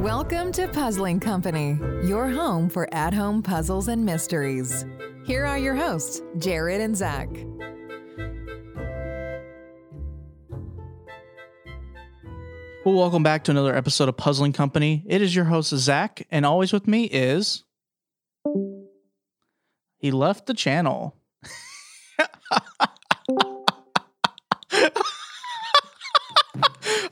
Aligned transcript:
Welcome 0.00 0.50
to 0.52 0.68
Puzzling 0.72 1.20
Company, 1.20 1.78
your 2.02 2.28
home 2.28 2.68
for 2.68 2.92
at 2.92 3.14
home 3.14 3.44
puzzles 3.44 3.86
and 3.86 4.04
mysteries. 4.04 4.84
Here 5.24 5.44
are 5.46 5.58
your 5.58 5.76
hosts, 5.76 6.20
Jared 6.38 6.80
and 6.80 6.96
Zach. 6.96 7.28
Well, 12.84 12.96
welcome 12.96 13.22
back 13.22 13.44
to 13.44 13.52
another 13.52 13.76
episode 13.76 14.08
of 14.08 14.16
Puzzling 14.16 14.52
Company. 14.52 15.04
It 15.06 15.22
is 15.22 15.36
your 15.36 15.44
host, 15.44 15.70
Zach, 15.76 16.26
and 16.32 16.44
always 16.44 16.72
with 16.72 16.88
me 16.88 17.04
is. 17.04 17.62
He 19.98 20.10
left 20.12 20.46
the 20.46 20.54
channel. 20.54 21.16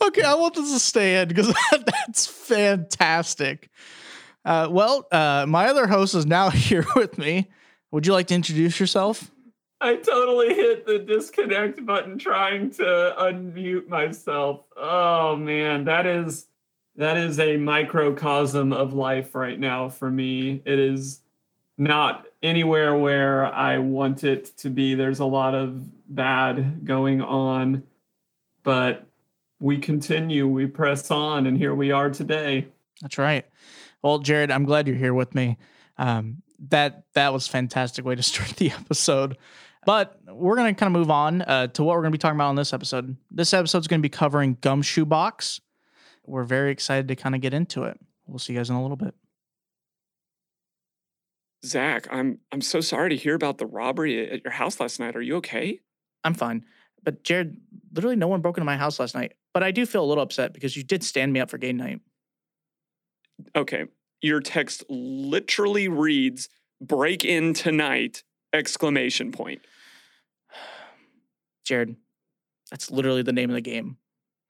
okay, 0.02 0.22
I 0.22 0.34
want 0.34 0.54
this 0.54 0.72
to 0.72 0.78
stay 0.78 1.20
in 1.20 1.28
because 1.28 1.52
that's 1.70 2.27
fantastic. 2.27 3.70
Uh, 4.44 4.68
well, 4.70 5.06
uh, 5.10 5.44
my 5.48 5.66
other 5.66 5.88
host 5.88 6.14
is 6.14 6.27
now 6.27 6.50
here 6.50 6.86
with 6.94 7.18
me. 7.18 7.48
Would 7.91 8.06
you 8.06 8.12
like 8.12 8.28
to 8.28 8.34
introduce 8.34 8.78
yourself? 8.78 9.30
I 9.80 9.96
totally 9.96 10.55
hit 10.55 10.86
the 10.86 10.98
disconnect 10.98 11.84
button 11.84 12.18
trying 12.18 12.70
to 12.72 13.14
unmute 13.18 13.88
myself. 13.88 14.64
Oh 14.77 15.36
man, 15.36 15.84
that 15.84 16.06
is 16.06 16.46
that 16.96 17.18
is 17.18 17.38
a 17.38 17.58
microcosm 17.58 18.72
of 18.72 18.94
life 18.94 19.34
right 19.34 19.58
now 19.58 19.91
for 19.91 20.10
me. 20.10 20.62
It 20.64 20.78
is 20.78 21.20
not 21.77 22.27
anywhere 22.46 22.96
where 22.96 23.46
I 23.46 23.78
want 23.78 24.24
it 24.24 24.56
to 24.59 24.70
be. 24.70 24.95
There's 24.95 25.18
a 25.18 25.24
lot 25.24 25.55
of 25.55 25.82
bad 26.14 26.84
going 26.84 27.20
on, 27.20 27.83
but 28.62 29.06
we 29.58 29.78
continue, 29.78 30.47
we 30.47 30.67
press 30.67 31.11
on, 31.11 31.47
and 31.47 31.58
here 31.58 31.74
we 31.74 31.91
are 31.91 32.08
today. 32.11 32.69
That's 33.02 33.19
right. 33.19 33.44
Well, 34.02 34.19
Jared, 34.20 34.50
I'm 34.50 34.64
glad 34.64 34.86
you're 34.86 34.97
here 34.97 35.14
with 35.14 35.34
me. 35.34 35.58
Um, 35.98 36.42
that 36.70 37.05
that 37.14 37.33
was 37.33 37.48
fantastic 37.48 38.05
way 38.05 38.14
to 38.14 38.22
start 38.22 38.50
the 38.56 38.70
episode. 38.78 39.36
But 39.84 40.19
we're 40.27 40.56
to 40.56 40.78
kind 40.78 40.94
of 40.94 41.00
move 41.00 41.11
on 41.11 41.42
uh, 41.42 41.69
to 41.69 41.84
what 41.84 41.94
we're 41.94 42.02
to 42.05 42.11
be 42.11 42.19
talking 42.19 42.36
about 42.36 42.48
on 42.48 42.56
this 42.56 42.72
episode. 42.72 43.17
This 43.30 43.55
episode 43.55 43.78
is 43.78 43.86
going 43.86 44.00
to 44.00 44.02
be 44.02 44.08
covering 44.08 44.56
Gumshoe 44.61 45.05
Box. 45.05 45.61
We're 46.24 46.44
very 46.44 46.72
excited 46.72 47.06
to 47.08 47.17
kind 47.17 47.36
of 47.36 47.41
get 47.41 47.55
into 47.55 47.84
it. 47.84 47.98
We'll 48.27 48.41
see 48.41 48.52
you 48.52 48.58
guys 48.58 48.69
in 48.69 48.74
a 48.74 48.83
little 48.83 48.97
bit. 48.97 49.14
Zach, 51.64 52.06
I'm 52.10 52.38
I'm 52.52 52.60
so 52.60 52.80
sorry 52.80 53.10
to 53.10 53.16
hear 53.16 53.34
about 53.34 53.58
the 53.58 53.66
robbery 53.66 54.30
at 54.30 54.44
your 54.44 54.52
house 54.52 54.78
last 54.80 55.00
night. 55.00 55.16
Are 55.16 55.22
you 55.22 55.36
okay? 55.36 55.80
I'm 56.24 56.34
fine. 56.34 56.64
But 57.02 57.22
Jared, 57.22 57.56
literally 57.92 58.16
no 58.16 58.28
one 58.28 58.40
broke 58.40 58.56
into 58.56 58.64
my 58.64 58.76
house 58.76 58.98
last 58.98 59.14
night. 59.14 59.34
But 59.54 59.62
I 59.62 59.70
do 59.70 59.86
feel 59.86 60.04
a 60.04 60.06
little 60.06 60.22
upset 60.22 60.52
because 60.52 60.77
you 60.77 60.82
did 60.82 61.02
stand 61.02 61.32
me 61.32 61.40
up 61.40 61.50
for 61.50 61.58
game 61.58 61.77
night. 61.77 62.00
Okay. 63.54 63.84
Your 64.20 64.40
text 64.40 64.84
literally 64.88 65.88
reads 65.88 66.48
break 66.80 67.24
in 67.24 67.54
tonight 67.54 68.22
exclamation 68.52 69.32
point. 69.32 69.62
Jared, 71.64 71.96
that's 72.70 72.90
literally 72.90 73.22
the 73.22 73.32
name 73.32 73.50
of 73.50 73.54
the 73.54 73.60
game. 73.60 73.98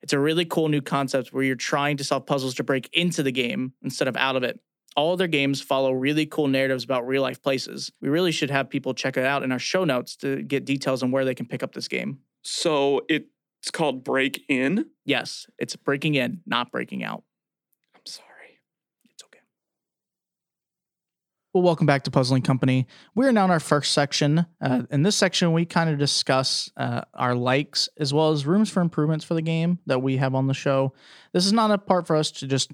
It's 0.02 0.12
a 0.12 0.18
really 0.18 0.44
cool 0.44 0.68
new 0.68 0.82
concept 0.82 1.32
where 1.32 1.42
you're 1.42 1.56
trying 1.56 1.96
to 1.96 2.04
solve 2.04 2.26
puzzles 2.26 2.54
to 2.54 2.64
break 2.64 2.88
into 2.92 3.22
the 3.22 3.32
game 3.32 3.72
instead 3.82 4.08
of 4.08 4.16
out 4.16 4.36
of 4.36 4.42
it. 4.42 4.60
All 4.96 5.12
of 5.12 5.18
their 5.18 5.28
games 5.28 5.60
follow 5.60 5.92
really 5.92 6.24
cool 6.24 6.48
narratives 6.48 6.82
about 6.82 7.06
real 7.06 7.20
life 7.20 7.42
places. 7.42 7.92
We 8.00 8.08
really 8.08 8.32
should 8.32 8.50
have 8.50 8.70
people 8.70 8.94
check 8.94 9.18
it 9.18 9.24
out 9.24 9.42
in 9.42 9.52
our 9.52 9.58
show 9.58 9.84
notes 9.84 10.16
to 10.16 10.42
get 10.42 10.64
details 10.64 11.02
on 11.02 11.10
where 11.10 11.24
they 11.24 11.34
can 11.34 11.46
pick 11.46 11.62
up 11.62 11.74
this 11.74 11.86
game. 11.86 12.20
So 12.42 13.02
it's 13.08 13.26
called 13.72 14.04
Break 14.04 14.44
In? 14.48 14.86
Yes, 15.04 15.46
it's 15.58 15.76
breaking 15.76 16.14
in, 16.14 16.40
not 16.46 16.70
breaking 16.70 17.04
out. 17.04 17.24
I'm 17.94 18.06
sorry. 18.06 18.60
It's 19.04 19.22
okay. 19.24 19.40
Well, 21.52 21.62
welcome 21.62 21.86
back 21.86 22.04
to 22.04 22.10
Puzzling 22.10 22.42
Company. 22.42 22.86
We 23.14 23.26
are 23.26 23.32
now 23.32 23.44
in 23.44 23.50
our 23.50 23.60
first 23.60 23.92
section. 23.92 24.46
Uh, 24.62 24.84
in 24.90 25.02
this 25.02 25.16
section, 25.16 25.52
we 25.52 25.66
kind 25.66 25.90
of 25.90 25.98
discuss 25.98 26.70
uh, 26.78 27.02
our 27.12 27.34
likes 27.34 27.90
as 27.98 28.14
well 28.14 28.30
as 28.30 28.46
rooms 28.46 28.70
for 28.70 28.80
improvements 28.80 29.26
for 29.26 29.34
the 29.34 29.42
game 29.42 29.78
that 29.84 30.00
we 30.00 30.16
have 30.16 30.34
on 30.34 30.46
the 30.46 30.54
show. 30.54 30.94
This 31.34 31.44
is 31.44 31.52
not 31.52 31.70
a 31.70 31.76
part 31.76 32.06
for 32.06 32.16
us 32.16 32.30
to 32.30 32.46
just 32.46 32.72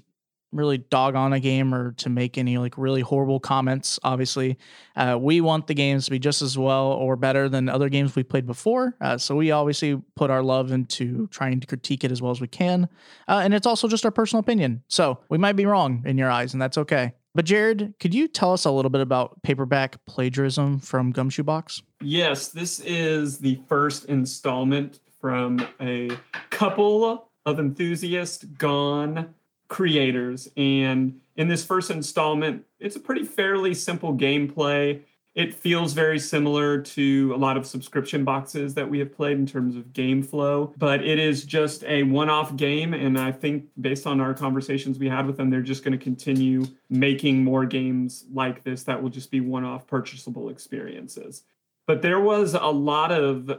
really 0.53 0.77
dog 0.77 1.15
on 1.15 1.33
a 1.33 1.39
game 1.39 1.73
or 1.73 1.91
to 1.93 2.09
make 2.09 2.37
any 2.37 2.57
like 2.57 2.77
really 2.77 3.01
horrible 3.01 3.39
comments. 3.39 3.99
Obviously, 4.03 4.57
uh, 4.95 5.17
we 5.19 5.41
want 5.41 5.67
the 5.67 5.73
games 5.73 6.05
to 6.05 6.11
be 6.11 6.19
just 6.19 6.41
as 6.41 6.57
well 6.57 6.87
or 6.87 7.15
better 7.15 7.49
than 7.49 7.69
other 7.69 7.89
games 7.89 8.15
we 8.15 8.23
played 8.23 8.45
before. 8.45 8.95
Uh, 9.01 9.17
so 9.17 9.35
we 9.35 9.51
obviously 9.51 10.01
put 10.15 10.29
our 10.29 10.43
love 10.43 10.71
into 10.71 11.27
trying 11.27 11.59
to 11.59 11.67
critique 11.67 12.03
it 12.03 12.11
as 12.11 12.21
well 12.21 12.31
as 12.31 12.39
we 12.39 12.47
can. 12.47 12.87
Uh, 13.27 13.41
and 13.43 13.53
it's 13.53 13.67
also 13.67 13.87
just 13.87 14.05
our 14.05 14.11
personal 14.11 14.39
opinion. 14.39 14.83
So 14.87 15.19
we 15.29 15.37
might 15.37 15.55
be 15.55 15.65
wrong 15.65 16.03
in 16.05 16.17
your 16.17 16.29
eyes, 16.29 16.53
and 16.53 16.61
that's 16.61 16.77
okay. 16.77 17.13
But 17.35 17.45
Jared, 17.45 17.95
could 17.99 18.13
you 18.13 18.27
tell 18.27 18.53
us 18.53 18.65
a 18.65 18.71
little 18.71 18.91
bit 18.91 19.01
about 19.01 19.41
paperback 19.41 19.97
plagiarism 20.05 20.79
from 20.79 21.11
Gumshoe 21.11 21.43
Box? 21.43 21.81
Yes, 21.99 22.49
this 22.49 22.79
is 22.81 23.39
the 23.39 23.59
first 23.67 24.05
installment 24.05 24.99
from 25.19 25.65
a 25.81 26.11
couple 26.51 27.29
of 27.45 27.59
enthusiasts 27.59 28.43
gone 28.43 29.33
creators. 29.73 30.47
And 30.55 31.19
in 31.35 31.47
this 31.47 31.65
first 31.65 31.89
installment, 31.89 32.63
it's 32.79 32.95
a 32.95 32.99
pretty 32.99 33.23
fairly 33.23 33.73
simple 33.73 34.15
gameplay. 34.15 35.01
It 35.33 35.51
feels 35.51 35.93
very 35.93 36.19
similar 36.19 36.79
to 36.79 37.33
a 37.33 37.37
lot 37.37 37.57
of 37.57 37.65
subscription 37.65 38.23
boxes 38.23 38.75
that 38.75 38.87
we 38.87 38.99
have 38.99 39.11
played 39.11 39.39
in 39.39 39.47
terms 39.47 39.75
of 39.75 39.91
game 39.91 40.21
flow, 40.21 40.75
but 40.77 41.03
it 41.03 41.17
is 41.17 41.43
just 41.43 41.83
a 41.85 42.03
one 42.03 42.29
off 42.29 42.55
game. 42.55 42.93
And 42.93 43.19
I 43.19 43.31
think 43.31 43.65
based 43.81 44.05
on 44.05 44.21
our 44.21 44.35
conversations 44.35 44.99
we 44.99 45.09
had 45.09 45.25
with 45.25 45.37
them, 45.37 45.49
they're 45.49 45.63
just 45.63 45.83
going 45.83 45.97
to 45.97 46.03
continue 46.03 46.67
making 46.91 47.43
more 47.43 47.65
games 47.65 48.25
like 48.31 48.63
this 48.63 48.83
that 48.83 49.01
will 49.01 49.09
just 49.09 49.31
be 49.31 49.41
one 49.41 49.63
off 49.63 49.87
purchasable 49.87 50.49
experiences. 50.49 51.41
But 51.87 52.03
there 52.03 52.19
was 52.19 52.53
a 52.53 52.59
lot 52.59 53.11
of 53.11 53.49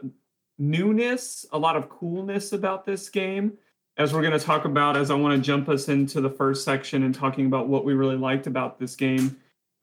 newness, 0.59 1.45
a 1.51 1.59
lot 1.59 1.75
of 1.75 1.89
coolness 1.89 2.53
about 2.53 2.85
this 2.85 3.09
game 3.09 3.59
as 3.97 4.13
we're 4.13 4.23
going 4.23 4.39
to 4.39 4.45
talk 4.45 4.65
about 4.65 4.97
as 4.97 5.11
I 5.11 5.15
want 5.15 5.37
to 5.37 5.45
jump 5.45 5.69
us 5.69 5.89
into 5.89 6.21
the 6.21 6.31
first 6.31 6.65
section 6.65 7.05
and 7.05 7.15
talking 7.15 7.47
about 7.47 7.69
what 7.69 7.85
we 7.85 7.95
really 7.95 8.17
liked 8.17 8.47
about 8.47 8.79
this 8.79 8.97
game. 8.97 9.37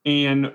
And 0.04 0.52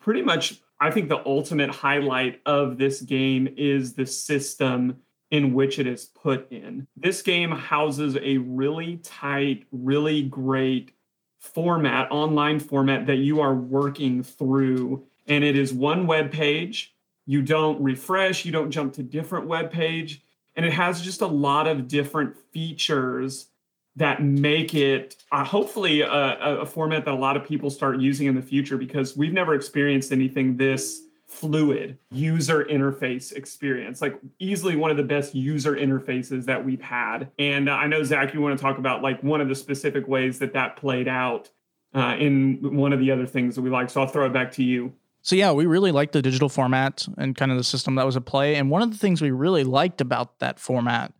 pretty 0.00 0.22
much, 0.22 0.60
I 0.80 0.90
think 0.90 1.08
the 1.08 1.24
ultimate 1.26 1.70
highlight 1.70 2.40
of 2.46 2.78
this 2.78 3.02
game 3.02 3.52
is 3.56 3.94
the 3.94 4.06
system 4.06 4.98
in 5.30 5.52
which 5.52 5.78
it 5.78 5.86
is 5.86 6.06
put 6.06 6.50
in. 6.50 6.86
This 6.96 7.20
game 7.22 7.50
houses 7.50 8.16
a 8.22 8.38
really 8.38 8.98
tight, 8.98 9.66
really 9.72 10.22
great 10.22 10.92
format, 11.38 12.10
online 12.10 12.58
format 12.58 13.06
that 13.06 13.16
you 13.16 13.40
are 13.40 13.54
working 13.54 14.22
through. 14.22 15.04
And 15.26 15.44
it 15.44 15.56
is 15.56 15.72
one 15.72 16.06
web 16.06 16.30
page. 16.30 16.94
You 17.26 17.42
don't 17.42 17.82
refresh, 17.82 18.44
you 18.44 18.52
don't 18.52 18.70
jump 18.70 18.94
to 18.94 19.02
different 19.02 19.46
web 19.46 19.70
page 19.70 20.22
and 20.56 20.64
it 20.64 20.72
has 20.72 21.00
just 21.02 21.20
a 21.20 21.26
lot 21.26 21.66
of 21.66 21.88
different 21.88 22.36
features 22.52 23.48
that 23.96 24.22
make 24.22 24.74
it 24.74 25.16
uh, 25.30 25.44
hopefully 25.44 26.00
a, 26.00 26.08
a, 26.08 26.66
format 26.66 27.04
that 27.04 27.12
a 27.12 27.16
lot 27.16 27.36
of 27.36 27.44
people 27.44 27.70
start 27.70 28.00
using 28.00 28.26
in 28.26 28.34
the 28.34 28.42
future 28.42 28.76
because 28.76 29.16
we've 29.16 29.32
never 29.32 29.54
experienced 29.54 30.10
anything 30.10 30.56
this 30.56 31.02
fluid 31.28 31.98
user 32.10 32.64
interface 32.64 33.32
experience 33.32 34.00
like 34.00 34.18
easily 34.38 34.76
one 34.76 34.90
of 34.90 34.96
the 34.96 35.02
best 35.02 35.34
user 35.34 35.74
interfaces 35.74 36.44
that 36.44 36.64
we've 36.64 36.82
had. 36.82 37.30
And 37.38 37.68
uh, 37.68 37.72
i 37.72 37.86
know 37.86 38.02
zach 38.02 38.34
you 38.34 38.40
want 38.40 38.56
to 38.58 38.62
talk 38.62 38.78
about 38.78 39.02
like 39.02 39.22
one 39.22 39.40
of 39.40 39.48
the 39.48 39.54
specific 39.54 40.06
ways 40.08 40.38
that 40.40 40.52
that 40.52 40.76
played 40.76 41.08
out 41.08 41.50
uh, 41.94 42.16
in 42.18 42.76
one 42.76 42.92
of 42.92 42.98
the 42.98 43.10
other 43.10 43.26
things 43.26 43.54
that 43.54 43.62
we 43.62 43.70
like. 43.70 43.90
So 43.90 44.00
i'll 44.00 44.08
throw 44.08 44.26
it 44.26 44.32
back 44.32 44.52
to 44.52 44.64
you 44.64 44.92
so 45.24 45.36
yeah, 45.36 45.52
we 45.52 45.64
really 45.64 45.90
liked 45.90 46.12
the 46.12 46.20
digital 46.20 46.50
format 46.50 47.08
and 47.16 47.34
kind 47.34 47.50
of 47.50 47.56
the 47.56 47.64
system 47.64 47.94
that 47.94 48.04
was 48.04 48.14
at 48.14 48.26
play. 48.26 48.56
And 48.56 48.68
one 48.68 48.82
of 48.82 48.90
the 48.90 48.98
things 48.98 49.22
we 49.22 49.30
really 49.30 49.64
liked 49.64 50.02
about 50.02 50.38
that 50.40 50.60
format 50.60 51.14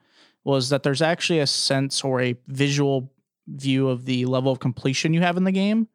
was 0.44 0.68
that 0.68 0.82
there's 0.82 1.00
actually 1.00 1.38
a 1.38 1.46
sense 1.46 2.04
or 2.04 2.20
a 2.20 2.36
visual 2.46 3.10
view 3.46 3.88
of 3.88 4.04
the 4.04 4.26
level 4.26 4.52
of 4.52 4.60
completion 4.60 5.14
you 5.14 5.22
have 5.22 5.38
in 5.38 5.44
the 5.44 5.52
game. 5.52 5.88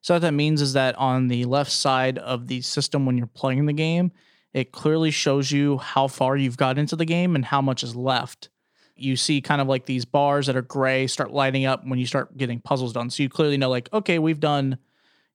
So 0.00 0.14
what 0.14 0.22
that 0.22 0.32
means 0.32 0.62
is 0.62 0.74
that 0.74 0.94
on 0.94 1.26
the 1.26 1.44
left 1.44 1.72
side 1.72 2.18
of 2.18 2.46
the 2.46 2.60
system 2.60 3.04
when 3.04 3.18
you're 3.18 3.26
playing 3.26 3.66
the 3.66 3.72
game, 3.72 4.12
it 4.52 4.70
clearly 4.70 5.10
shows 5.10 5.50
you 5.50 5.78
how 5.78 6.06
far 6.06 6.36
you've 6.36 6.56
got 6.56 6.78
into 6.78 6.94
the 6.94 7.04
game 7.04 7.34
and 7.34 7.44
how 7.44 7.60
much 7.60 7.82
is 7.82 7.96
left. 7.96 8.48
You 8.94 9.16
see 9.16 9.40
kind 9.40 9.60
of 9.60 9.66
like 9.66 9.86
these 9.86 10.04
bars 10.04 10.46
that 10.46 10.56
are 10.56 10.62
gray 10.62 11.08
start 11.08 11.32
lighting 11.32 11.64
up 11.64 11.84
when 11.84 11.98
you 11.98 12.06
start 12.06 12.36
getting 12.36 12.60
puzzles 12.60 12.92
done. 12.92 13.10
So 13.10 13.24
you 13.24 13.28
clearly 13.28 13.56
know 13.56 13.70
like, 13.70 13.92
okay, 13.92 14.20
we've 14.20 14.38
done 14.38 14.78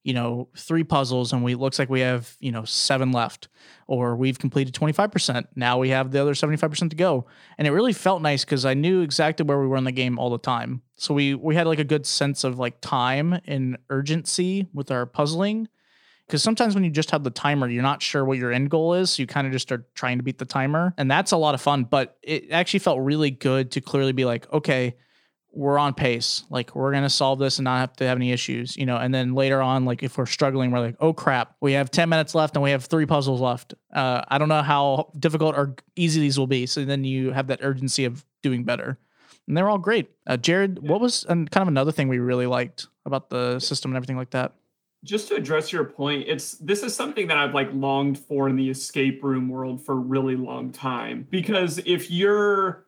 you 0.03 0.13
know, 0.13 0.49
three 0.57 0.83
puzzles 0.83 1.31
and 1.31 1.43
we 1.43 1.55
looks 1.55 1.77
like 1.77 1.89
we 1.89 1.99
have, 1.99 2.35
you 2.39 2.51
know, 2.51 2.63
seven 2.63 3.11
left 3.11 3.47
or 3.87 4.15
we've 4.15 4.39
completed 4.39 4.73
25%. 4.73 5.45
Now 5.55 5.77
we 5.77 5.89
have 5.89 6.11
the 6.11 6.19
other 6.21 6.33
75% 6.33 6.89
to 6.89 6.95
go. 6.95 7.27
And 7.57 7.67
it 7.67 7.71
really 7.71 7.93
felt 7.93 8.21
nice 8.21 8.43
cuz 8.43 8.65
I 8.65 8.73
knew 8.73 9.01
exactly 9.01 9.45
where 9.45 9.59
we 9.59 9.67
were 9.67 9.77
in 9.77 9.83
the 9.83 9.91
game 9.91 10.17
all 10.17 10.29
the 10.29 10.39
time. 10.39 10.81
So 10.95 11.13
we 11.13 11.35
we 11.35 11.55
had 11.55 11.67
like 11.67 11.79
a 11.79 11.83
good 11.83 12.05
sense 12.05 12.43
of 12.43 12.57
like 12.57 12.81
time 12.81 13.39
and 13.45 13.77
urgency 13.89 14.67
with 14.73 14.89
our 14.91 15.05
puzzling 15.05 15.67
because 16.31 16.41
sometimes 16.41 16.75
when 16.75 16.85
you 16.85 16.89
just 16.89 17.11
have 17.11 17.25
the 17.25 17.29
timer, 17.29 17.67
you're 17.67 17.83
not 17.83 18.01
sure 18.01 18.23
what 18.23 18.37
your 18.37 18.53
end 18.53 18.69
goal 18.69 18.93
is. 18.93 19.09
So 19.09 19.21
you 19.21 19.27
kind 19.27 19.45
of 19.45 19.51
just 19.51 19.69
are 19.69 19.85
trying 19.95 20.17
to 20.17 20.23
beat 20.23 20.37
the 20.37 20.45
timer. 20.45 20.93
And 20.97 21.11
that's 21.11 21.33
a 21.33 21.37
lot 21.37 21.55
of 21.55 21.61
fun. 21.61 21.83
But 21.83 22.17
it 22.23 22.51
actually 22.51 22.79
felt 22.79 23.01
really 23.01 23.31
good 23.31 23.71
to 23.71 23.81
clearly 23.81 24.13
be 24.13 24.23
like, 24.23 24.49
okay, 24.53 24.95
we're 25.53 25.77
on 25.77 25.93
pace. 25.93 26.43
Like 26.49 26.75
we're 26.75 26.91
gonna 26.91 27.09
solve 27.09 27.39
this 27.39 27.57
and 27.57 27.65
not 27.65 27.79
have 27.79 27.93
to 27.97 28.05
have 28.05 28.17
any 28.17 28.31
issues, 28.31 28.77
you 28.77 28.85
know. 28.85 28.97
And 28.97 29.13
then 29.13 29.33
later 29.33 29.61
on, 29.61 29.85
like 29.85 30.03
if 30.03 30.17
we're 30.17 30.25
struggling, 30.25 30.71
we're 30.71 30.79
like, 30.79 30.95
oh 30.99 31.13
crap, 31.13 31.55
we 31.61 31.73
have 31.73 31.91
ten 31.91 32.09
minutes 32.09 32.33
left 32.33 32.55
and 32.55 32.63
we 32.63 32.71
have 32.71 32.85
three 32.85 33.05
puzzles 33.05 33.41
left. 33.41 33.73
Uh, 33.93 34.21
I 34.27 34.37
don't 34.37 34.49
know 34.49 34.61
how 34.61 35.11
difficult 35.17 35.55
or 35.57 35.75
easy 35.95 36.21
these 36.21 36.39
will 36.39 36.47
be. 36.47 36.65
So 36.65 36.85
then 36.85 37.03
you 37.03 37.31
have 37.31 37.47
that 37.47 37.59
urgency 37.61 38.05
of 38.05 38.25
doing 38.41 38.63
better, 38.63 38.97
and 39.47 39.57
they're 39.57 39.69
all 39.69 39.77
great. 39.77 40.09
Uh, 40.25 40.37
Jared, 40.37 40.87
what 40.87 41.01
was 41.01 41.25
and 41.25 41.49
kind 41.51 41.61
of 41.61 41.67
another 41.67 41.91
thing 41.91 42.07
we 42.07 42.19
really 42.19 42.47
liked 42.47 42.87
about 43.05 43.29
the 43.29 43.59
system 43.59 43.91
and 43.91 43.97
everything 43.97 44.17
like 44.17 44.31
that? 44.31 44.53
Just 45.03 45.29
to 45.29 45.35
address 45.35 45.73
your 45.73 45.83
point, 45.83 46.25
it's 46.27 46.53
this 46.59 46.83
is 46.83 46.95
something 46.95 47.27
that 47.27 47.37
I've 47.37 47.55
like 47.55 47.69
longed 47.73 48.19
for 48.19 48.47
in 48.47 48.55
the 48.55 48.69
escape 48.69 49.23
room 49.23 49.49
world 49.49 49.83
for 49.83 49.93
a 49.93 49.95
really 49.95 50.35
long 50.35 50.71
time 50.71 51.27
because 51.29 51.79
if 51.79 52.11
you're 52.11 52.85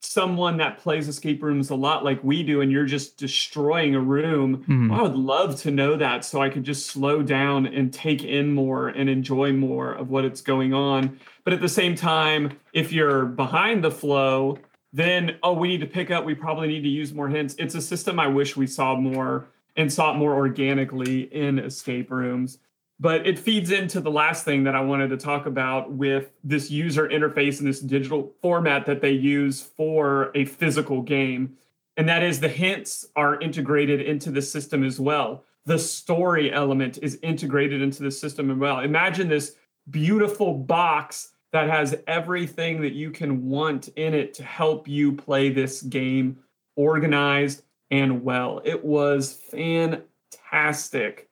someone 0.00 0.56
that 0.58 0.78
plays 0.78 1.08
escape 1.08 1.42
rooms 1.42 1.70
a 1.70 1.74
lot 1.74 2.04
like 2.04 2.22
we 2.22 2.42
do 2.42 2.60
and 2.60 2.70
you're 2.70 2.84
just 2.84 3.16
destroying 3.16 3.94
a 3.94 4.00
room. 4.00 4.64
Mhm. 4.68 4.96
i 4.96 5.02
would 5.02 5.16
love 5.16 5.56
to 5.62 5.70
know 5.70 5.96
that 5.96 6.24
so 6.24 6.40
i 6.40 6.48
could 6.48 6.62
just 6.64 6.86
slow 6.86 7.20
down 7.22 7.66
and 7.66 7.92
take 7.92 8.22
in 8.22 8.54
more 8.54 8.88
and 8.88 9.10
enjoy 9.10 9.52
more 9.52 9.92
of 9.92 10.08
what 10.10 10.24
it's 10.24 10.40
going 10.40 10.72
on. 10.72 11.18
But 11.44 11.52
at 11.52 11.60
the 11.60 11.68
same 11.68 11.94
time 11.94 12.52
if 12.72 12.92
you're 12.92 13.24
behind 13.26 13.82
the 13.82 13.90
flow 13.90 14.58
then 14.92 15.36
oh 15.42 15.52
we 15.52 15.68
need 15.68 15.80
to 15.80 15.86
pick 15.86 16.10
up. 16.10 16.24
We 16.24 16.34
probably 16.34 16.68
need 16.68 16.82
to 16.82 16.88
use 16.88 17.12
more 17.12 17.28
hints. 17.28 17.54
It's 17.58 17.74
a 17.74 17.82
system 17.82 18.18
i 18.20 18.26
wish 18.28 18.56
we 18.56 18.66
saw 18.66 18.94
more 18.96 19.48
and 19.76 19.92
saw 19.92 20.12
it 20.12 20.16
more 20.16 20.34
organically 20.34 21.22
in 21.34 21.58
escape 21.58 22.10
rooms 22.10 22.58
but 23.00 23.26
it 23.26 23.38
feeds 23.38 23.70
into 23.70 24.00
the 24.00 24.10
last 24.10 24.44
thing 24.44 24.64
that 24.64 24.74
I 24.74 24.80
wanted 24.80 25.08
to 25.10 25.16
talk 25.16 25.46
about 25.46 25.92
with 25.92 26.30
this 26.42 26.70
user 26.70 27.08
interface 27.08 27.60
and 27.60 27.68
this 27.68 27.80
digital 27.80 28.32
format 28.42 28.86
that 28.86 29.00
they 29.00 29.12
use 29.12 29.62
for 29.62 30.32
a 30.34 30.44
physical 30.44 31.02
game. 31.02 31.56
And 31.96 32.08
that 32.08 32.22
is 32.22 32.40
the 32.40 32.48
hints 32.48 33.06
are 33.14 33.40
integrated 33.40 34.00
into 34.00 34.30
the 34.30 34.42
system 34.42 34.82
as 34.82 34.98
well. 34.98 35.44
The 35.64 35.78
story 35.78 36.52
element 36.52 36.98
is 37.02 37.18
integrated 37.22 37.82
into 37.82 38.02
the 38.02 38.10
system 38.10 38.50
as 38.50 38.56
well. 38.56 38.80
Imagine 38.80 39.28
this 39.28 39.54
beautiful 39.90 40.54
box 40.54 41.30
that 41.52 41.68
has 41.68 41.96
everything 42.06 42.80
that 42.82 42.92
you 42.92 43.10
can 43.10 43.48
want 43.48 43.88
in 43.88 44.12
it 44.12 44.34
to 44.34 44.44
help 44.44 44.88
you 44.88 45.12
play 45.12 45.50
this 45.50 45.82
game 45.82 46.38
organized 46.76 47.62
and 47.90 48.22
well. 48.22 48.60
It 48.64 48.84
was 48.84 49.32
fantastic 49.50 51.27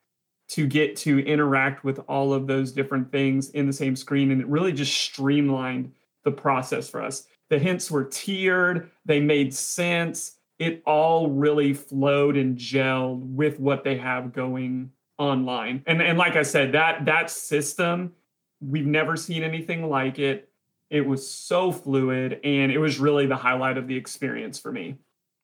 to 0.48 0.66
get 0.66 0.96
to 0.96 1.18
interact 1.20 1.84
with 1.84 1.98
all 2.08 2.32
of 2.32 2.46
those 2.46 2.72
different 2.72 3.10
things 3.10 3.50
in 3.50 3.66
the 3.66 3.72
same 3.72 3.96
screen. 3.96 4.30
And 4.30 4.40
it 4.40 4.46
really 4.46 4.72
just 4.72 4.96
streamlined 4.96 5.92
the 6.24 6.30
process 6.30 6.88
for 6.88 7.02
us. 7.02 7.26
The 7.48 7.58
hints 7.58 7.90
were 7.90 8.04
tiered, 8.04 8.90
they 9.04 9.20
made 9.20 9.54
sense. 9.54 10.32
It 10.58 10.82
all 10.86 11.30
really 11.30 11.74
flowed 11.74 12.36
and 12.36 12.56
gelled 12.56 13.22
with 13.22 13.60
what 13.60 13.84
they 13.84 13.96
have 13.98 14.32
going 14.32 14.90
online. 15.18 15.82
And, 15.86 16.00
and 16.00 16.16
like 16.16 16.36
I 16.36 16.42
said, 16.42 16.72
that 16.72 17.04
that 17.04 17.30
system, 17.30 18.12
we've 18.60 18.86
never 18.86 19.16
seen 19.16 19.42
anything 19.42 19.88
like 19.88 20.18
it. 20.18 20.48
It 20.88 21.06
was 21.06 21.28
so 21.28 21.72
fluid 21.72 22.40
and 22.44 22.72
it 22.72 22.78
was 22.78 22.98
really 22.98 23.26
the 23.26 23.36
highlight 23.36 23.76
of 23.76 23.86
the 23.86 23.96
experience 23.96 24.58
for 24.58 24.72
me. 24.72 24.96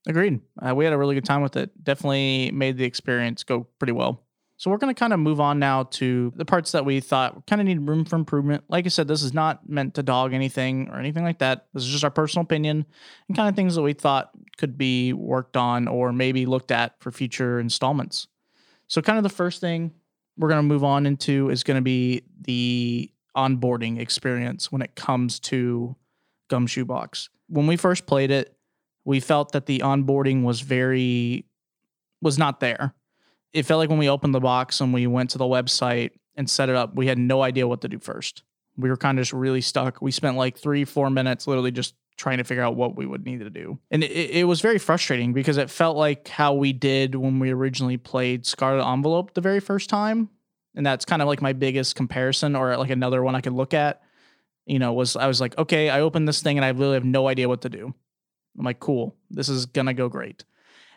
Agreed. 0.07 0.41
Uh, 0.61 0.75
we 0.75 0.85
had 0.85 0.93
a 0.93 0.99
really 0.99 1.15
good 1.15 1.25
time 1.25 1.43
with 1.43 1.57
it. 1.57 1.71
Definitely 1.85 2.51
made 2.53 2.77
the 2.77 2.85
experience 2.85 3.45
go 3.45 3.67
pretty 3.79 3.93
well. 3.93 4.23
So 4.57 4.71
we're 4.71 4.77
going 4.77 4.95
to 4.95 4.99
kind 4.99 5.13
of 5.13 5.19
move 5.19 5.41
on 5.41 5.59
now 5.59 5.85
to 5.85 6.33
the 6.37 6.45
parts 6.45 6.73
that 6.73 6.85
we 6.85 7.01
thought 7.01 7.47
kind 7.47 7.61
of 7.61 7.67
need 7.67 7.89
room 7.89 8.05
for 8.05 8.17
improvement. 8.17 8.63
Like 8.69 8.87
I 8.87 8.91
said, 8.91 9.09
this 9.09 9.23
is 9.23 9.35
not 9.35 9.69
meant 9.69 9.95
to 9.95 10.03
dog 10.03 10.35
anything 10.35 10.89
or 10.89 10.99
anything 10.99 11.25
like 11.25 11.39
that. 11.41 11.67
This 11.75 11.83
is 11.83 11.91
just 11.91 12.05
our 12.05 12.11
personal 12.11 12.45
opinion 12.45 12.87
and 13.27 13.37
kind 13.37 13.49
of 13.49 13.57
things 13.57 13.75
that 13.75 13.83
we 13.83 13.93
thought 13.93 14.31
could 14.59 14.79
be 14.79 15.13
worked 15.13 15.57
on 15.57 15.89
or 15.89 16.13
maybe 16.13 16.47
looked 16.47 16.71
at 16.71 16.95
for 17.01 17.11
future 17.11 17.59
installments. 17.59 18.29
So 18.87 19.03
kind 19.03 19.19
of 19.19 19.25
the 19.25 19.31
first 19.31 19.61
thing 19.61 19.93
we're 20.37 20.49
going 20.49 20.59
to 20.59 20.63
move 20.63 20.85
on 20.85 21.07
into 21.07 21.51
is 21.51 21.65
going 21.65 21.77
to 21.77 21.83
be 21.83 22.23
the 22.41 23.11
onboarding 23.37 23.99
experience 23.99 24.71
when 24.71 24.83
it 24.83 24.95
comes 24.95 25.41
to 25.41 25.97
Gumshoe 26.49 26.85
Box. 26.85 27.29
When 27.49 27.67
we 27.67 27.77
first 27.77 28.07
played 28.07 28.31
it, 28.31 28.57
we 29.05 29.21
felt 29.21 29.53
that 29.53 29.67
the 29.67 29.81
onboarding 29.81 30.43
was 30.43 30.61
very 30.61 31.47
was 32.21 32.39
not 32.39 32.61
there. 32.61 32.95
It 33.53 33.65
felt 33.65 33.79
like 33.79 33.91
when 33.91 33.99
we 33.99 34.09
opened 34.09 34.35
the 34.35 34.41
box 34.41 34.81
and 34.81 34.93
we 34.93 35.07
went 35.07 35.31
to 35.31 35.39
the 35.39 35.45
website 35.45 36.11
and 36.37 36.49
set 36.49 36.69
it 36.69 36.77
up, 36.77 36.95
we 36.95 37.07
had 37.07 37.19
no 37.19 37.43
idea 37.43 37.69
what 37.69 37.83
to 37.83 37.89
do 37.89 37.99
first. 37.99 38.43
We 38.77 38.89
were 38.89 38.97
kind 38.97 39.19
of 39.19 39.23
just 39.23 39.33
really 39.33 39.61
stuck. 39.61 40.01
We 40.01 40.11
spent 40.11 40.37
like 40.37 40.57
three, 40.57 40.85
four 40.85 41.11
minutes 41.11 41.47
literally 41.47 41.71
just 41.71 41.95
trying 42.17 42.39
to 42.39 42.45
figure 42.45 42.63
out 42.63 42.77
what 42.77 42.97
we 42.97 43.07
would 43.07 43.25
need 43.25 43.41
to 43.41 43.51
do. 43.51 43.79
And 43.91 44.05
it, 44.05 44.11
it 44.11 44.45
was 44.45 44.61
very 44.61 44.79
frustrating 44.79 45.33
because 45.33 45.57
it 45.57 45.71
felt 45.71 45.97
like 45.97 46.29
how 46.29 46.55
we 46.55 46.73
did 46.73 47.15
when 47.15 47.39
we 47.39 47.51
originally 47.51 47.97
played 47.97 48.47
Scarlet 48.47 48.87
Envelope 48.91 49.35
the 49.35 49.41
very 49.41 49.61
first 49.61 49.91
time. 49.91 50.29
And 50.75 50.87
that's 50.87 51.05
kind 51.05 51.21
of 51.21 51.29
like 51.29 51.43
my 51.43 51.53
biggest 51.53 51.97
comparison 51.97 52.57
or 52.57 52.77
like 52.77 52.91
another 52.91 53.23
one 53.23 53.35
I 53.35 53.41
could 53.41 53.53
look 53.53 53.75
at. 53.75 54.01
You 54.65 54.79
know, 54.79 54.93
was 54.93 55.17
I 55.17 55.27
was 55.27 55.41
like, 55.41 55.59
okay, 55.59 55.91
I 55.91 56.01
opened 56.01 56.29
this 56.29 56.41
thing 56.41 56.57
and 56.57 56.65
I 56.65 56.69
really 56.69 56.95
have 56.95 57.05
no 57.05 57.29
idea 57.29 57.49
what 57.49 57.63
to 57.63 57.69
do. 57.69 57.93
I'm 58.59 58.65
like, 58.65 58.81
cool, 58.81 59.17
this 59.31 59.49
is 59.49 59.67
gonna 59.67 59.95
go 59.95 60.09
great. 60.09 60.45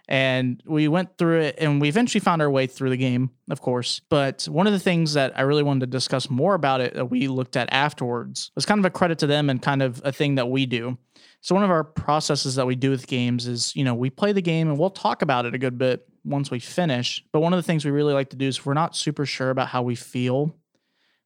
And 0.08 0.62
we 0.66 0.88
went 0.88 1.18
through 1.18 1.42
it 1.42 1.56
and 1.58 1.82
we 1.82 1.90
eventually 1.90 2.20
found 2.20 2.42
our 2.42 2.50
way 2.50 2.68
through 2.68 2.92
the 2.92 2.98
game, 2.98 3.32
of 3.50 3.62
course. 3.62 4.02
But 4.10 4.44
one 4.44 4.68
of 4.68 4.74
the 4.74 4.80
things 4.80 5.14
that 5.14 5.38
I 5.38 5.42
really 5.42 5.64
wanted 5.64 5.82
to 5.82 5.88
discuss 5.88 6.30
more 6.30 6.54
about 6.54 6.82
it 6.82 6.94
that 6.94 7.10
we 7.10 7.28
looked 7.28 7.58
at 7.58 7.72
afterwards 7.72 8.52
was 8.56 8.66
kind 8.66 8.80
of 8.80 8.86
a 8.86 8.92
credit 8.92 9.20
to 9.20 9.28
them 9.28 9.50
and 9.50 9.62
kind 9.62 9.82
of 9.82 10.02
a 10.06 10.12
thing 10.12 10.36
that 10.36 10.50
we 10.50 10.66
do. 10.66 10.98
So 11.42 11.56
one 11.56 11.64
of 11.64 11.70
our 11.70 11.84
processes 11.84 12.56
that 12.56 12.66
we 12.66 12.76
do 12.76 12.90
with 12.90 13.08
games 13.08 13.48
is, 13.48 13.76
you 13.76 13.84
know, 13.84 13.94
we 13.94 14.10
play 14.10 14.32
the 14.32 14.42
game 14.42 14.68
and 14.68 14.78
we'll 14.78 14.90
talk 14.90 15.22
about 15.22 15.46
it 15.46 15.54
a 15.54 15.60
good 15.60 15.78
bit 15.78 16.08
once 16.24 16.50
we 16.50 16.60
finish. 16.60 17.24
But 17.32 17.42
one 17.42 17.54
of 17.54 17.58
the 17.58 17.64
things 17.64 17.86
we 17.86 17.92
really 17.92 18.14
like 18.14 18.30
to 18.32 18.36
do 18.36 18.48
is 18.48 18.58
if 18.58 18.66
we're 18.66 18.74
not 18.74 18.96
super 18.96 19.26
sure 19.26 19.50
about 19.52 19.68
how 19.68 19.84
we 19.84 19.96
feel, 19.96 20.56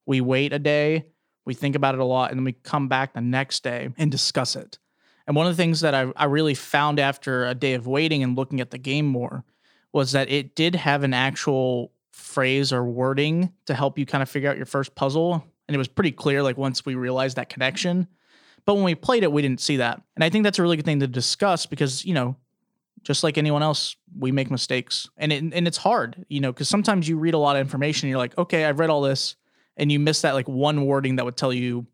we 0.05 0.21
wait 0.21 0.51
a 0.53 0.59
day, 0.59 1.05
we 1.45 1.53
think 1.53 1.75
about 1.75 1.95
it 1.95 2.01
a 2.01 2.05
lot, 2.05 2.31
and 2.31 2.39
then 2.39 2.43
we 2.43 2.53
come 2.53 2.87
back 2.87 3.13
the 3.13 3.21
next 3.21 3.63
day 3.63 3.89
and 3.97 4.11
discuss 4.11 4.55
it. 4.55 4.77
And 5.29 5.35
one 5.35 5.45
of 5.45 5.55
the 5.55 5.61
things 5.61 5.81
that 5.81 5.93
I, 5.93 6.11
I 6.15 6.25
really 6.25 6.55
found 6.55 6.99
after 6.99 7.45
a 7.45 7.53
day 7.53 7.75
of 7.75 7.85
waiting 7.85 8.23
and 8.23 8.35
looking 8.35 8.61
at 8.61 8.71
the 8.71 8.79
game 8.79 9.05
more 9.05 9.45
was 9.93 10.13
that 10.13 10.27
it 10.27 10.55
did 10.55 10.75
have 10.75 11.03
an 11.03 11.13
actual 11.13 11.91
phrase 12.11 12.73
or 12.73 12.83
wording 12.83 13.53
to 13.67 13.75
help 13.75 13.99
you 13.99 14.07
kind 14.07 14.23
of 14.23 14.29
figure 14.29 14.49
out 14.49 14.57
your 14.57 14.65
first 14.65 14.95
puzzle. 14.95 15.45
And 15.67 15.75
it 15.75 15.77
was 15.77 15.87
pretty 15.87 16.11
clear, 16.11 16.41
like 16.41 16.57
once 16.57 16.83
we 16.83 16.95
realized 16.95 17.35
that 17.35 17.47
connection. 17.47 18.07
But 18.65 18.73
when 18.73 18.83
we 18.83 18.95
played 18.95 19.21
it, 19.21 19.31
we 19.31 19.43
didn't 19.43 19.61
see 19.61 19.77
that. 19.77 20.01
And 20.15 20.23
I 20.23 20.31
think 20.31 20.45
that's 20.45 20.57
a 20.57 20.63
really 20.63 20.77
good 20.77 20.85
thing 20.85 21.01
to 21.01 21.07
discuss 21.07 21.67
because, 21.67 22.03
you 22.03 22.15
know, 22.15 22.35
just 23.03 23.23
like 23.23 23.37
anyone 23.37 23.61
else, 23.61 23.97
we 24.17 24.31
make 24.31 24.49
mistakes. 24.49 25.11
And 25.15 25.31
it, 25.31 25.43
and 25.43 25.67
it's 25.67 25.77
hard, 25.77 26.25
you 26.29 26.39
know, 26.39 26.51
because 26.51 26.69
sometimes 26.69 27.07
you 27.07 27.19
read 27.19 27.35
a 27.35 27.37
lot 27.37 27.55
of 27.55 27.61
information 27.61 28.07
and 28.07 28.09
you're 28.09 28.17
like, 28.17 28.35
okay, 28.39 28.65
I've 28.65 28.79
read 28.79 28.89
all 28.89 29.03
this. 29.03 29.35
And 29.77 29.91
you 29.91 29.99
miss 29.99 30.23
that 30.23 30.33
like 30.33 30.49
one 30.49 30.87
wording 30.87 31.17
that 31.17 31.25
would 31.25 31.37
tell 31.37 31.53
you, 31.53 31.85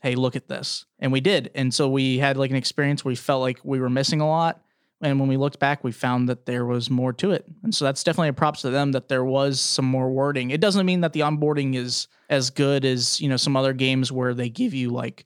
hey, 0.00 0.14
look 0.14 0.36
at 0.36 0.48
this. 0.48 0.86
And 0.98 1.12
we 1.12 1.20
did. 1.20 1.50
And 1.54 1.72
so 1.72 1.88
we 1.88 2.18
had 2.18 2.36
like 2.36 2.50
an 2.50 2.56
experience 2.56 3.04
where 3.04 3.10
we 3.10 3.16
felt 3.16 3.40
like 3.40 3.60
we 3.64 3.80
were 3.80 3.90
missing 3.90 4.20
a 4.20 4.28
lot. 4.28 4.62
And 5.00 5.20
when 5.20 5.28
we 5.28 5.36
looked 5.36 5.60
back, 5.60 5.84
we 5.84 5.92
found 5.92 6.28
that 6.28 6.46
there 6.46 6.66
was 6.66 6.90
more 6.90 7.12
to 7.14 7.30
it. 7.30 7.44
And 7.62 7.72
so 7.72 7.84
that's 7.84 8.02
definitely 8.02 8.28
a 8.28 8.32
props 8.32 8.62
to 8.62 8.70
them 8.70 8.92
that 8.92 9.08
there 9.08 9.24
was 9.24 9.60
some 9.60 9.84
more 9.84 10.10
wording. 10.10 10.50
It 10.50 10.60
doesn't 10.60 10.86
mean 10.86 11.02
that 11.02 11.12
the 11.12 11.20
onboarding 11.20 11.76
is 11.76 12.08
as 12.28 12.50
good 12.50 12.84
as, 12.84 13.20
you 13.20 13.28
know, 13.28 13.36
some 13.36 13.56
other 13.56 13.72
games 13.72 14.10
where 14.10 14.34
they 14.34 14.48
give 14.48 14.74
you 14.74 14.90
like 14.90 15.24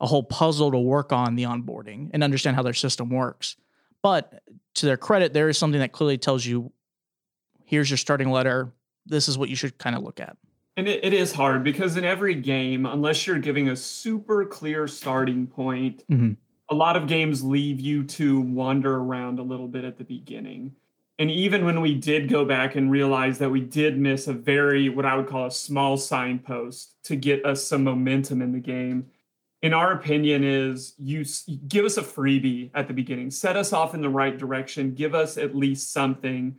a 0.00 0.06
whole 0.06 0.22
puzzle 0.22 0.70
to 0.72 0.78
work 0.78 1.12
on 1.12 1.36
the 1.36 1.44
onboarding 1.44 2.10
and 2.12 2.22
understand 2.22 2.56
how 2.56 2.62
their 2.62 2.74
system 2.74 3.08
works. 3.08 3.56
But 4.02 4.42
to 4.74 4.86
their 4.86 4.98
credit, 4.98 5.32
there 5.32 5.48
is 5.48 5.56
something 5.56 5.80
that 5.80 5.92
clearly 5.92 6.18
tells 6.18 6.44
you 6.44 6.72
here's 7.64 7.88
your 7.88 7.96
starting 7.96 8.30
letter. 8.30 8.72
This 9.06 9.28
is 9.28 9.38
what 9.38 9.48
you 9.48 9.56
should 9.56 9.78
kind 9.78 9.96
of 9.96 10.02
look 10.02 10.20
at. 10.20 10.36
And 10.76 10.88
it, 10.88 11.04
it 11.04 11.12
is 11.12 11.32
hard 11.32 11.62
because 11.62 11.96
in 11.96 12.04
every 12.04 12.34
game, 12.34 12.86
unless 12.86 13.26
you're 13.26 13.38
giving 13.38 13.68
a 13.68 13.76
super 13.76 14.44
clear 14.44 14.88
starting 14.88 15.46
point, 15.46 16.04
Mhm. 16.10 16.36
a 16.68 16.74
lot 16.74 16.96
of 16.96 17.06
games 17.06 17.44
leave 17.44 17.80
you 17.80 18.04
to 18.04 18.40
wander 18.40 18.96
around 18.96 19.38
a 19.38 19.42
little 19.42 19.68
bit 19.68 19.84
at 19.84 19.98
the 19.98 20.04
beginning. 20.04 20.72
And 21.18 21.30
even 21.30 21.64
when 21.64 21.80
we 21.80 21.94
did 21.94 22.28
go 22.28 22.44
back 22.44 22.74
and 22.74 22.90
realize 22.90 23.38
that 23.38 23.50
we 23.50 23.60
did 23.60 23.96
miss 23.98 24.26
a 24.26 24.32
very, 24.32 24.88
what 24.88 25.04
I 25.06 25.14
would 25.14 25.28
call 25.28 25.46
a 25.46 25.50
small 25.50 25.96
signpost 25.96 27.00
to 27.04 27.14
get 27.14 27.44
us 27.46 27.62
some 27.64 27.84
momentum 27.84 28.42
in 28.42 28.50
the 28.50 28.58
game, 28.58 29.06
in 29.62 29.72
our 29.72 29.92
opinion, 29.92 30.42
is 30.42 30.94
you 30.98 31.24
give 31.68 31.84
us 31.84 31.96
a 31.96 32.02
freebie 32.02 32.70
at 32.74 32.88
the 32.88 32.94
beginning, 32.94 33.30
set 33.30 33.56
us 33.56 33.72
off 33.72 33.94
in 33.94 34.00
the 34.00 34.08
right 34.08 34.36
direction, 34.36 34.92
give 34.94 35.14
us 35.14 35.38
at 35.38 35.54
least 35.54 35.92
something 35.92 36.56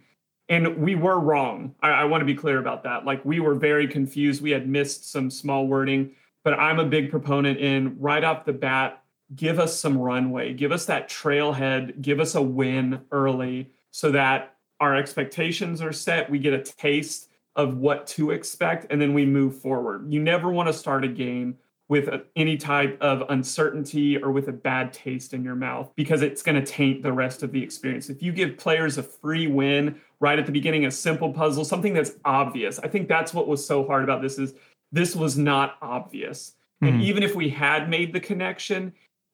and 0.50 0.78
we 0.78 0.96
were 0.96 1.20
wrong. 1.20 1.76
I, 1.82 1.90
I 1.90 2.04
want 2.06 2.22
to 2.22 2.26
be 2.26 2.36
clear 2.36 2.60
about 2.60 2.84
that. 2.84 3.06
Like 3.06 3.24
we 3.26 3.40
were 3.40 3.56
very 3.56 3.88
confused. 3.88 4.42
We 4.42 4.52
had 4.52 4.68
missed 4.68 5.12
some 5.12 5.30
small 5.30 5.68
wording, 5.68 6.12
but 6.44 6.54
I'm 6.54 6.80
a 6.80 6.86
big 6.86 7.10
proponent 7.10 7.60
in 7.60 8.00
right 8.00 8.24
off 8.24 8.46
the 8.46 8.54
bat, 8.54 9.04
give 9.36 9.60
us 9.60 9.80
some 9.80 9.98
runway, 9.98 10.54
give 10.54 10.72
us 10.72 10.86
that 10.86 11.10
trailhead, 11.10 12.02
give 12.02 12.20
us 12.20 12.36
a 12.36 12.42
win 12.42 13.02
early 13.12 13.72
so 13.92 14.12
that 14.12 14.56
our 14.80 14.96
expectations 14.96 15.82
are 15.82 15.94
set. 15.94 16.30
We 16.30 16.40
get 16.40 16.54
a 16.54 16.62
taste 16.62 17.30
of 17.56 17.78
what 17.78 18.06
to 18.06 18.32
expect 18.32 18.92
and 18.92 19.02
then 19.02 19.14
we 19.14 19.26
move 19.26 19.60
forward. 19.60 20.12
You 20.12 20.22
never 20.22 20.52
want 20.52 20.68
to 20.68 20.74
start 20.74 21.04
a 21.06 21.08
game 21.08 21.58
with 21.88 22.10
any 22.36 22.58
type 22.58 22.98
of 23.00 23.24
uncertainty 23.30 24.18
or 24.18 24.32
with 24.32 24.48
a 24.48 24.54
bad 24.54 24.92
taste 24.92 25.34
in 25.34 25.44
your 25.44 25.56
mouth 25.56 25.92
because 25.96 26.24
it's 26.24 26.42
going 26.42 26.60
to 26.60 26.66
taint 26.66 27.04
the 27.04 27.14
rest 27.14 27.44
of 27.44 27.52
the 27.52 27.62
experience. 27.62 28.10
If 28.10 28.24
you 28.24 28.32
give 28.32 28.58
players 28.58 28.98
a 28.98 29.04
free 29.04 29.48
win 29.48 30.00
right 30.26 30.40
at 30.40 30.48
the 30.48 30.52
beginning, 30.52 30.88
a 30.88 30.92
simple 30.92 31.32
puzzle, 31.32 31.64
something 31.64 31.94
that's 31.94 32.14
obvious. 32.26 32.80
I 32.80 32.88
think 32.88 33.08
that's 33.08 33.32
what 33.32 33.48
was 33.48 33.64
so 33.64 33.86
hard 33.86 34.04
about 34.04 34.24
this 34.24 34.40
is 34.40 34.56
this 34.92 35.16
was 35.16 35.38
not 35.38 35.78
obvious. 35.84 36.56
Mm-hmm. 36.82 36.94
And 36.96 37.04
even 37.04 37.22
if 37.22 37.36
we 37.36 37.48
had 37.48 37.92
made 37.92 38.12
the 38.12 38.20
connection, 38.20 38.92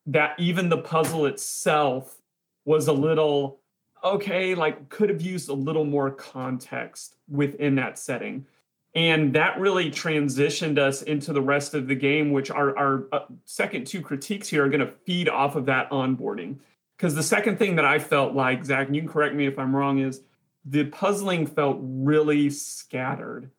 that 0.08 0.36
even 0.38 0.68
the 0.68 0.80
puzzle 0.80 1.28
itself 1.28 2.18
was 2.66 2.90
a 2.90 2.94
little 2.94 3.60
okay, 4.04 4.54
like 4.54 4.90
could 4.90 5.08
have 5.10 5.22
used 5.22 5.48
a 5.48 5.54
little 5.54 5.86
more 5.86 6.12
context 6.12 7.16
within 7.30 7.76
that 7.76 7.98
setting. 7.98 8.46
And 8.94 9.34
that 9.34 9.58
really 9.60 9.90
transitioned 9.90 10.78
us 10.78 11.04
into 11.04 11.32
the 11.32 11.42
rest 11.42 11.74
of 11.74 11.88
the 11.88 11.96
game, 11.96 12.32
which 12.32 12.52
our, 12.52 12.78
our 12.78 13.06
uh, 13.14 13.20
second 13.46 13.88
two 13.88 14.02
critiques 14.02 14.50
here 14.50 14.66
are 14.66 14.70
going 14.70 14.86
to 14.86 14.92
feed 15.06 15.30
off 15.30 15.56
of 15.56 15.68
that 15.68 15.90
onboarding. 15.92 16.58
Because 16.98 17.16
the 17.16 17.24
second 17.24 17.58
thing 17.58 17.76
that 17.78 17.86
I 17.86 18.00
felt 18.00 18.34
like, 18.34 18.66
Zach, 18.66 18.88
and 18.88 18.96
you 18.96 19.04
can 19.04 19.10
correct 19.10 19.36
me 19.36 19.46
if 19.46 19.58
I'm 19.58 19.74
wrong, 19.74 20.00
is 20.00 20.22
the 20.66 20.86
puzzling 20.86 21.48
felt 21.48 21.78
really 21.82 22.50
scattered 22.50 23.52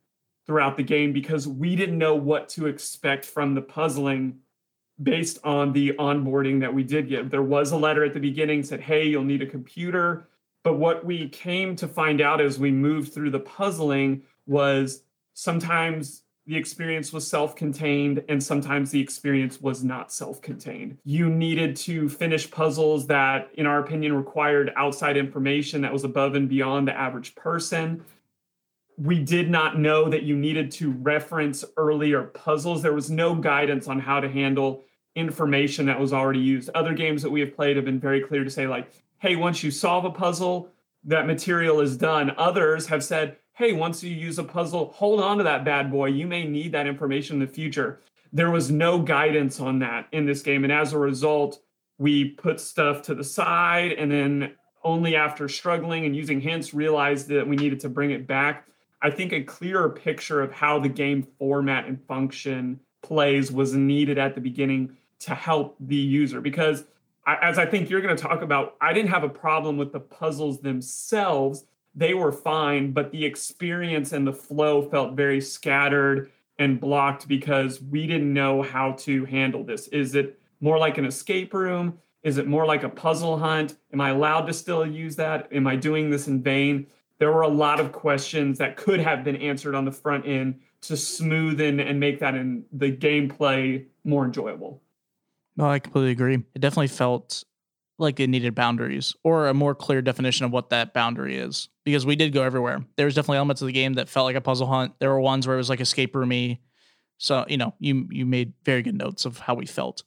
throughout 0.47 0.77
the 0.77 0.83
game 0.83 1.13
because 1.13 1.47
we 1.47 1.77
didn't 1.77 1.99
know 1.99 2.15
what 2.15 2.49
to 2.51 2.67
expect 2.67 3.25
from 3.25 3.55
the 3.55 3.63
puzzling 3.63 4.39
based 5.03 5.39
on 5.45 5.73
the 5.73 5.93
onboarding 5.99 6.61
that 6.61 6.73
we 6.73 6.83
did 6.83 7.09
get. 7.09 7.31
There 7.31 7.43
was 7.43 7.73
a 7.73 7.77
letter 7.77 8.05
at 8.05 8.15
the 8.15 8.21
beginning 8.21 8.63
said, 8.63 8.81
"Hey, 8.81 9.07
you'll 9.07 9.25
need 9.25 9.43
a 9.43 9.47
computer." 9.47 10.29
But 10.65 10.79
what 10.79 11.05
we 11.05 11.29
came 11.29 11.75
to 11.77 11.89
find 11.89 12.21
out 12.21 12.41
as 12.41 12.59
we 12.59 12.71
moved 12.71 13.13
through 13.13 13.31
the 13.31 13.41
puzzling 13.41 14.23
was 14.47 15.03
sometimes 15.35 16.22
the 16.47 16.57
experience 16.57 17.13
was 17.13 17.29
self 17.29 17.55
contained 17.55 18.25
and 18.29 18.43
sometimes 18.43 18.91
the 18.91 19.01
experience 19.01 19.61
was 19.61 19.85
not 19.85 20.13
self 20.13 20.41
contained. 20.41 20.99
You 21.05 21.29
needed 21.29 21.77
to 21.77 22.09
finish 22.09 22.51
puzzles 22.51 23.07
that, 23.07 23.51
in 23.55 23.67
our 23.67 23.79
opinion, 23.79 24.15
required 24.15 24.73
outside 24.77 25.17
information 25.17 25.83
that 25.83 25.93
was 25.93 26.05
above 26.05 26.35
and 26.35 26.49
beyond 26.49 26.89
the 26.89 26.97
average 26.99 27.35
person. 27.35 28.05
We 28.99 29.23
did 29.23 29.51
not 29.51 29.79
know 29.79 30.09
that 30.09 30.25
you 30.25 30.37
needed 30.37 30.71
to 30.73 30.91
reference 30.91 31.65
earlier 31.77 32.25
puzzles. 32.25 32.83
There 32.83 32.93
was 32.93 33.11
no 33.11 33.35
guidance 33.35 33.87
on 33.87 34.01
how 34.01 34.21
to 34.21 34.29
handle 34.29 34.85
information 35.15 35.87
that 35.87 36.01
was 36.01 36.13
already 36.13 36.41
used. 36.41 36.71
Other 36.75 36.95
games 36.95 37.23
that 37.23 37.31
we 37.31 37.41
have 37.41 37.55
played 37.55 37.77
have 37.77 37.85
been 37.85 38.01
very 38.01 38.21
clear 38.21 38.45
to 38.45 38.51
say, 38.51 38.67
like, 38.67 38.91
hey, 39.19 39.37
once 39.37 39.63
you 39.63 39.71
solve 39.71 40.05
a 40.05 40.11
puzzle, 40.11 40.69
that 41.05 41.27
material 41.27 41.81
is 41.81 41.97
done. 41.97 42.33
Others 42.37 42.87
have 42.87 43.05
said, 43.05 43.37
hey, 43.55 43.73
once 43.73 44.03
you 44.03 44.15
use 44.15 44.39
a 44.39 44.45
puzzle, 44.45 44.93
hold 44.97 45.21
on 45.21 45.39
to 45.39 45.45
that 45.45 45.65
bad 45.65 45.91
boy. 45.91 46.07
You 46.07 46.27
may 46.27 46.45
need 46.45 46.73
that 46.73 46.87
information 46.87 47.37
in 47.37 47.47
the 47.47 47.53
future. 47.53 48.01
There 48.33 48.51
was 48.51 48.71
no 48.71 48.99
guidance 48.99 49.61
on 49.61 49.79
that 49.81 50.09
in 50.13 50.25
this 50.25 50.43
game. 50.43 50.65
And 50.65 50.73
as 50.73 50.93
a 50.93 50.99
result, 50.99 51.61
we 51.99 52.31
put 52.31 52.61
stuff 52.61 53.03
to 53.03 53.15
the 53.15 53.25
side 53.25 53.93
and 53.93 54.11
then 54.11 54.55
only 54.85 55.15
after 55.15 55.49
struggling 55.49 56.07
and 56.07 56.17
using 56.17 56.41
hints 56.41 56.75
realized 56.75 57.29
that 57.29 57.47
we 57.47 57.57
needed 57.57 57.81
to 57.81 57.89
bring 57.89 58.11
it 58.11 58.27
back. 58.27 58.67
I 59.03 59.11
think 59.11 59.33
a 59.33 59.43
clearer 59.43 59.91
picture 59.91 60.41
of 60.41 60.53
how 60.53 60.79
the 60.79 60.89
game 60.89 61.27
format 61.39 61.87
and 61.87 62.03
function 62.07 62.81
plays 63.03 63.53
was 63.53 63.75
needed 63.75 64.19
at 64.19 64.35
the 64.35 64.41
beginning 64.41 64.97
to 65.21 65.35
help 65.35 65.77
the 65.79 65.97
user 65.97 66.41
because 66.41 66.85
as 67.27 67.59
I 67.59 67.67
think 67.67 67.89
you're 67.89 68.01
going 68.01 68.17
to 68.17 68.23
talk 68.23 68.43
about, 68.43 68.77
I 68.81 68.93
didn't 68.93 69.11
have 69.11 69.23
a 69.23 69.29
problem 69.29 69.77
with 69.77 69.93
the 69.93 70.01
puzzles 70.01 70.61
themselves. 70.61 71.65
They 71.95 72.15
were 72.15 72.33
fine, 72.33 72.93
but 72.93 73.11
the 73.11 73.25
experience 73.25 74.13
and 74.13 74.27
the 74.27 74.33
flow 74.33 74.83
felt 74.89 75.15
very 75.15 75.41
scattered 75.41 76.31
and 76.59 76.81
blocked 76.81 77.29
because 77.29 77.83
we 77.83 78.07
didn't 78.07 78.33
know 78.33 78.63
how 78.63 78.93
to 78.93 79.25
handle 79.27 79.65
this. 79.65 79.89
Is 79.89 80.15
it 80.15 80.39
more 80.61 80.79
like 80.79 80.97
an 80.99 81.05
escape 81.05 81.53
room? 81.53 81.99
Is 82.23 82.39
it 82.39 82.47
more 82.47 82.65
like 82.65 82.85
a 82.85 82.89
puzzle 82.89 83.39
hunt? 83.39 83.77
Am 83.93 84.01
I 84.01 84.11
allowed 84.11 84.47
to 84.47 84.53
still 84.53 84.87
use 84.87 85.17
that? 85.17 85.49
Am 85.53 85.67
I 85.67 85.77
doing 85.77 86.09
this 86.09 86.29
in 86.29 86.43
vain? 86.43 86.87
There 87.19 87.33
were 87.33 87.43
a 87.43 87.49
lot 87.49 87.81
of 87.81 87.93
questions 87.93 88.59
that 88.59 88.77
could 88.77 89.01
have 89.01 89.25
been 89.25 89.37
answered 89.37 89.75
on 89.75 89.85
the 89.85 89.93
front 89.93 90.27
end 90.27 90.61
to 90.83 90.95
smoothen 90.95 91.85
and 91.85 92.01
make 92.01 92.21
that 92.21 92.35
in 92.35 92.65
the 92.73 92.91
gameplay 92.91 93.87
more 94.05 94.25
enjoyable. 94.25 94.81
No, 95.57 95.67
I 95.67 95.79
completely 95.79 96.13
agree. 96.13 96.43
It 96.55 96.61
definitely 96.61 96.89
felt 96.89 97.45
like 97.99 98.19
it 98.21 98.29
needed 98.29 98.55
boundaries 98.55 99.15
or 99.23 99.49
a 99.49 99.55
more 99.55 99.75
clear 99.75 100.03
definition 100.03 100.45
of 100.45 100.53
what 100.53 100.71
that 100.71 100.93
boundary 100.93 101.37
is 101.37 101.69
because 101.85 102.07
we 102.07 102.17
did 102.17 102.33
go 102.33 102.43
everywhere. 102.43 102.85
There 102.97 103.07
was 103.07 103.15
definitely 103.15 103.39
elements 103.39 103.63
of 103.63 103.67
the 103.67 103.73
game 103.73 103.95
that 103.95 104.09
felt 104.09 104.27
like 104.27 104.37
a 104.37 104.41
puzzle 104.41 104.67
hunt. 104.67 104.95
There 104.99 105.11
were 105.11 105.21
ones 105.21 105.47
where 105.47 105.55
it 105.55 105.59
was 105.59 105.71
like 105.71 105.81
escape 105.81 106.15
roomy. 106.15 106.61
So, 107.19 107.45
you 107.49 107.57
know, 107.57 107.75
you 107.79 108.09
you 108.11 108.27
made 108.27 108.55
very 108.65 108.83
good 108.83 108.97
notes 108.97 109.25
of 109.25 109.39
how 109.39 109.55
we 109.55 109.67
felt. 109.67 110.03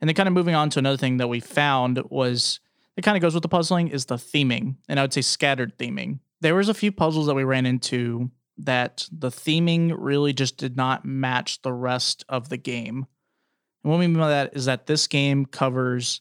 And 0.00 0.08
then 0.08 0.14
kind 0.14 0.28
of 0.28 0.32
moving 0.32 0.54
on 0.54 0.70
to 0.70 0.78
another 0.78 0.96
thing 0.96 1.18
that 1.18 1.28
we 1.28 1.40
found 1.40 2.00
was 2.10 2.60
it 2.96 3.02
kind 3.02 3.16
of 3.16 3.22
goes 3.22 3.34
with 3.34 3.42
the 3.42 3.48
puzzling 3.48 3.88
is 3.88 4.06
the 4.06 4.16
theming. 4.16 4.76
And 4.88 4.98
I 4.98 5.02
would 5.02 5.12
say 5.12 5.22
scattered 5.22 5.78
theming. 5.78 6.20
There 6.40 6.54
was 6.54 6.68
a 6.68 6.74
few 6.74 6.92
puzzles 6.92 7.26
that 7.26 7.34
we 7.34 7.44
ran 7.44 7.66
into 7.66 8.30
that 8.58 9.08
the 9.10 9.30
theming 9.30 9.94
really 9.96 10.32
just 10.32 10.56
did 10.56 10.76
not 10.76 11.04
match 11.04 11.62
the 11.62 11.72
rest 11.72 12.24
of 12.28 12.48
the 12.48 12.56
game. 12.56 13.06
And 13.82 13.90
what 13.90 13.98
we 13.98 14.06
mean 14.06 14.18
by 14.18 14.28
that 14.28 14.56
is 14.56 14.66
that 14.66 14.86
this 14.86 15.06
game 15.06 15.46
covers 15.46 16.20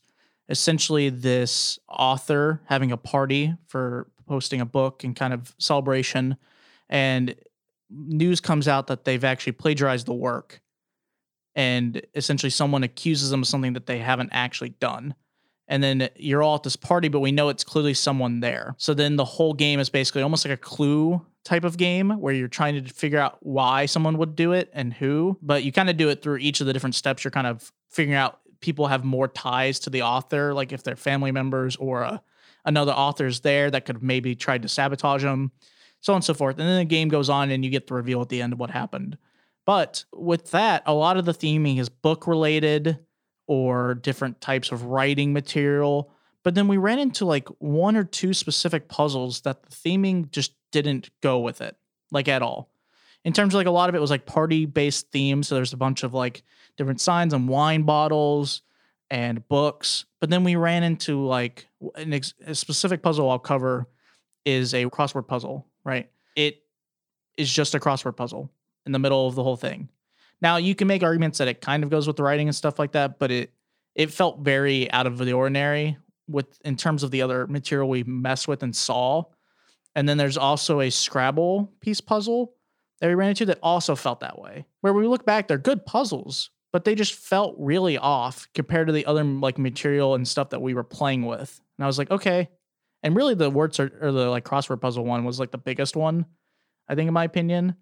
essentially 0.51 1.09
this 1.09 1.79
author 1.89 2.61
having 2.65 2.91
a 2.91 2.97
party 2.97 3.55
for 3.67 4.07
posting 4.27 4.61
a 4.61 4.65
book 4.65 5.03
and 5.03 5.15
kind 5.15 5.33
of 5.33 5.55
celebration. 5.57 6.37
And 6.89 7.35
news 7.89 8.39
comes 8.39 8.67
out 8.67 8.87
that 8.87 9.05
they've 9.05 9.23
actually 9.23 9.53
plagiarized 9.53 10.05
the 10.05 10.13
work. 10.13 10.61
And 11.55 12.01
essentially, 12.15 12.49
someone 12.49 12.83
accuses 12.83 13.29
them 13.29 13.41
of 13.41 13.47
something 13.47 13.73
that 13.73 13.85
they 13.85 13.99
haven't 13.99 14.29
actually 14.31 14.69
done. 14.69 15.15
And 15.67 15.81
then 15.81 16.09
you're 16.15 16.43
all 16.43 16.55
at 16.55 16.63
this 16.63 16.75
party, 16.75 17.07
but 17.07 17.21
we 17.21 17.31
know 17.31 17.49
it's 17.49 17.63
clearly 17.63 17.93
someone 17.93 18.41
there. 18.41 18.75
So 18.77 18.93
then 18.93 19.15
the 19.15 19.25
whole 19.25 19.53
game 19.53 19.79
is 19.79 19.89
basically 19.89 20.21
almost 20.21 20.45
like 20.45 20.53
a 20.53 20.57
clue 20.57 21.25
type 21.45 21.63
of 21.63 21.77
game 21.77 22.09
where 22.19 22.33
you're 22.33 22.49
trying 22.49 22.83
to 22.83 22.93
figure 22.93 23.19
out 23.19 23.37
why 23.41 23.85
someone 23.85 24.17
would 24.17 24.35
do 24.35 24.51
it 24.51 24.69
and 24.73 24.93
who, 24.93 25.37
but 25.41 25.63
you 25.63 25.71
kind 25.71 25.89
of 25.89 25.97
do 25.97 26.09
it 26.09 26.21
through 26.21 26.37
each 26.37 26.61
of 26.61 26.67
the 26.67 26.73
different 26.73 26.95
steps. 26.95 27.23
You're 27.23 27.31
kind 27.31 27.47
of 27.47 27.71
figuring 27.89 28.17
out 28.17 28.40
people 28.61 28.87
have 28.87 29.03
more 29.03 29.27
ties 29.27 29.79
to 29.79 29.89
the 29.89 30.03
author, 30.03 30.53
like 30.53 30.71
if 30.71 30.83
they're 30.83 30.95
family 30.95 31.31
members 31.31 31.75
or 31.75 32.03
uh, 32.03 32.17
another 32.65 32.91
author's 32.91 33.41
there 33.41 33.69
that 33.71 33.85
could 33.85 34.01
maybe 34.01 34.35
try 34.35 34.57
to 34.57 34.67
sabotage 34.67 35.23
them, 35.23 35.51
so 35.99 36.13
on 36.13 36.17
and 36.17 36.23
so 36.23 36.33
forth. 36.33 36.57
And 36.59 36.67
then 36.67 36.77
the 36.77 36.85
game 36.85 37.09
goes 37.09 37.29
on 37.29 37.51
and 37.51 37.65
you 37.65 37.71
get 37.71 37.87
the 37.87 37.95
reveal 37.95 38.21
at 38.21 38.29
the 38.29 38.41
end 38.41 38.53
of 38.53 38.59
what 38.59 38.69
happened. 38.69 39.17
But 39.65 40.05
with 40.13 40.51
that, 40.51 40.83
a 40.85 40.93
lot 40.93 41.17
of 41.17 41.25
the 41.25 41.33
theming 41.33 41.79
is 41.79 41.89
book 41.89 42.27
related 42.27 42.99
or 43.47 43.95
different 43.95 44.41
types 44.41 44.71
of 44.71 44.85
writing 44.85 45.33
material. 45.33 46.11
But 46.43 46.55
then 46.55 46.67
we 46.67 46.77
ran 46.77 46.99
into 46.99 47.25
like 47.25 47.47
one 47.59 47.95
or 47.95 48.03
two 48.03 48.33
specific 48.33 48.87
puzzles 48.87 49.41
that 49.41 49.63
the 49.63 49.69
theming 49.69 50.31
just 50.31 50.53
didn't 50.71 51.09
go 51.21 51.39
with 51.39 51.61
it, 51.61 51.75
like 52.11 52.27
at 52.27 52.41
all. 52.41 52.71
In 53.23 53.33
terms 53.33 53.53
of 53.53 53.59
like 53.59 53.67
a 53.67 53.71
lot 53.71 53.89
of 53.89 53.93
it 53.93 54.01
was 54.01 54.09
like 54.09 54.25
party 54.25 54.65
based 54.65 55.11
themes. 55.11 55.47
So 55.47 55.55
there's 55.55 55.73
a 55.73 55.77
bunch 55.77 56.03
of 56.03 56.13
like 56.13 56.41
different 56.77 57.01
signs 57.01 57.33
on 57.33 57.47
wine 57.47 57.83
bottles 57.83 58.61
and 59.09 59.47
books. 59.47 60.05
But 60.19 60.29
then 60.29 60.43
we 60.43 60.55
ran 60.55 60.83
into 60.83 61.25
like 61.25 61.67
ex- 61.95 62.33
a 62.45 62.55
specific 62.55 63.01
puzzle 63.01 63.29
I'll 63.29 63.39
cover 63.39 63.87
is 64.45 64.73
a 64.73 64.85
crossword 64.85 65.27
puzzle, 65.27 65.67
right? 65.83 66.09
It 66.35 66.63
is 67.37 67.51
just 67.51 67.75
a 67.75 67.79
crossword 67.79 68.15
puzzle 68.15 68.51
in 68.85 68.91
the 68.91 68.99
middle 68.99 69.27
of 69.27 69.35
the 69.35 69.43
whole 69.43 69.57
thing. 69.57 69.89
Now 70.41 70.57
you 70.57 70.73
can 70.73 70.87
make 70.87 71.03
arguments 71.03 71.37
that 71.37 71.47
it 71.47 71.61
kind 71.61 71.83
of 71.83 71.89
goes 71.89 72.07
with 72.07 72.15
the 72.15 72.23
writing 72.23 72.47
and 72.47 72.55
stuff 72.55 72.79
like 72.79 72.93
that, 72.93 73.19
but 73.19 73.31
it 73.31 73.51
it 73.93 74.11
felt 74.11 74.39
very 74.39 74.89
out 74.91 75.05
of 75.05 75.17
the 75.17 75.33
ordinary 75.33 75.97
with 76.27 76.59
in 76.63 76.77
terms 76.77 77.03
of 77.03 77.11
the 77.11 77.21
other 77.21 77.45
material 77.47 77.89
we 77.89 78.03
messed 78.03 78.47
with 78.47 78.63
and 78.63 78.75
saw. 78.75 79.23
And 79.95 80.07
then 80.07 80.17
there's 80.17 80.37
also 80.37 80.79
a 80.79 80.89
Scrabble 80.89 81.71
piece 81.81 81.99
puzzle 81.99 82.53
that 82.99 83.07
we 83.07 83.15
ran 83.15 83.29
into 83.29 83.45
that 83.47 83.59
also 83.61 83.95
felt 83.95 84.21
that 84.21 84.39
way. 84.39 84.65
Where 84.79 84.93
we 84.93 85.05
look 85.07 85.25
back, 85.25 85.47
they're 85.47 85.57
good 85.57 85.85
puzzles, 85.85 86.49
but 86.71 86.85
they 86.85 86.95
just 86.95 87.13
felt 87.13 87.55
really 87.57 87.97
off 87.97 88.47
compared 88.53 88.87
to 88.87 88.93
the 88.93 89.05
other 89.05 89.23
like 89.23 89.57
material 89.57 90.15
and 90.15 90.27
stuff 90.27 90.51
that 90.51 90.61
we 90.61 90.73
were 90.73 90.83
playing 90.83 91.25
with. 91.25 91.61
And 91.77 91.83
I 91.83 91.87
was 91.87 91.97
like, 91.97 92.11
okay. 92.11 92.49
And 93.03 93.15
really, 93.15 93.33
the 93.33 93.49
words 93.49 93.79
or 93.79 93.89
the 93.89 94.29
like 94.29 94.45
crossword 94.45 94.81
puzzle 94.81 95.03
one 95.03 95.25
was 95.25 95.39
like 95.39 95.51
the 95.51 95.57
biggest 95.57 95.95
one, 95.95 96.25
I 96.87 96.95
think, 96.95 97.07
in 97.07 97.13
my 97.13 97.23
opinion. 97.23 97.75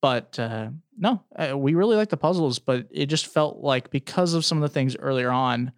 But 0.00 0.38
uh, 0.38 0.70
no, 0.96 1.22
uh, 1.36 1.56
we 1.56 1.74
really 1.74 1.96
like 1.96 2.08
the 2.08 2.16
puzzles, 2.16 2.58
but 2.58 2.86
it 2.90 3.06
just 3.06 3.26
felt 3.26 3.58
like 3.58 3.90
because 3.90 4.34
of 4.34 4.44
some 4.44 4.58
of 4.58 4.62
the 4.62 4.72
things 4.72 4.96
earlier 4.96 5.30
on, 5.30 5.72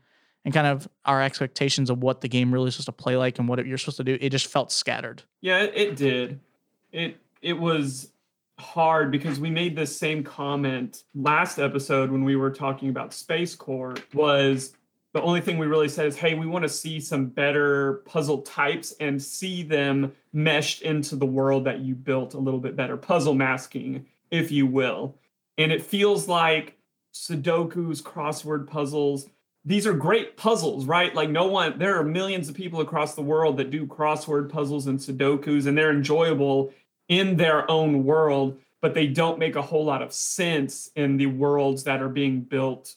and 0.45 0.53
kind 0.53 0.67
of 0.67 0.89
our 1.05 1.23
expectations 1.23 1.91
of 1.91 2.03
what 2.03 2.21
the 2.21 2.29
game 2.29 2.53
really 2.53 2.69
is 2.69 2.75
supposed 2.75 2.87
to 2.87 2.93
play 2.93 3.17
like 3.17 3.39
and 3.39 3.49
what 3.49 3.65
you're 3.67 3.79
supposed 3.79 3.97
to 3.97 4.05
do, 4.05 4.19
it 4.21 4.31
just 4.31 4.47
felt 4.47 4.71
scattered. 4.71 5.23
Yeah, 5.41 5.63
it 5.63 5.97
did. 5.97 6.41
It 6.93 7.19
it 7.41 7.59
was 7.59 8.11
hard 8.59 9.11
because 9.11 9.41
we 9.41 9.51
made 9.51 9.77
this 9.77 9.97
same 9.97 10.23
comment 10.23 11.05
last 11.15 11.59
episode 11.59 12.11
when 12.11 12.25
we 12.25 12.37
were 12.37 12.51
talking 12.51 12.89
about 12.89 13.13
Space 13.13 13.55
Corp 13.55 14.01
was 14.15 14.75
the 15.13 15.23
only 15.23 15.41
thing 15.41 15.59
we 15.59 15.67
really 15.67 15.89
said 15.89 16.07
is, 16.07 16.17
hey, 16.17 16.35
we 16.35 16.47
want 16.47 16.65
to 16.65 16.69
see 16.69 16.99
some 16.99 17.27
better 17.27 18.03
puzzle 18.05 18.43
types 18.43 18.95
and 18.99 19.23
see 19.23 19.63
them 19.63 20.13
meshed 20.33 20.83
into 20.83 21.15
the 21.15 21.27
world 21.27 21.65
that 21.65 21.81
you 21.81 21.95
built 21.95 22.35
a 22.35 22.39
little 22.39 22.61
bit 22.61 22.75
better, 22.75 22.97
puzzle 22.97 23.35
masking, 23.35 24.07
if 24.31 24.51
you 24.51 24.67
will. 24.67 25.17
And 25.57 25.71
it 25.71 25.85
feels 25.85 26.27
like 26.27 26.77
Sudoku's, 27.15 28.03
crossword 28.03 28.67
puzzles, 28.67 29.29
these 29.65 29.87
are 29.87 29.95
great 29.95 30.37
puzzles, 30.37 30.85
right? 30.85 31.15
Like 31.15 31.31
no 31.31 31.47
one, 31.47 31.79
there 31.79 31.99
are 31.99 32.05
millions 32.05 32.49
of 32.49 32.55
people 32.55 32.81
across 32.81 33.15
the 33.15 33.23
world 33.23 33.57
that 33.57 33.71
do 33.71 33.87
crossword 33.87 34.51
puzzles 34.51 34.89
and 34.89 34.99
Sudokus, 34.99 35.67
and 35.67 35.79
they're 35.79 35.93
enjoyable 35.93 36.73
in 37.09 37.37
their 37.37 37.71
own 37.71 38.05
world, 38.05 38.59
but 38.81 38.95
they 38.95 39.07
don't 39.07 39.39
make 39.39 39.57
a 39.57 39.63
whole 39.63 39.85
lot 39.85 40.03
of 40.03 40.13
sense 40.13 40.91
in 40.97 41.17
the 41.17 41.27
worlds 41.27 41.85
that 41.85 42.03
are 42.03 42.09
being 42.09 42.41
built 42.41 42.95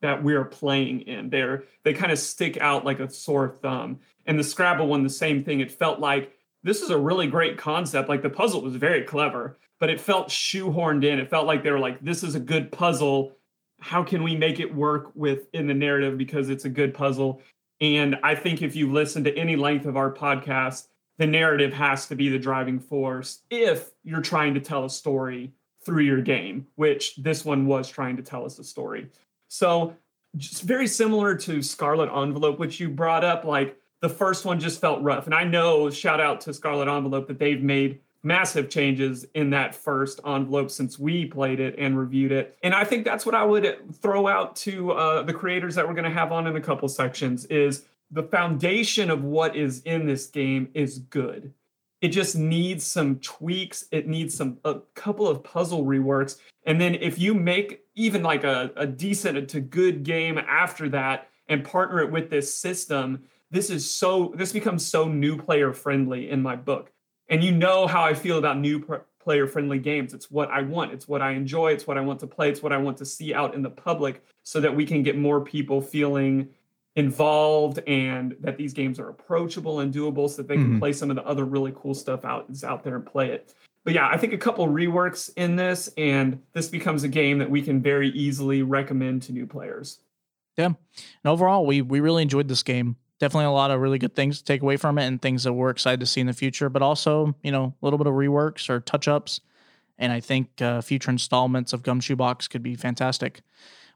that 0.00 0.22
we're 0.22 0.44
playing 0.44 1.02
in. 1.02 1.30
They're 1.30 1.64
they 1.82 1.92
kind 1.92 2.12
of 2.12 2.18
stick 2.18 2.56
out 2.58 2.84
like 2.84 3.00
a 3.00 3.10
sore 3.10 3.48
thumb. 3.48 4.00
And 4.26 4.38
the 4.38 4.44
Scrabble 4.44 4.86
one, 4.86 5.02
the 5.02 5.10
same 5.10 5.42
thing. 5.42 5.60
It 5.60 5.72
felt 5.72 6.00
like 6.00 6.32
this 6.62 6.82
is 6.82 6.90
a 6.90 6.98
really 6.98 7.26
great 7.26 7.56
concept. 7.56 8.08
Like 8.08 8.22
the 8.22 8.30
puzzle 8.30 8.62
was 8.62 8.76
very 8.76 9.02
clever, 9.02 9.58
but 9.80 9.90
it 9.90 10.00
felt 10.00 10.28
shoehorned 10.28 11.04
in. 11.04 11.18
It 11.18 11.30
felt 11.30 11.46
like 11.46 11.62
they 11.62 11.70
were 11.70 11.78
like, 11.78 12.00
this 12.00 12.22
is 12.22 12.34
a 12.34 12.40
good 12.40 12.70
puzzle. 12.70 13.32
How 13.80 14.02
can 14.02 14.22
we 14.22 14.36
make 14.36 14.60
it 14.60 14.74
work 14.74 15.12
within 15.14 15.66
the 15.66 15.74
narrative 15.74 16.18
because 16.18 16.48
it's 16.48 16.64
a 16.64 16.70
good 16.70 16.94
puzzle? 16.94 17.40
And 17.80 18.16
I 18.22 18.34
think 18.34 18.60
if 18.60 18.74
you 18.74 18.92
listen 18.92 19.24
to 19.24 19.36
any 19.36 19.56
length 19.56 19.86
of 19.86 19.96
our 19.96 20.12
podcast, 20.12 20.88
the 21.18 21.26
narrative 21.26 21.72
has 21.72 22.06
to 22.06 22.16
be 22.16 22.28
the 22.28 22.38
driving 22.38 22.78
force 22.78 23.42
if 23.50 23.90
you're 24.04 24.22
trying 24.22 24.54
to 24.54 24.60
tell 24.60 24.84
a 24.84 24.90
story 24.90 25.52
through 25.84 26.02
your 26.02 26.22
game, 26.22 26.66
which 26.76 27.16
this 27.16 27.44
one 27.44 27.66
was 27.66 27.88
trying 27.88 28.16
to 28.16 28.22
tell 28.22 28.44
us 28.44 28.58
a 28.58 28.64
story. 28.64 29.08
So, 29.48 29.94
just 30.36 30.62
very 30.62 30.86
similar 30.86 31.34
to 31.34 31.62
Scarlet 31.62 32.10
Envelope, 32.14 32.58
which 32.58 32.78
you 32.78 32.88
brought 32.88 33.24
up, 33.24 33.44
like 33.44 33.76
the 34.02 34.08
first 34.08 34.44
one 34.44 34.60
just 34.60 34.80
felt 34.80 35.02
rough. 35.02 35.26
And 35.26 35.34
I 35.34 35.44
know, 35.44 35.88
shout 35.90 36.20
out 36.20 36.40
to 36.42 36.52
Scarlet 36.52 36.88
Envelope, 36.88 37.26
that 37.28 37.38
they've 37.38 37.62
made 37.62 38.00
massive 38.22 38.68
changes 38.68 39.26
in 39.34 39.50
that 39.50 39.74
first 39.74 40.20
envelope 40.26 40.70
since 40.70 40.98
we 40.98 41.24
played 41.24 41.60
it 41.60 41.74
and 41.78 41.98
reviewed 41.98 42.32
it. 42.32 42.58
And 42.62 42.74
I 42.74 42.84
think 42.84 43.04
that's 43.04 43.24
what 43.24 43.34
I 43.34 43.44
would 43.44 43.78
throw 44.02 44.26
out 44.26 44.56
to 44.56 44.92
uh, 44.92 45.22
the 45.22 45.32
creators 45.32 45.74
that 45.76 45.86
we're 45.86 45.94
going 45.94 46.04
to 46.04 46.10
have 46.10 46.32
on 46.32 46.46
in 46.46 46.56
a 46.56 46.60
couple 46.60 46.88
sections 46.88 47.46
is 47.46 47.84
the 48.10 48.22
foundation 48.22 49.10
of 49.10 49.22
what 49.24 49.56
is 49.56 49.82
in 49.82 50.06
this 50.06 50.26
game 50.26 50.68
is 50.74 50.98
good. 50.98 51.52
It 52.00 52.08
just 52.08 52.36
needs 52.36 52.86
some 52.86 53.16
tweaks. 53.16 53.84
It 53.90 54.06
needs 54.06 54.36
some 54.36 54.58
a 54.64 54.76
couple 54.94 55.26
of 55.26 55.42
puzzle 55.42 55.84
reworks. 55.84 56.36
And 56.64 56.80
then 56.80 56.94
if 56.94 57.18
you 57.18 57.34
make 57.34 57.82
even 57.96 58.22
like 58.22 58.44
a, 58.44 58.70
a 58.76 58.86
decent 58.86 59.48
to 59.50 59.60
good 59.60 60.04
game 60.04 60.38
after 60.38 60.88
that 60.90 61.28
and 61.48 61.64
partner 61.64 62.00
it 62.00 62.12
with 62.12 62.30
this 62.30 62.54
system, 62.54 63.24
this 63.50 63.68
is 63.68 63.90
so 63.90 64.32
this 64.36 64.52
becomes 64.52 64.86
so 64.86 65.08
new 65.08 65.36
player 65.36 65.72
friendly 65.72 66.30
in 66.30 66.40
my 66.40 66.54
book. 66.54 66.92
And 67.28 67.42
you 67.42 67.52
know 67.52 67.86
how 67.86 68.02
I 68.04 68.14
feel 68.14 68.38
about 68.38 68.58
new 68.58 68.80
pr- 68.80 68.96
player 69.18 69.46
friendly 69.46 69.78
games. 69.78 70.14
It's 70.14 70.30
what 70.30 70.50
I 70.50 70.62
want. 70.62 70.92
It's 70.92 71.08
what 71.08 71.20
I 71.20 71.32
enjoy. 71.32 71.72
It's 71.72 71.86
what 71.86 71.98
I 71.98 72.00
want 72.00 72.20
to 72.20 72.26
play. 72.26 72.48
It's 72.48 72.62
what 72.62 72.72
I 72.72 72.78
want 72.78 72.96
to 72.98 73.04
see 73.04 73.34
out 73.34 73.54
in 73.54 73.62
the 73.62 73.70
public 73.70 74.24
so 74.44 74.60
that 74.60 74.74
we 74.74 74.86
can 74.86 75.02
get 75.02 75.18
more 75.18 75.40
people 75.40 75.82
feeling 75.82 76.48
involved 76.96 77.78
and 77.86 78.36
that 78.40 78.56
these 78.56 78.72
games 78.72 78.98
are 78.98 79.08
approachable 79.08 79.80
and 79.80 79.94
doable 79.94 80.28
so 80.28 80.38
that 80.38 80.48
they 80.48 80.56
can 80.56 80.64
mm-hmm. 80.64 80.78
play 80.78 80.92
some 80.92 81.10
of 81.10 81.16
the 81.16 81.24
other 81.24 81.44
really 81.44 81.72
cool 81.76 81.94
stuff 81.94 82.24
out 82.24 82.46
is 82.50 82.64
out 82.64 82.82
there 82.82 82.96
and 82.96 83.06
play 83.06 83.30
it. 83.30 83.54
But 83.84 83.94
yeah, 83.94 84.08
I 84.08 84.16
think 84.16 84.32
a 84.32 84.38
couple 84.38 84.66
reworks 84.66 85.30
in 85.36 85.56
this 85.56 85.88
and 85.96 86.42
this 86.52 86.68
becomes 86.68 87.04
a 87.04 87.08
game 87.08 87.38
that 87.38 87.50
we 87.50 87.62
can 87.62 87.80
very 87.80 88.10
easily 88.10 88.62
recommend 88.62 89.22
to 89.22 89.32
new 89.32 89.46
players. 89.46 90.00
Yeah. 90.56 90.66
And 90.66 90.76
overall, 91.24 91.64
we 91.64 91.82
we 91.82 92.00
really 92.00 92.22
enjoyed 92.22 92.48
this 92.48 92.62
game. 92.62 92.96
Definitely 93.20 93.46
a 93.46 93.52
lot 93.52 93.70
of 93.70 93.80
really 93.80 93.98
good 93.98 94.14
things 94.14 94.38
to 94.38 94.44
take 94.44 94.62
away 94.62 94.76
from 94.76 94.98
it 94.98 95.06
and 95.06 95.22
things 95.22 95.44
that 95.44 95.52
we're 95.52 95.70
excited 95.70 96.00
to 96.00 96.06
see 96.06 96.20
in 96.20 96.26
the 96.26 96.32
future, 96.32 96.68
but 96.68 96.82
also, 96.82 97.34
you 97.42 97.50
know, 97.50 97.74
a 97.80 97.86
little 97.86 97.98
bit 97.98 98.06
of 98.06 98.14
reworks 98.14 98.68
or 98.68 98.80
touch 98.80 99.08
ups. 99.08 99.40
And 99.98 100.12
I 100.12 100.20
think 100.20 100.60
uh, 100.62 100.80
future 100.80 101.10
installments 101.10 101.72
of 101.72 101.82
Gumshoe 101.82 102.16
Box 102.16 102.46
could 102.46 102.62
be 102.62 102.76
fantastic. 102.76 103.40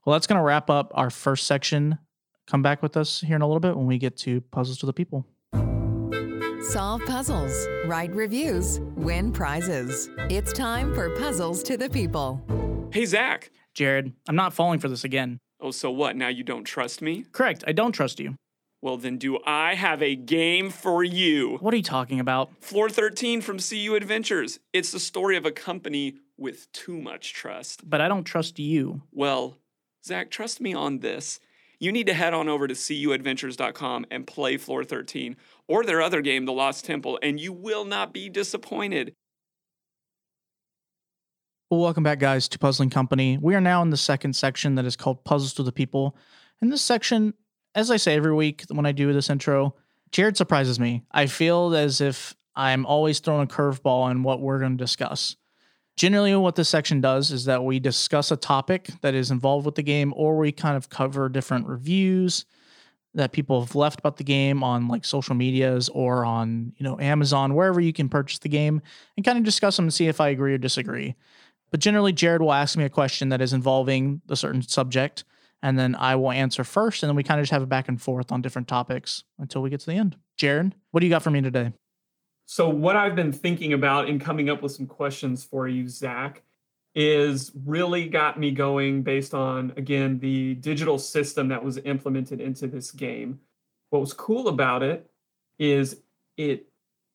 Well, 0.04 0.14
that's 0.14 0.26
going 0.26 0.38
to 0.38 0.42
wrap 0.42 0.70
up 0.70 0.90
our 0.94 1.10
first 1.10 1.46
section 1.46 1.98
come 2.52 2.60
back 2.60 2.82
with 2.82 2.98
us 2.98 3.22
here 3.22 3.34
in 3.34 3.40
a 3.40 3.46
little 3.46 3.60
bit 3.60 3.74
when 3.74 3.86
we 3.86 3.96
get 3.96 4.14
to 4.14 4.42
Puzzles 4.42 4.76
to 4.78 4.86
the 4.86 4.92
People. 4.92 5.26
Solve 6.60 7.00
puzzles, 7.06 7.66
write 7.86 8.14
reviews, 8.14 8.78
win 8.94 9.32
prizes. 9.32 10.10
It's 10.28 10.52
time 10.52 10.94
for 10.94 11.08
Puzzles 11.16 11.62
to 11.62 11.78
the 11.78 11.88
People. 11.88 12.42
Hey, 12.92 13.06
Zach. 13.06 13.50
Jared, 13.72 14.12
I'm 14.28 14.36
not 14.36 14.52
falling 14.52 14.80
for 14.80 14.88
this 14.88 15.02
again. 15.02 15.38
Oh, 15.60 15.70
so 15.70 15.90
what? 15.90 16.14
Now 16.14 16.28
you 16.28 16.44
don't 16.44 16.64
trust 16.64 17.00
me? 17.00 17.24
Correct. 17.32 17.64
I 17.66 17.72
don't 17.72 17.92
trust 17.92 18.20
you. 18.20 18.36
Well, 18.82 18.98
then, 18.98 19.16
do 19.16 19.38
I 19.46 19.74
have 19.74 20.02
a 20.02 20.14
game 20.14 20.68
for 20.68 21.02
you? 21.02 21.56
What 21.60 21.72
are 21.72 21.78
you 21.78 21.82
talking 21.82 22.20
about? 22.20 22.50
Floor 22.60 22.90
13 22.90 23.40
from 23.40 23.60
CU 23.60 23.94
Adventures. 23.94 24.58
It's 24.74 24.92
the 24.92 25.00
story 25.00 25.38
of 25.38 25.46
a 25.46 25.52
company 25.52 26.16
with 26.36 26.70
too 26.72 27.00
much 27.00 27.32
trust. 27.32 27.88
But 27.88 28.02
I 28.02 28.08
don't 28.08 28.24
trust 28.24 28.58
you. 28.58 29.00
Well, 29.10 29.56
Zach, 30.04 30.30
trust 30.30 30.60
me 30.60 30.74
on 30.74 30.98
this 30.98 31.40
you 31.82 31.90
need 31.90 32.06
to 32.06 32.14
head 32.14 32.32
on 32.32 32.48
over 32.48 32.68
to 32.68 32.74
cuadventures.com 32.74 34.06
and 34.08 34.24
play 34.24 34.56
Floor 34.56 34.84
13 34.84 35.36
or 35.66 35.84
their 35.84 36.00
other 36.00 36.22
game, 36.22 36.44
The 36.44 36.52
Lost 36.52 36.84
Temple, 36.84 37.18
and 37.20 37.40
you 37.40 37.52
will 37.52 37.84
not 37.84 38.14
be 38.14 38.28
disappointed. 38.28 39.14
Well, 41.68 41.80
welcome 41.80 42.04
back, 42.04 42.20
guys, 42.20 42.46
to 42.50 42.58
Puzzling 42.58 42.90
Company. 42.90 43.36
We 43.36 43.56
are 43.56 43.60
now 43.60 43.82
in 43.82 43.90
the 43.90 43.96
second 43.96 44.36
section 44.36 44.76
that 44.76 44.84
is 44.84 44.94
called 44.94 45.24
Puzzles 45.24 45.54
to 45.54 45.64
the 45.64 45.72
People. 45.72 46.16
In 46.60 46.68
this 46.68 46.82
section, 46.82 47.34
as 47.74 47.90
I 47.90 47.96
say 47.96 48.14
every 48.14 48.32
week 48.32 48.62
when 48.68 48.86
I 48.86 48.92
do 48.92 49.12
this 49.12 49.28
intro, 49.28 49.74
Jared 50.12 50.36
surprises 50.36 50.78
me. 50.78 51.02
I 51.10 51.26
feel 51.26 51.74
as 51.74 52.00
if 52.00 52.36
I'm 52.54 52.86
always 52.86 53.18
throwing 53.18 53.42
a 53.42 53.46
curveball 53.52 54.08
in 54.12 54.22
what 54.22 54.40
we're 54.40 54.60
going 54.60 54.78
to 54.78 54.84
discuss. 54.84 55.34
Generally, 55.96 56.34
what 56.36 56.56
this 56.56 56.68
section 56.68 57.00
does 57.00 57.30
is 57.30 57.44
that 57.44 57.64
we 57.64 57.78
discuss 57.78 58.30
a 58.30 58.36
topic 58.36 58.88
that 59.02 59.14
is 59.14 59.30
involved 59.30 59.66
with 59.66 59.74
the 59.74 59.82
game, 59.82 60.12
or 60.16 60.36
we 60.36 60.50
kind 60.50 60.76
of 60.76 60.88
cover 60.88 61.28
different 61.28 61.66
reviews 61.66 62.46
that 63.14 63.32
people 63.32 63.60
have 63.60 63.74
left 63.74 63.98
about 63.98 64.16
the 64.16 64.24
game 64.24 64.64
on 64.64 64.88
like 64.88 65.04
social 65.04 65.34
medias 65.34 65.90
or 65.90 66.24
on 66.24 66.72
you 66.78 66.84
know 66.84 66.98
Amazon, 66.98 67.54
wherever 67.54 67.80
you 67.80 67.92
can 67.92 68.08
purchase 68.08 68.38
the 68.38 68.48
game, 68.48 68.80
and 69.16 69.26
kind 69.26 69.36
of 69.38 69.44
discuss 69.44 69.76
them 69.76 69.84
and 69.84 69.94
see 69.94 70.08
if 70.08 70.20
I 70.20 70.28
agree 70.28 70.54
or 70.54 70.58
disagree. 70.58 71.14
But 71.70 71.80
generally, 71.80 72.12
Jared 72.12 72.42
will 72.42 72.52
ask 72.52 72.76
me 72.76 72.84
a 72.84 72.90
question 72.90 73.28
that 73.28 73.42
is 73.42 73.52
involving 73.52 74.22
a 74.28 74.36
certain 74.36 74.62
subject, 74.62 75.24
and 75.62 75.78
then 75.78 75.94
I 75.94 76.16
will 76.16 76.32
answer 76.32 76.64
first, 76.64 77.02
and 77.02 77.08
then 77.08 77.16
we 77.16 77.22
kind 77.22 77.38
of 77.38 77.44
just 77.44 77.52
have 77.52 77.62
a 77.62 77.66
back 77.66 77.88
and 77.88 78.00
forth 78.00 78.32
on 78.32 78.40
different 78.40 78.68
topics 78.68 79.24
until 79.38 79.62
we 79.62 79.70
get 79.70 79.80
to 79.80 79.86
the 79.86 79.96
end. 79.96 80.16
Jared, 80.36 80.74
what 80.90 81.00
do 81.00 81.06
you 81.06 81.10
got 81.10 81.22
for 81.22 81.30
me 81.30 81.42
today? 81.42 81.72
So, 82.46 82.68
what 82.68 82.96
I've 82.96 83.16
been 83.16 83.32
thinking 83.32 83.72
about 83.72 84.08
in 84.08 84.18
coming 84.18 84.50
up 84.50 84.62
with 84.62 84.72
some 84.72 84.86
questions 84.86 85.44
for 85.44 85.68
you, 85.68 85.88
Zach, 85.88 86.42
is 86.94 87.52
really 87.64 88.08
got 88.08 88.38
me 88.38 88.50
going 88.50 89.02
based 89.02 89.34
on, 89.34 89.72
again, 89.76 90.18
the 90.18 90.54
digital 90.54 90.98
system 90.98 91.48
that 91.48 91.64
was 91.64 91.78
implemented 91.78 92.40
into 92.40 92.66
this 92.66 92.90
game. 92.90 93.40
What 93.90 94.00
was 94.00 94.12
cool 94.12 94.48
about 94.48 94.82
it 94.82 95.10
is 95.58 96.02
it 96.36 96.66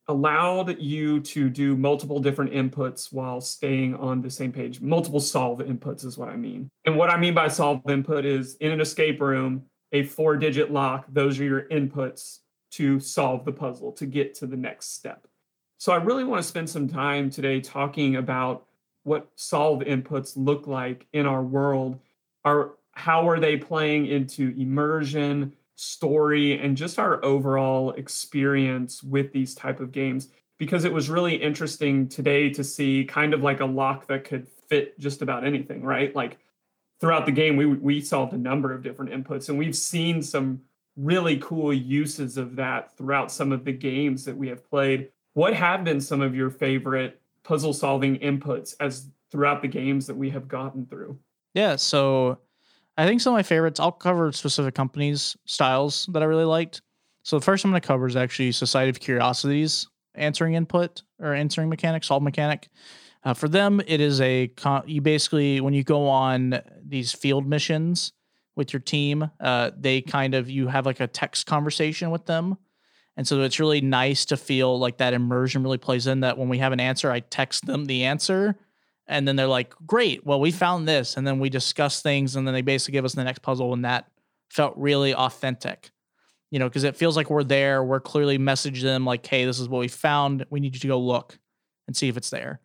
allowed 0.07 0.79
you 0.79 1.19
to 1.19 1.49
do 1.49 1.75
multiple 1.75 2.19
different 2.19 2.51
inputs 2.53 3.11
while 3.11 3.41
staying 3.41 3.93
on 3.95 4.21
the 4.21 4.29
same 4.29 4.51
page. 4.51 4.79
Multiple 4.79 5.19
solve 5.19 5.59
inputs 5.59 6.05
is 6.05 6.17
what 6.17 6.29
I 6.29 6.37
mean. 6.37 6.69
And 6.85 6.95
what 6.95 7.09
I 7.09 7.17
mean 7.17 7.33
by 7.33 7.49
solve 7.49 7.81
input 7.89 8.25
is 8.25 8.55
in 8.55 8.71
an 8.71 8.79
escape 8.79 9.19
room, 9.19 9.63
a 9.91 10.03
four 10.03 10.37
digit 10.37 10.71
lock, 10.71 11.05
those 11.09 11.39
are 11.39 11.43
your 11.43 11.63
inputs 11.63 12.39
to 12.71 12.99
solve 12.99 13.45
the 13.45 13.51
puzzle 13.51 13.91
to 13.93 14.06
get 14.06 14.34
to 14.36 14.47
the 14.47 14.58
next 14.58 14.93
step. 14.93 15.27
So 15.77 15.91
I 15.91 15.97
really 15.97 16.23
want 16.23 16.41
to 16.41 16.47
spend 16.47 16.69
some 16.69 16.88
time 16.88 17.30
today 17.30 17.62
talking 17.62 18.15
about 18.15 18.65
what 19.03 19.30
solve 19.36 19.82
inputs 19.82 20.34
look 20.36 20.67
like 20.67 21.08
in 21.13 21.25
our 21.25 21.43
world. 21.43 21.99
Are 22.43 22.71
how 22.91 23.30
are 23.30 23.39
they 23.39 23.58
playing 23.58 24.08
into 24.08 24.56
immersion, 24.58 25.53
story, 25.75 26.60
and 26.60 26.75
just 26.75 26.97
our 26.97 27.23
overall 27.23 27.91
experience 27.91 29.03
with 29.03 29.32
these 29.32 29.53
type 29.53 29.80
of 29.80 29.91
games? 29.91 30.30
Because 30.58 30.84
it 30.84 30.91
was 30.91 31.10
really 31.10 31.36
interesting 31.36 32.10
today 32.10 32.49
to 32.49 32.63
see 32.63 33.06
kind 33.06 33.36
of 33.36 33.43
like 33.43 33.60
a 33.60 33.65
lock 33.65 34.08
that 34.08 34.23
could 34.23 34.47
fit 34.67 34.99
just 34.99 35.21
about 35.21 35.45
anything, 35.45 35.84
right? 35.84 36.15
Like 36.15 36.39
throughout 36.99 37.27
the 37.27 37.32
game, 37.32 37.56
we 37.56 37.65
we 37.65 38.01
solved 38.01 38.34
a 38.34 38.38
number 38.38 38.73
of 38.73 38.82
different 38.82 39.12
inputs, 39.12 39.49
and 39.49 39.58
we've 39.58 39.75
seen 39.75 40.21
some 40.23 40.62
really 40.97 41.38
cool 41.38 41.73
uses 41.73 42.38
of 42.38 42.55
that 42.55 42.97
throughout 42.97 43.31
some 43.31 43.51
of 43.51 43.63
the 43.63 43.71
games 43.71 44.25
that 44.25 44.36
we 44.36 44.47
have 44.49 44.67
played. 44.67 45.10
What 45.33 45.53
have 45.53 45.83
been 45.83 46.01
some 46.01 46.21
of 46.21 46.36
your 46.36 46.49
favorite 46.49 47.21
puzzle 47.43 47.73
solving 47.73 48.17
inputs 48.17 48.75
as 48.79 49.10
throughout 49.31 49.62
the 49.62 49.67
games 49.67 50.07
that 50.07 50.17
we 50.17 50.29
have 50.31 50.47
gotten 50.47 50.86
through? 50.88 51.17
Yeah, 51.53 51.75
so 51.75 52.39
I 52.97 53.05
think 53.05 53.21
some 53.21 53.33
of 53.33 53.38
my 53.38 53.43
favorites, 53.43 53.79
I'll 53.79 53.91
cover 53.91 54.31
specific 54.31 54.73
companies, 54.73 55.38
styles 55.45 56.10
that 56.12 56.23
I 56.23 56.25
really 56.25 56.45
liked. 56.45 56.81
So 57.23 57.38
the 57.38 57.45
first 57.45 57.63
I'm 57.63 57.71
going 57.71 57.81
to 57.81 57.88
cover 57.88 58.07
is 58.07 58.15
actually 58.15 58.51
Society 58.51 58.89
of 58.89 58.99
Curiosities 58.99 59.88
answering 60.15 60.55
input 60.55 61.03
or 61.19 61.33
answering 61.33 61.69
mechanic, 61.69 62.03
solve 62.03 62.23
mechanic. 62.23 62.69
Uh, 63.23 63.33
for 63.33 63.47
them, 63.47 63.81
it 63.88 63.99
is 63.99 64.21
a 64.21 64.51
you 64.86 65.01
basically 65.01 65.60
when 65.62 65.73
you 65.73 65.83
go 65.83 66.07
on 66.07 66.60
these 66.83 67.12
field 67.12 67.45
missions, 67.45 68.13
with 68.57 68.73
your 68.73 68.79
team. 68.79 69.29
Uh, 69.39 69.71
they 69.77 70.01
kind 70.01 70.33
of 70.33 70.49
you 70.49 70.67
have 70.67 70.85
like 70.85 70.99
a 70.99 71.07
text 71.07 71.45
conversation 71.45 72.09
with 72.09 72.25
them, 72.25 72.57
and 73.15 73.27
so 73.27 73.41
it's 73.41 73.59
really 73.59 73.81
nice 73.81 74.25
to 74.25 74.37
feel 74.37 74.77
like 74.77 74.97
that 74.97 75.13
immersion 75.13 75.63
really 75.63 75.77
plays 75.77 76.07
in. 76.07 76.21
That 76.21 76.37
when 76.37 76.49
we 76.49 76.57
have 76.57 76.73
an 76.73 76.79
answer, 76.79 77.11
I 77.11 77.21
text 77.21 77.65
them 77.65 77.85
the 77.85 78.03
answer, 78.03 78.57
and 79.07 79.27
then 79.27 79.35
they're 79.35 79.47
like, 79.47 79.73
"Great, 79.85 80.25
well 80.25 80.39
we 80.39 80.51
found 80.51 80.87
this," 80.87 81.15
and 81.15 81.25
then 81.25 81.39
we 81.39 81.49
discuss 81.49 82.01
things, 82.01 82.35
and 82.35 82.45
then 82.45 82.53
they 82.53 82.61
basically 82.61 82.93
give 82.93 83.05
us 83.05 83.13
the 83.13 83.23
next 83.23 83.41
puzzle, 83.41 83.73
and 83.73 83.85
that 83.85 84.09
felt 84.49 84.73
really 84.75 85.13
authentic. 85.13 85.91
You 86.49 86.59
know, 86.59 86.69
because 86.69 86.85
it 86.85 86.95
feels 86.95 87.17
like 87.17 87.29
we're 87.29 87.43
there. 87.43 87.83
We're 87.83 87.99
clearly 87.99 88.37
messaging 88.39 88.83
them 88.83 89.05
like, 89.05 89.25
"Hey, 89.25 89.45
this 89.45 89.59
is 89.59 89.69
what 89.69 89.79
we 89.79 89.87
found. 89.87 90.45
We 90.49 90.59
need 90.59 90.73
you 90.73 90.79
to 90.79 90.87
go 90.87 90.99
look 90.99 91.37
and 91.87 91.95
see 91.95 92.07
if 92.07 92.17
it's 92.17 92.29
there." 92.29 92.61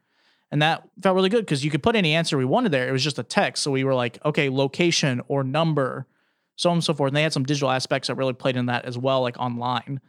And 0.52 0.60
that 0.60 0.86
felt 1.02 1.16
really 1.16 1.30
good 1.30 1.46
because 1.46 1.64
you 1.64 1.70
could 1.70 1.82
put 1.82 1.96
any 1.96 2.12
answer 2.14 2.36
we 2.36 2.44
wanted 2.44 2.72
there. 2.72 2.86
It 2.86 2.92
was 2.92 3.02
just 3.02 3.18
a 3.18 3.22
text. 3.22 3.62
So 3.62 3.70
we 3.70 3.84
were 3.84 3.94
like, 3.94 4.22
okay, 4.22 4.50
location 4.50 5.22
or 5.26 5.42
number, 5.42 6.06
so 6.56 6.68
on 6.68 6.76
and 6.76 6.84
so 6.84 6.92
forth. 6.92 7.08
And 7.08 7.16
they 7.16 7.22
had 7.22 7.32
some 7.32 7.44
digital 7.44 7.70
aspects 7.70 8.08
that 8.08 8.16
really 8.16 8.34
played 8.34 8.56
in 8.56 8.66
that 8.66 8.84
as 8.84 8.98
well, 8.98 9.22
like 9.22 9.38
online. 9.38 10.02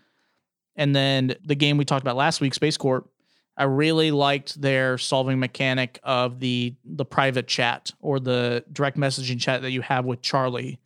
And 0.76 0.94
then 0.94 1.36
the 1.46 1.56
game 1.56 1.78
we 1.78 1.86
talked 1.86 2.02
about 2.02 2.18
last 2.18 2.42
week, 2.42 2.54
Space 2.54 2.76
Corp, 2.76 3.10
I 3.56 3.64
really 3.64 4.12
liked 4.12 4.60
their 4.60 4.98
solving 4.98 5.40
mechanic 5.40 6.00
of 6.04 6.40
the 6.40 6.76
the 6.84 7.06
private 7.06 7.48
chat 7.48 7.92
or 8.02 8.20
the 8.20 8.66
direct 8.74 8.98
messaging 8.98 9.40
chat 9.40 9.62
that 9.62 9.72
you 9.72 9.82
have 9.82 10.04
with 10.04 10.22
Charlie 10.22 10.80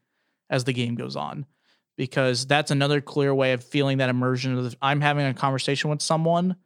as 0.51 0.65
the 0.65 0.73
game 0.73 0.93
goes 0.95 1.15
on. 1.15 1.47
Because 1.95 2.45
that's 2.45 2.69
another 2.69 3.01
clear 3.01 3.33
way 3.33 3.53
of 3.53 3.63
feeling 3.63 3.97
that 3.97 4.09
immersion 4.09 4.55
of 4.55 4.75
I'm 4.83 5.01
having 5.01 5.25
a 5.25 5.33
conversation 5.33 5.89
with 5.89 6.01
someone 6.01 6.57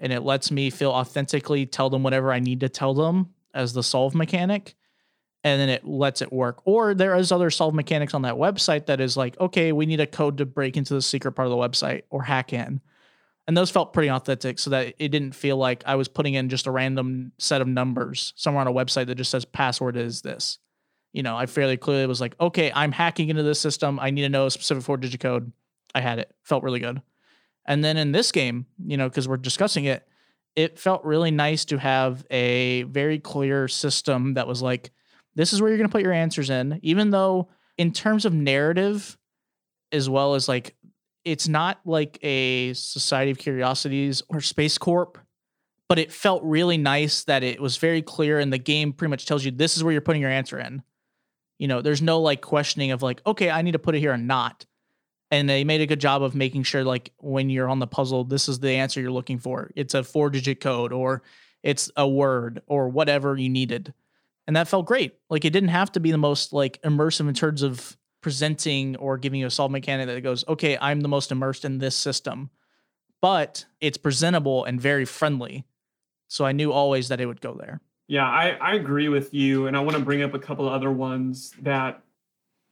and 0.00 0.12
it 0.12 0.22
lets 0.22 0.50
me 0.50 0.70
feel 0.70 0.90
authentically 0.90 1.66
tell 1.66 1.90
them 1.90 2.02
whatever 2.02 2.32
I 2.32 2.38
need 2.38 2.60
to 2.60 2.68
tell 2.68 2.94
them 2.94 3.34
as 3.54 3.72
the 3.72 3.82
solve 3.82 4.14
mechanic 4.14 4.74
and 5.44 5.60
then 5.60 5.68
it 5.68 5.86
lets 5.86 6.22
it 6.22 6.32
work. 6.32 6.60
Or 6.64 6.94
there 6.94 7.14
is 7.14 7.30
other 7.30 7.50
solve 7.50 7.74
mechanics 7.74 8.14
on 8.14 8.22
that 8.22 8.34
website 8.34 8.86
that 8.86 9.00
is 9.00 9.16
like, 9.16 9.38
okay, 9.40 9.72
we 9.72 9.86
need 9.86 10.00
a 10.00 10.06
code 10.06 10.38
to 10.38 10.46
break 10.46 10.76
into 10.76 10.94
the 10.94 11.02
secret 11.02 11.32
part 11.32 11.46
of 11.46 11.50
the 11.50 11.56
website 11.56 12.02
or 12.10 12.22
hack 12.22 12.52
in. 12.52 12.80
And 13.46 13.56
those 13.56 13.70
felt 13.70 13.94
pretty 13.94 14.10
authentic 14.10 14.58
so 14.58 14.70
that 14.70 14.94
it 14.98 15.08
didn't 15.08 15.34
feel 15.34 15.56
like 15.56 15.82
I 15.86 15.94
was 15.94 16.06
putting 16.08 16.34
in 16.34 16.50
just 16.50 16.66
a 16.66 16.70
random 16.70 17.32
set 17.38 17.62
of 17.62 17.68
numbers 17.68 18.34
somewhere 18.36 18.60
on 18.60 18.66
a 18.66 18.72
website 18.72 19.06
that 19.06 19.14
just 19.14 19.30
says 19.30 19.44
password 19.44 19.96
is 19.96 20.20
this. 20.20 20.58
You 21.14 21.22
know, 21.22 21.36
I 21.36 21.46
fairly 21.46 21.78
clearly 21.78 22.06
was 22.06 22.20
like, 22.20 22.34
okay, 22.38 22.70
I'm 22.74 22.92
hacking 22.92 23.30
into 23.30 23.42
this 23.42 23.58
system. 23.58 23.98
I 23.98 24.10
need 24.10 24.22
to 24.22 24.28
know 24.28 24.46
a 24.46 24.50
specific 24.50 24.84
four 24.84 24.98
digit 24.98 25.20
code. 25.20 25.50
I 25.94 26.02
had 26.02 26.18
it. 26.18 26.30
Felt 26.42 26.62
really 26.62 26.80
good. 26.80 27.00
And 27.68 27.84
then 27.84 27.98
in 27.98 28.12
this 28.12 28.32
game, 28.32 28.66
you 28.84 28.96
know, 28.96 29.08
because 29.08 29.28
we're 29.28 29.36
discussing 29.36 29.84
it, 29.84 30.08
it 30.56 30.78
felt 30.78 31.04
really 31.04 31.30
nice 31.30 31.66
to 31.66 31.78
have 31.78 32.24
a 32.30 32.84
very 32.84 33.18
clear 33.18 33.68
system 33.68 34.34
that 34.34 34.48
was 34.48 34.62
like, 34.62 34.90
this 35.34 35.52
is 35.52 35.60
where 35.60 35.68
you're 35.68 35.76
going 35.76 35.88
to 35.88 35.92
put 35.92 36.02
your 36.02 36.14
answers 36.14 36.48
in, 36.48 36.80
even 36.82 37.10
though 37.10 37.48
in 37.76 37.92
terms 37.92 38.24
of 38.24 38.32
narrative, 38.32 39.18
as 39.92 40.08
well 40.08 40.34
as 40.34 40.48
like, 40.48 40.74
it's 41.24 41.46
not 41.46 41.78
like 41.84 42.18
a 42.22 42.72
Society 42.72 43.30
of 43.30 43.38
Curiosities 43.38 44.22
or 44.30 44.40
Space 44.40 44.78
Corp, 44.78 45.18
but 45.90 45.98
it 45.98 46.10
felt 46.10 46.42
really 46.42 46.78
nice 46.78 47.24
that 47.24 47.42
it 47.42 47.60
was 47.60 47.76
very 47.76 48.00
clear 48.00 48.38
and 48.38 48.50
the 48.50 48.58
game 48.58 48.94
pretty 48.94 49.10
much 49.10 49.26
tells 49.26 49.44
you 49.44 49.50
this 49.50 49.76
is 49.76 49.84
where 49.84 49.92
you're 49.92 50.00
putting 50.00 50.22
your 50.22 50.30
answer 50.30 50.58
in. 50.58 50.82
You 51.58 51.68
know, 51.68 51.82
there's 51.82 52.00
no 52.00 52.20
like 52.20 52.40
questioning 52.40 52.92
of 52.92 53.02
like, 53.02 53.20
okay, 53.26 53.50
I 53.50 53.60
need 53.60 53.72
to 53.72 53.78
put 53.78 53.94
it 53.94 54.00
here 54.00 54.12
or 54.12 54.18
not 54.18 54.64
and 55.30 55.48
they 55.48 55.64
made 55.64 55.80
a 55.80 55.86
good 55.86 56.00
job 56.00 56.22
of 56.22 56.34
making 56.34 56.62
sure 56.62 56.84
like 56.84 57.12
when 57.18 57.50
you're 57.50 57.68
on 57.68 57.78
the 57.78 57.86
puzzle 57.86 58.24
this 58.24 58.48
is 58.48 58.60
the 58.60 58.70
answer 58.72 59.00
you're 59.00 59.10
looking 59.10 59.38
for. 59.38 59.70
It's 59.76 59.94
a 59.94 60.02
four 60.02 60.30
digit 60.30 60.60
code 60.60 60.92
or 60.92 61.22
it's 61.62 61.90
a 61.96 62.08
word 62.08 62.62
or 62.66 62.88
whatever 62.88 63.36
you 63.36 63.48
needed. 63.48 63.92
And 64.46 64.56
that 64.56 64.68
felt 64.68 64.86
great. 64.86 65.14
Like 65.28 65.44
it 65.44 65.52
didn't 65.52 65.68
have 65.70 65.92
to 65.92 66.00
be 66.00 66.10
the 66.10 66.18
most 66.18 66.52
like 66.52 66.80
immersive 66.82 67.28
in 67.28 67.34
terms 67.34 67.62
of 67.62 67.96
presenting 68.22 68.96
or 68.96 69.18
giving 69.18 69.40
you 69.40 69.46
a 69.46 69.50
solve 69.50 69.70
mechanic 69.70 70.06
that 70.08 70.20
goes 70.22 70.44
okay 70.48 70.76
i'm 70.80 71.02
the 71.02 71.08
most 71.08 71.30
immersed 71.30 71.64
in 71.64 71.78
this 71.78 71.94
system. 71.94 72.50
But 73.20 73.66
it's 73.80 73.98
presentable 73.98 74.64
and 74.64 74.80
very 74.80 75.04
friendly 75.04 75.64
so 76.28 76.44
i 76.44 76.52
knew 76.52 76.72
always 76.72 77.08
that 77.08 77.20
it 77.20 77.26
would 77.26 77.40
go 77.40 77.54
there. 77.54 77.80
Yeah 78.06 78.26
i, 78.26 78.50
I 78.52 78.74
agree 78.74 79.08
with 79.08 79.34
you 79.34 79.66
and 79.66 79.76
i 79.76 79.80
want 79.80 79.96
to 79.96 80.02
bring 80.02 80.22
up 80.22 80.34
a 80.34 80.38
couple 80.38 80.68
other 80.68 80.90
ones 80.90 81.52
that 81.62 82.02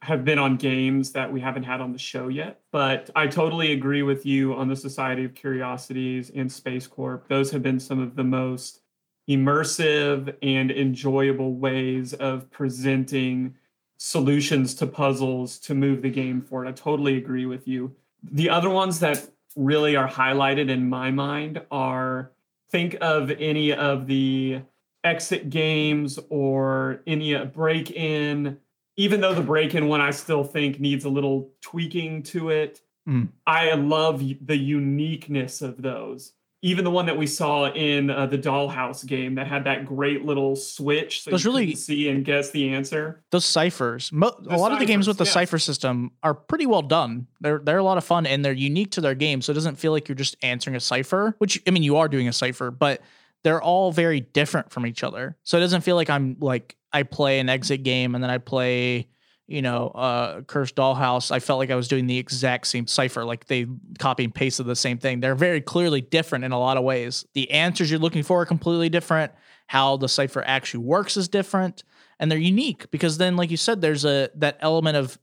have 0.01 0.23
been 0.23 0.37
on 0.37 0.57
games 0.57 1.11
that 1.11 1.31
we 1.31 1.39
haven't 1.41 1.63
had 1.63 1.81
on 1.81 1.91
the 1.91 1.97
show 1.97 2.27
yet. 2.27 2.61
But 2.71 3.09
I 3.15 3.27
totally 3.27 3.71
agree 3.71 4.03
with 4.03 4.25
you 4.25 4.53
on 4.53 4.67
the 4.67 4.75
Society 4.75 5.25
of 5.25 5.33
Curiosities 5.33 6.31
and 6.33 6.51
Space 6.51 6.87
Corp. 6.87 7.27
Those 7.27 7.51
have 7.51 7.63
been 7.63 7.79
some 7.79 7.99
of 7.99 8.15
the 8.15 8.23
most 8.23 8.81
immersive 9.29 10.35
and 10.41 10.71
enjoyable 10.71 11.55
ways 11.55 12.13
of 12.13 12.49
presenting 12.51 13.55
solutions 13.97 14.75
to 14.75 14.87
puzzles 14.87 15.57
to 15.59 15.73
move 15.73 16.01
the 16.01 16.09
game 16.09 16.41
forward. 16.41 16.67
I 16.67 16.71
totally 16.71 17.17
agree 17.17 17.45
with 17.45 17.67
you. 17.67 17.95
The 18.23 18.49
other 18.49 18.69
ones 18.69 18.99
that 18.99 19.27
really 19.55 19.95
are 19.95 20.07
highlighted 20.07 20.69
in 20.69 20.87
my 20.87 21.11
mind 21.11 21.61
are 21.71 22.31
think 22.69 22.95
of 23.01 23.31
any 23.31 23.73
of 23.73 24.07
the 24.07 24.61
exit 25.03 25.49
games 25.49 26.19
or 26.29 27.01
any 27.07 27.35
break 27.45 27.91
in 27.91 28.59
even 28.97 29.21
though 29.21 29.33
the 29.33 29.41
break-in 29.41 29.87
one 29.87 30.01
I 30.01 30.11
still 30.11 30.43
think 30.43 30.79
needs 30.79 31.05
a 31.05 31.09
little 31.09 31.51
tweaking 31.61 32.23
to 32.23 32.49
it, 32.49 32.81
mm. 33.07 33.29
I 33.45 33.73
love 33.73 34.23
the 34.41 34.57
uniqueness 34.57 35.61
of 35.61 35.81
those. 35.81 36.33
Even 36.63 36.83
the 36.83 36.89
one 36.91 37.05
that 37.05 37.15
we 37.15 37.27
saw 37.27 37.71
in 37.71 38.09
uh, 38.09 38.25
the 38.25 38.37
Dollhouse 38.37 39.05
game 39.05 39.35
that 39.35 39.45
had 39.45 39.63
that 39.65 39.85
great 39.85 40.25
little 40.25 40.55
switch, 40.55 41.21
so 41.21 41.29
those 41.29 41.45
you 41.45 41.51
really 41.51 41.75
see 41.75 42.09
and 42.09 42.25
guess 42.25 42.49
the 42.49 42.69
answer. 42.69 43.23
Those 43.29 43.45
ciphers, 43.45 44.11
Mo- 44.11 44.35
the 44.41 44.49
a 44.49 44.57
lot 44.57 44.57
ciphers, 44.57 44.73
of 44.73 44.79
the 44.79 44.85
games 44.85 45.07
with 45.07 45.19
the 45.19 45.25
cipher 45.27 45.59
system 45.59 46.11
are 46.23 46.33
pretty 46.33 46.65
well 46.65 46.81
done. 46.81 47.27
They're 47.41 47.59
they're 47.59 47.77
a 47.77 47.83
lot 47.83 47.99
of 47.99 48.03
fun 48.03 48.25
and 48.25 48.43
they're 48.43 48.53
unique 48.53 48.89
to 48.93 49.01
their 49.01 49.13
game, 49.13 49.43
so 49.43 49.51
it 49.51 49.53
doesn't 49.53 49.75
feel 49.75 49.91
like 49.91 50.07
you're 50.07 50.15
just 50.15 50.35
answering 50.41 50.75
a 50.75 50.79
cipher. 50.79 51.35
Which 51.37 51.61
I 51.67 51.69
mean, 51.69 51.83
you 51.83 51.97
are 51.97 52.07
doing 52.07 52.27
a 52.27 52.33
cipher, 52.33 52.71
but 52.71 53.01
they're 53.43 53.61
all 53.61 53.91
very 53.91 54.21
different 54.21 54.71
from 54.71 54.87
each 54.87 55.03
other. 55.03 55.37
So 55.43 55.57
it 55.57 55.61
doesn't 55.61 55.81
feel 55.81 55.95
like 55.95 56.09
I'm 56.09 56.37
like 56.39 56.75
I 56.97 57.03
play 57.03 57.39
an 57.39 57.47
exit 57.47 57.83
game 57.83 58.15
and 58.15 58.23
then 58.23 58.31
I 58.31 58.39
play, 58.39 59.07
you 59.45 59.61
know, 59.61 59.89
uh 59.89 60.41
Cursed 60.41 60.75
Dollhouse. 60.75 61.31
I 61.31 61.39
felt 61.39 61.59
like 61.59 61.69
I 61.69 61.75
was 61.75 61.87
doing 61.87 62.07
the 62.07 62.17
exact 62.17 62.65
same 62.65 62.87
cipher, 62.87 63.23
like 63.23 63.45
they 63.45 63.67
copy 63.99 64.23
and 64.23 64.33
pasted 64.33 64.65
the 64.65 64.75
same 64.75 64.97
thing. 64.97 65.19
They're 65.19 65.35
very 65.35 65.61
clearly 65.61 66.01
different 66.01 66.43
in 66.43 66.51
a 66.51 66.59
lot 66.59 66.75
of 66.75 66.83
ways. 66.83 67.25
The 67.35 67.51
answers 67.51 67.91
you're 67.91 67.99
looking 67.99 68.23
for 68.23 68.41
are 68.41 68.45
completely 68.47 68.89
different. 68.89 69.31
How 69.67 69.97
the 69.97 70.09
cipher 70.09 70.43
actually 70.43 70.85
works 70.85 71.17
is 71.17 71.27
different, 71.27 71.83
and 72.19 72.31
they're 72.31 72.39
unique 72.39 72.89
because 72.89 73.17
then, 73.17 73.35
like 73.35 73.51
you 73.51 73.57
said, 73.57 73.81
there's 73.81 74.05
a 74.05 74.29
that 74.35 74.57
element 74.61 74.97
of 74.97 75.19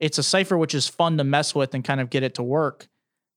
it's 0.00 0.18
a 0.18 0.22
cipher 0.22 0.58
which 0.58 0.74
is 0.74 0.86
fun 0.86 1.16
to 1.16 1.24
mess 1.24 1.54
with 1.54 1.72
and 1.72 1.82
kind 1.82 2.00
of 2.00 2.10
get 2.10 2.24
it 2.24 2.34
to 2.34 2.42
work, 2.42 2.88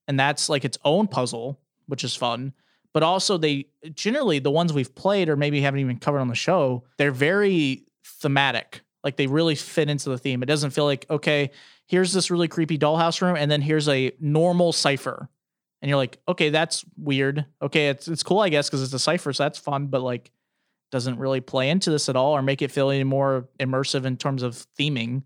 and 0.07 0.19
that's 0.19 0.49
like 0.49 0.65
its 0.65 0.77
own 0.83 1.07
puzzle, 1.07 1.61
which 1.85 2.03
is 2.03 2.15
fun 2.15 2.53
but 2.97 3.03
also 3.03 3.37
they 3.37 3.67
generally 3.93 4.39
the 4.39 4.49
ones 4.49 4.73
we've 4.73 4.95
played 4.95 5.29
or 5.29 5.35
maybe 5.35 5.61
haven't 5.61 5.81
even 5.81 5.99
covered 5.99 6.17
on 6.17 6.29
the 6.29 6.33
show, 6.33 6.83
they're 6.97 7.11
very 7.11 7.83
thematic. 8.03 8.81
Like 9.03 9.17
they 9.17 9.27
really 9.27 9.53
fit 9.53 9.87
into 9.87 10.09
the 10.09 10.17
theme. 10.17 10.41
It 10.41 10.47
doesn't 10.47 10.71
feel 10.71 10.85
like, 10.85 11.05
okay, 11.07 11.51
here's 11.85 12.11
this 12.11 12.31
really 12.31 12.47
creepy 12.47 12.75
dollhouse 12.79 13.21
room, 13.21 13.35
and 13.35 13.51
then 13.51 13.61
here's 13.61 13.87
a 13.87 14.13
normal 14.19 14.73
cipher. 14.73 15.29
And 15.79 15.89
you're 15.89 15.97
like, 15.99 16.17
okay, 16.27 16.49
that's 16.49 16.83
weird. 16.97 17.45
Okay, 17.61 17.89
it's 17.89 18.07
it's 18.07 18.23
cool, 18.23 18.39
I 18.39 18.49
guess, 18.49 18.67
because 18.67 18.81
it's 18.81 18.93
a 18.93 18.97
cipher, 18.97 19.31
so 19.31 19.43
that's 19.43 19.59
fun, 19.59 19.85
but 19.85 20.01
like 20.01 20.31
doesn't 20.89 21.19
really 21.19 21.39
play 21.39 21.69
into 21.69 21.91
this 21.91 22.09
at 22.09 22.15
all 22.15 22.35
or 22.35 22.41
make 22.41 22.63
it 22.63 22.71
feel 22.71 22.89
any 22.89 23.03
more 23.03 23.47
immersive 23.59 24.05
in 24.05 24.17
terms 24.17 24.41
of 24.41 24.65
theming. 24.79 25.21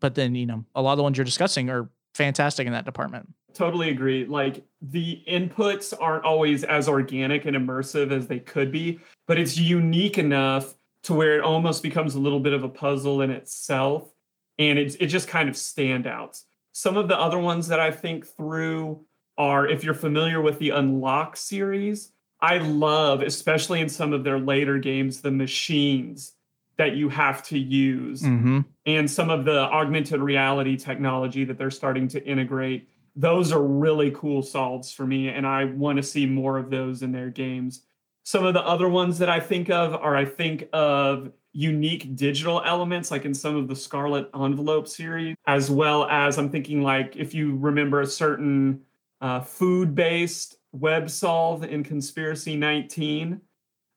But 0.00 0.16
then, 0.16 0.34
you 0.34 0.46
know, 0.46 0.64
a 0.74 0.82
lot 0.82 0.94
of 0.94 0.96
the 0.96 1.04
ones 1.04 1.16
you're 1.16 1.24
discussing 1.24 1.70
are 1.70 1.90
fantastic 2.14 2.66
in 2.66 2.72
that 2.72 2.86
department. 2.86 3.32
Totally 3.54 3.90
agree. 3.90 4.24
Like 4.26 4.64
the 4.82 5.22
inputs 5.28 5.94
aren't 5.98 6.24
always 6.24 6.64
as 6.64 6.88
organic 6.88 7.44
and 7.44 7.56
immersive 7.56 8.12
as 8.12 8.26
they 8.26 8.38
could 8.38 8.70
be, 8.70 9.00
but 9.26 9.38
it's 9.38 9.58
unique 9.58 10.18
enough 10.18 10.74
to 11.04 11.14
where 11.14 11.36
it 11.36 11.42
almost 11.42 11.82
becomes 11.82 12.14
a 12.14 12.20
little 12.20 12.40
bit 12.40 12.52
of 12.52 12.62
a 12.62 12.68
puzzle 12.68 13.22
in 13.22 13.30
itself. 13.30 14.12
And 14.58 14.78
it's 14.78 14.96
it 14.96 15.06
just 15.06 15.28
kind 15.28 15.48
of 15.48 15.54
standouts. 15.54 16.44
Some 16.72 16.96
of 16.96 17.08
the 17.08 17.18
other 17.18 17.38
ones 17.38 17.68
that 17.68 17.80
I 17.80 17.90
think 17.90 18.26
through 18.26 19.04
are 19.36 19.66
if 19.66 19.84
you're 19.84 19.94
familiar 19.94 20.40
with 20.40 20.58
the 20.58 20.70
Unlock 20.70 21.36
series, 21.36 22.12
I 22.40 22.58
love, 22.58 23.22
especially 23.22 23.80
in 23.80 23.88
some 23.88 24.12
of 24.12 24.24
their 24.24 24.38
later 24.38 24.78
games, 24.78 25.20
the 25.20 25.30
machines 25.30 26.34
that 26.76 26.94
you 26.94 27.08
have 27.08 27.42
to 27.42 27.58
use 27.58 28.22
mm-hmm. 28.22 28.60
and 28.86 29.10
some 29.10 29.30
of 29.30 29.44
the 29.44 29.58
augmented 29.58 30.20
reality 30.20 30.76
technology 30.76 31.44
that 31.44 31.58
they're 31.58 31.72
starting 31.72 32.06
to 32.06 32.24
integrate 32.24 32.88
those 33.18 33.52
are 33.52 33.62
really 33.62 34.10
cool 34.12 34.42
solves 34.42 34.92
for 34.92 35.06
me 35.06 35.28
and 35.28 35.46
i 35.46 35.64
want 35.64 35.96
to 35.96 36.02
see 36.02 36.24
more 36.24 36.56
of 36.58 36.70
those 36.70 37.02
in 37.02 37.12
their 37.12 37.30
games. 37.30 37.82
Some 38.24 38.44
of 38.44 38.52
the 38.52 38.62
other 38.62 38.88
ones 38.88 39.18
that 39.18 39.28
i 39.28 39.40
think 39.40 39.70
of 39.70 39.94
are 39.94 40.16
i 40.16 40.24
think 40.24 40.68
of 40.72 41.32
unique 41.52 42.14
digital 42.14 42.62
elements 42.64 43.10
like 43.10 43.24
in 43.24 43.34
some 43.34 43.56
of 43.56 43.68
the 43.68 43.76
scarlet 43.76 44.28
envelope 44.34 44.86
series 44.86 45.34
as 45.46 45.70
well 45.70 46.06
as 46.08 46.36
i'm 46.36 46.50
thinking 46.50 46.82
like 46.82 47.16
if 47.16 47.32
you 47.32 47.56
remember 47.56 48.02
a 48.02 48.06
certain 48.06 48.80
uh, 49.22 49.40
food 49.40 49.94
based 49.94 50.56
web 50.72 51.08
solve 51.08 51.64
in 51.64 51.82
conspiracy 51.82 52.54
19 52.54 53.40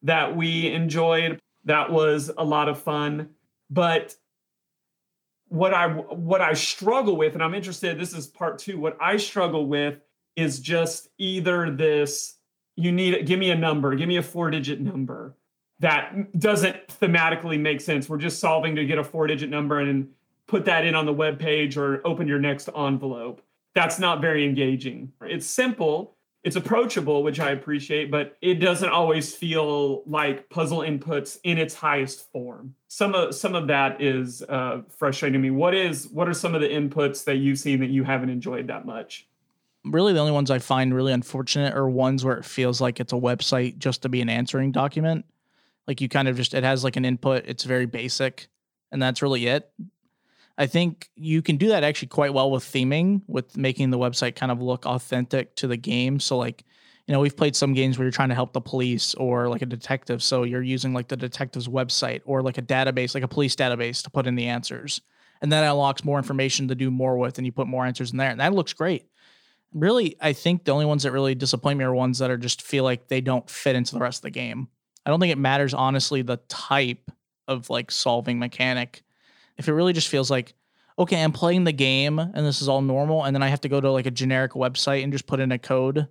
that 0.02 0.36
we 0.36 0.72
enjoyed 0.72 1.40
that 1.66 1.92
was 1.92 2.32
a 2.38 2.44
lot 2.44 2.70
of 2.70 2.82
fun. 2.82 3.30
But 3.70 4.16
what 5.52 5.74
I 5.74 5.88
what 5.88 6.40
I 6.40 6.54
struggle 6.54 7.18
with, 7.18 7.34
and 7.34 7.44
I'm 7.44 7.54
interested. 7.54 8.00
This 8.00 8.14
is 8.14 8.26
part 8.26 8.58
two. 8.58 8.80
What 8.80 8.98
I 9.02 9.18
struggle 9.18 9.66
with 9.66 10.00
is 10.38 10.62
just 10.62 11.10
either 11.18 11.70
this. 11.70 12.38
You 12.78 12.94
need 12.94 13.26
give 13.26 13.38
me 13.38 13.52
a 13.52 13.56
number, 13.56 13.94
give 13.96 14.08
me 14.08 14.16
a 14.16 14.24
four 14.24 14.50
digit 14.50 14.80
number 14.80 15.36
that 15.80 16.40
doesn't 16.40 16.78
thematically 16.88 17.60
make 17.60 17.82
sense. 17.82 18.08
We're 18.08 18.18
just 18.18 18.40
solving 18.40 18.76
to 18.76 18.86
get 18.86 18.98
a 18.98 19.04
four 19.04 19.28
digit 19.28 19.50
number 19.50 19.80
and 19.80 20.08
put 20.48 20.64
that 20.66 20.86
in 20.86 20.96
on 20.96 21.06
the 21.06 21.14
web 21.14 21.38
page 21.38 21.76
or 21.76 22.02
open 22.08 22.28
your 22.30 22.40
next 22.40 22.70
envelope. 22.76 23.42
That's 23.76 24.00
not 24.00 24.22
very 24.22 24.46
engaging. 24.46 25.12
It's 25.22 25.48
simple, 25.48 26.16
it's 26.44 26.56
approachable, 26.56 27.22
which 27.22 27.40
I 27.40 27.52
appreciate, 27.52 28.10
but 28.10 28.36
it 28.42 28.56
doesn't 28.56 28.90
always 28.90 29.36
feel 29.36 30.04
like 30.08 30.50
puzzle 30.50 30.80
inputs 30.80 31.40
in 31.44 31.60
its 31.60 31.76
highest 31.76 32.32
form. 32.32 32.74
Some 32.88 33.14
of 33.14 33.36
some 33.36 33.54
of 33.54 33.68
that 33.68 34.02
is 34.02 34.42
uh, 34.44 34.82
frustrating 34.90 35.42
me. 35.42 35.52
What 35.52 35.76
is 35.76 36.08
what 36.08 36.28
are 36.28 36.34
some 36.34 36.56
of 36.56 36.62
the 36.62 36.68
inputs 36.68 37.24
that 37.26 37.36
you've 37.36 37.60
seen 37.60 37.80
that 37.82 37.90
you 37.90 38.04
haven't 38.04 38.30
enjoyed 38.30 38.68
that 38.68 38.86
much? 38.86 39.28
Really, 39.86 40.14
the 40.14 40.20
only 40.20 40.32
ones 40.32 40.50
I 40.50 40.60
find 40.60 40.94
really 40.94 41.14
unfortunate 41.14 41.76
are 41.76 41.88
ones 41.88 42.26
where 42.26 42.38
it 42.38 42.46
feels 42.46 42.82
like 42.82 43.00
it's 43.00 43.14
a 43.14 43.18
website 43.18 43.78
just 43.78 44.02
to 44.02 44.10
be 44.10 44.22
an 44.22 44.30
answering 44.30 44.72
document. 44.72 45.26
Like 45.88 46.02
you 46.02 46.10
kind 46.10 46.28
of 46.28 46.38
just 46.38 46.56
it 46.56 46.64
has 46.64 46.84
like 46.84 46.96
an 46.96 47.06
input. 47.06 47.46
It's 47.46 47.66
very 47.66 47.86
basic, 47.86 48.48
and 48.92 49.02
that's 49.02 49.22
really 49.22 49.46
it. 49.46 49.72
I 50.58 50.68
think 50.68 51.10
you 51.16 51.42
can 51.42 51.58
do 51.58 51.70
that 51.70 51.84
actually 51.84 52.10
quite 52.10 52.34
well 52.34 52.52
with 52.52 52.64
theming, 52.64 53.22
with 53.28 53.58
making 53.58 53.90
the 53.90 53.98
website 53.98 54.36
kind 54.36 54.52
of 54.52 54.62
look 54.62 54.86
authentic 54.86 55.56
to 55.58 55.68
the 55.68 55.78
game. 55.78 56.20
So, 56.20 56.38
like, 56.38 56.64
you 57.08 57.14
know, 57.14 57.20
we've 57.20 57.36
played 57.36 57.56
some 57.56 57.74
games 57.74 57.98
where 57.98 58.06
you're 58.06 58.12
trying 58.12 58.30
to 58.30 58.36
help 58.36 58.54
the 58.54 58.62
police 58.62 59.16
or 59.16 59.50
like 59.50 59.62
a 59.62 59.66
detective. 59.66 60.22
So 60.22 60.44
you're 60.44 60.62
using 60.62 60.94
like 60.94 61.08
the 61.08 61.18
detective's 61.18 61.68
website 61.68 62.22
or 62.26 62.42
like 62.42 62.58
a 62.58 62.62
database, 62.62 63.16
like 63.16 63.24
a 63.24 63.28
police 63.28 63.56
database 63.56 64.04
to 64.04 64.10
put 64.10 64.28
in 64.28 64.36
the 64.36 64.48
answers. 64.48 65.02
And 65.42 65.52
that 65.52 65.64
unlocks 65.64 66.04
more 66.04 66.20
information 66.20 66.68
to 66.68 66.76
do 66.76 66.92
more 66.92 67.18
with, 67.18 67.38
and 67.38 67.46
you 67.46 67.52
put 67.52 67.68
more 67.68 67.86
answers 67.86 68.12
in 68.12 68.18
there. 68.18 68.30
And 68.30 68.40
that 68.40 68.54
looks 68.54 68.74
great. 68.74 69.08
Really, 69.74 70.16
I 70.22 70.34
think 70.34 70.66
the 70.66 70.72
only 70.72 70.86
ones 70.86 71.04
that 71.04 71.12
really 71.12 71.34
disappoint 71.34 71.80
me 71.80 71.86
are 71.86 71.94
ones 71.94 72.20
that 72.20 72.30
are 72.30 72.38
just 72.38 72.62
feel 72.62 72.84
like 72.84 73.08
they 73.08 73.22
don't 73.22 73.50
fit 73.50 73.76
into 73.76 73.94
the 73.94 74.02
rest 74.02 74.20
of 74.20 74.24
the 74.24 74.30
game. 74.30 74.68
I 75.06 75.10
don't 75.10 75.20
think 75.20 75.32
it 75.32 75.38
matters, 75.38 75.74
honestly, 75.74 76.22
the 76.22 76.38
type 76.48 77.10
of 77.48 77.70
like 77.70 77.90
solving 77.90 78.38
mechanic 78.38 79.02
if 79.62 79.68
it 79.68 79.74
really 79.74 79.94
just 79.94 80.08
feels 80.08 80.32
like 80.32 80.54
okay 80.98 81.24
i'm 81.24 81.32
playing 81.32 81.64
the 81.64 81.72
game 81.72 82.18
and 82.18 82.46
this 82.46 82.62
is 82.62 82.68
all 82.68 82.82
normal 82.82 83.24
and 83.24 83.36
then 83.36 83.44
i 83.44 83.48
have 83.48 83.62
to 83.62 83.70
go 83.70 83.80
to 83.80 83.92
like 83.92 84.08
a 84.08 84.12
generic 84.12 84.54
website 84.54 85.04
and 85.04 85.14
just 85.14 85.28
put 85.28 85.40
in 85.40 85.52
a 85.52 85.60
code 85.60 86.08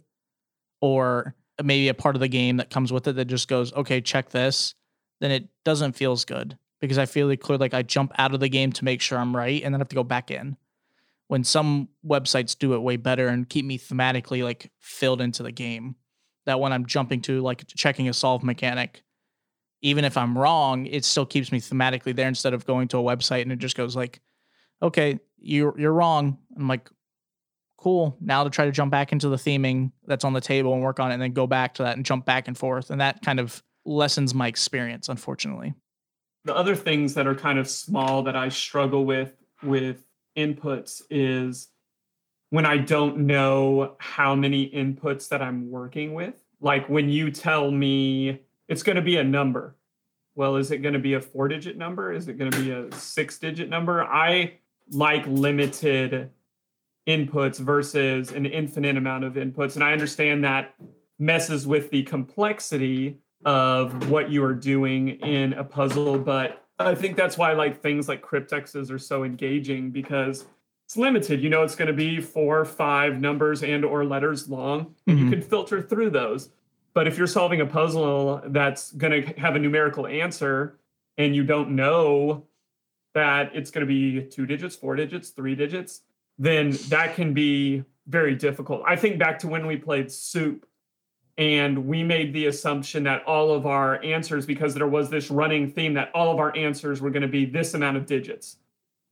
or 0.80 1.34
maybe 1.62 1.88
a 1.88 1.94
part 1.94 2.14
of 2.14 2.20
the 2.20 2.28
game 2.28 2.58
that 2.58 2.70
comes 2.70 2.92
with 2.92 3.06
it 3.08 3.16
that 3.16 3.24
just 3.26 3.48
goes 3.48 3.72
okay 3.72 4.00
check 4.00 4.30
this 4.30 4.74
then 5.20 5.30
it 5.30 5.48
doesn't 5.64 5.92
feel 5.92 6.12
as 6.12 6.24
good 6.24 6.56
because 6.80 6.96
i 6.96 7.06
feel 7.06 7.26
like 7.26 7.40
clear 7.40 7.58
like 7.58 7.74
i 7.74 7.82
jump 7.82 8.12
out 8.18 8.32
of 8.32 8.40
the 8.40 8.48
game 8.48 8.72
to 8.72 8.84
make 8.84 9.00
sure 9.00 9.18
i'm 9.18 9.36
right 9.36 9.62
and 9.64 9.74
then 9.74 9.80
I 9.80 9.82
have 9.82 9.88
to 9.88 9.96
go 9.96 10.04
back 10.04 10.30
in 10.30 10.56
when 11.26 11.44
some 11.44 11.88
websites 12.04 12.58
do 12.58 12.74
it 12.74 12.82
way 12.82 12.96
better 12.96 13.28
and 13.28 13.48
keep 13.48 13.64
me 13.64 13.78
thematically 13.78 14.42
like 14.42 14.68
filled 14.80 15.20
into 15.20 15.44
the 15.44 15.52
game. 15.52 15.94
That 16.46 16.58
when 16.58 16.72
i'm 16.72 16.86
jumping 16.86 17.20
to 17.22 17.40
like 17.42 17.64
checking 17.68 18.08
a 18.08 18.12
solve 18.12 18.42
mechanic 18.42 19.04
even 19.82 20.04
if 20.04 20.16
I'm 20.16 20.36
wrong, 20.36 20.86
it 20.86 21.04
still 21.04 21.26
keeps 21.26 21.52
me 21.52 21.60
thematically 21.60 22.14
there 22.14 22.28
instead 22.28 22.54
of 22.54 22.66
going 22.66 22.88
to 22.88 22.98
a 22.98 23.02
website 23.02 23.42
and 23.42 23.52
it 23.52 23.58
just 23.58 23.76
goes 23.76 23.96
like, 23.96 24.20
okay, 24.82 25.18
you're 25.38 25.78
you're 25.78 25.92
wrong. 25.92 26.38
I'm 26.56 26.68
like, 26.68 26.90
cool. 27.78 28.16
Now 28.20 28.44
to 28.44 28.50
try 28.50 28.66
to 28.66 28.72
jump 28.72 28.90
back 28.90 29.12
into 29.12 29.28
the 29.28 29.36
theming 29.36 29.92
that's 30.06 30.24
on 30.24 30.32
the 30.32 30.40
table 30.40 30.74
and 30.74 30.82
work 30.82 31.00
on 31.00 31.10
it 31.10 31.14
and 31.14 31.22
then 31.22 31.32
go 31.32 31.46
back 31.46 31.74
to 31.74 31.82
that 31.84 31.96
and 31.96 32.04
jump 32.04 32.26
back 32.26 32.46
and 32.46 32.56
forth. 32.56 32.90
And 32.90 33.00
that 33.00 33.22
kind 33.22 33.40
of 33.40 33.62
lessens 33.84 34.34
my 34.34 34.46
experience, 34.46 35.08
unfortunately. 35.08 35.74
The 36.44 36.54
other 36.54 36.76
things 36.76 37.14
that 37.14 37.26
are 37.26 37.34
kind 37.34 37.58
of 37.58 37.68
small 37.68 38.22
that 38.24 38.36
I 38.36 38.48
struggle 38.48 39.04
with 39.04 39.32
with 39.62 40.04
inputs 40.36 41.02
is 41.10 41.68
when 42.50 42.66
I 42.66 42.78
don't 42.78 43.18
know 43.18 43.96
how 43.98 44.34
many 44.34 44.70
inputs 44.70 45.28
that 45.28 45.40
I'm 45.42 45.70
working 45.70 46.14
with. 46.14 46.34
Like 46.60 46.88
when 46.88 47.08
you 47.08 47.30
tell 47.30 47.70
me 47.70 48.40
it's 48.70 48.82
going 48.82 48.96
to 48.96 49.02
be 49.02 49.16
a 49.16 49.24
number. 49.24 49.76
Well, 50.36 50.56
is 50.56 50.70
it 50.70 50.78
going 50.78 50.94
to 50.94 51.00
be 51.00 51.14
a 51.14 51.20
four 51.20 51.48
digit 51.48 51.76
number? 51.76 52.12
Is 52.12 52.28
it 52.28 52.38
going 52.38 52.52
to 52.52 52.62
be 52.62 52.70
a 52.70 52.90
six 52.92 53.36
digit 53.38 53.68
number? 53.68 54.04
I 54.04 54.58
like 54.92 55.24
limited 55.26 56.30
inputs 57.06 57.58
versus 57.58 58.30
an 58.30 58.46
infinite 58.46 58.96
amount 58.96 59.24
of 59.24 59.34
inputs. 59.34 59.74
And 59.74 59.82
I 59.82 59.92
understand 59.92 60.44
that 60.44 60.74
messes 61.18 61.66
with 61.66 61.90
the 61.90 62.04
complexity 62.04 63.18
of 63.44 64.08
what 64.08 64.30
you 64.30 64.44
are 64.44 64.54
doing 64.54 65.08
in 65.08 65.52
a 65.54 65.64
puzzle. 65.64 66.18
But 66.18 66.64
I 66.78 66.94
think 66.94 67.16
that's 67.16 67.36
why 67.36 67.52
like 67.52 67.82
things 67.82 68.08
like 68.08 68.22
cryptexes 68.22 68.90
are 68.90 68.98
so 68.98 69.24
engaging 69.24 69.90
because 69.90 70.46
it's 70.86 70.96
limited. 70.96 71.42
You 71.42 71.50
know, 71.50 71.64
it's 71.64 71.74
going 71.74 71.88
to 71.88 71.94
be 71.94 72.20
four, 72.20 72.64
five 72.64 73.20
numbers 73.20 73.64
and 73.64 73.84
or 73.84 74.04
letters 74.04 74.48
long, 74.48 74.94
mm-hmm. 75.08 75.18
you 75.18 75.30
can 75.30 75.42
filter 75.42 75.82
through 75.82 76.10
those. 76.10 76.50
But 76.92 77.06
if 77.06 77.16
you're 77.16 77.26
solving 77.26 77.60
a 77.60 77.66
puzzle 77.66 78.42
that's 78.46 78.92
going 78.92 79.22
to 79.22 79.40
have 79.40 79.54
a 79.54 79.58
numerical 79.58 80.06
answer 80.06 80.78
and 81.18 81.34
you 81.36 81.44
don't 81.44 81.70
know 81.70 82.44
that 83.14 83.54
it's 83.54 83.70
going 83.70 83.86
to 83.86 83.92
be 83.92 84.22
two 84.26 84.46
digits, 84.46 84.76
four 84.76 84.96
digits, 84.96 85.30
three 85.30 85.54
digits, 85.54 86.02
then 86.38 86.70
that 86.88 87.14
can 87.14 87.32
be 87.34 87.84
very 88.06 88.34
difficult. 88.34 88.82
I 88.86 88.96
think 88.96 89.18
back 89.18 89.38
to 89.40 89.48
when 89.48 89.66
we 89.66 89.76
played 89.76 90.10
Soup 90.10 90.66
and 91.38 91.86
we 91.86 92.02
made 92.02 92.32
the 92.32 92.46
assumption 92.46 93.04
that 93.04 93.24
all 93.24 93.52
of 93.52 93.66
our 93.66 94.02
answers, 94.02 94.44
because 94.44 94.74
there 94.74 94.88
was 94.88 95.10
this 95.10 95.30
running 95.30 95.70
theme 95.70 95.94
that 95.94 96.10
all 96.14 96.30
of 96.32 96.38
our 96.38 96.54
answers 96.56 97.00
were 97.00 97.10
going 97.10 97.22
to 97.22 97.28
be 97.28 97.44
this 97.44 97.74
amount 97.74 97.96
of 97.96 98.06
digits. 98.06 98.56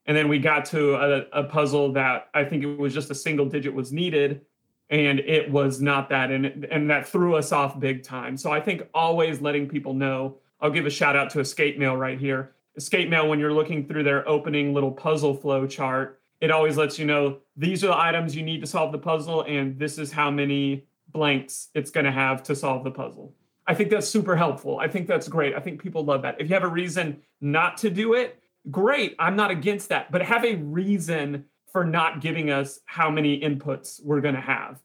And 0.07 0.17
then 0.17 0.29
we 0.29 0.38
got 0.38 0.64
to 0.67 0.95
a, 0.95 1.27
a 1.33 1.45
puzzle 1.45 1.93
that 1.93 2.29
I 2.35 2.45
think 2.45 2.64
it 2.64 2.77
was 2.79 2.93
just 2.95 3.11
a 3.11 3.14
single 3.14 3.47
digit 3.47 3.73
was 3.73 3.93
needed 3.93 4.43
and 4.90 5.20
it 5.20 5.51
was 5.51 5.81
not 5.81 6.09
that 6.09 6.31
and 6.31 6.64
and 6.70 6.90
that 6.90 7.07
threw 7.07 7.37
us 7.37 7.53
off 7.53 7.79
big 7.79 8.03
time. 8.03 8.37
So 8.37 8.51
i 8.51 8.61
think 8.61 8.83
always 8.94 9.40
letting 9.40 9.68
people 9.68 9.94
know 9.94 10.37
i'll 10.61 10.70
give 10.70 10.87
a 10.87 10.90
shout 10.90 11.16
out 11.16 11.31
to 11.31 11.40
escape 11.40 11.79
mail 11.79 11.96
right 11.96 12.18
here. 12.18 12.53
Escape 12.77 13.09
mail 13.09 13.29
when 13.29 13.38
you're 13.40 13.53
looking 13.53 13.87
through 13.87 14.05
their 14.05 14.29
opening 14.29 14.72
little 14.72 14.92
puzzle 14.92 15.35
flow 15.35 15.66
chart 15.66 16.20
it 16.40 16.51
always 16.51 16.77
lets 16.77 16.98
you 16.98 17.05
know 17.05 17.38
these 17.57 17.83
are 17.85 17.88
the 17.88 17.98
items 17.98 18.37
you 18.37 18.42
need 18.42 18.61
to 18.61 18.66
solve 18.66 18.92
the 18.92 18.98
puzzle 18.98 19.42
and 19.42 19.79
this 19.79 19.98
is 19.98 20.12
how 20.12 20.31
many 20.31 20.85
blanks 21.09 21.68
it's 21.74 21.90
going 21.90 22.05
to 22.05 22.12
have 22.12 22.42
to 22.44 22.55
solve 22.55 22.85
the 22.85 22.90
puzzle. 22.90 23.35
I 23.66 23.74
think 23.74 23.90
that's 23.90 24.09
super 24.09 24.37
helpful. 24.37 24.79
I 24.79 24.88
think 24.88 25.07
that's 25.07 25.29
great. 25.29 25.55
I 25.55 25.61
think 25.61 25.83
people 25.83 26.05
love 26.05 26.22
that. 26.22 26.40
If 26.40 26.48
you 26.48 26.55
have 26.55 26.64
a 26.64 26.68
reason 26.68 27.22
not 27.40 27.77
to 27.79 27.90
do 27.90 28.14
it 28.14 28.40
great 28.70 29.14
i'm 29.18 29.37
not 29.37 29.51
against 29.51 29.88
that. 29.88 30.11
But 30.11 30.22
have 30.22 30.44
a 30.44 30.57
reason 30.57 31.44
for 31.73 31.85
not 31.85 32.21
giving 32.21 32.51
us 32.51 32.81
how 32.87 33.11
many 33.11 33.41
inputs 33.41 34.03
we're 34.03 34.21
going 34.21 34.35
to 34.35 34.41
have. 34.41 34.81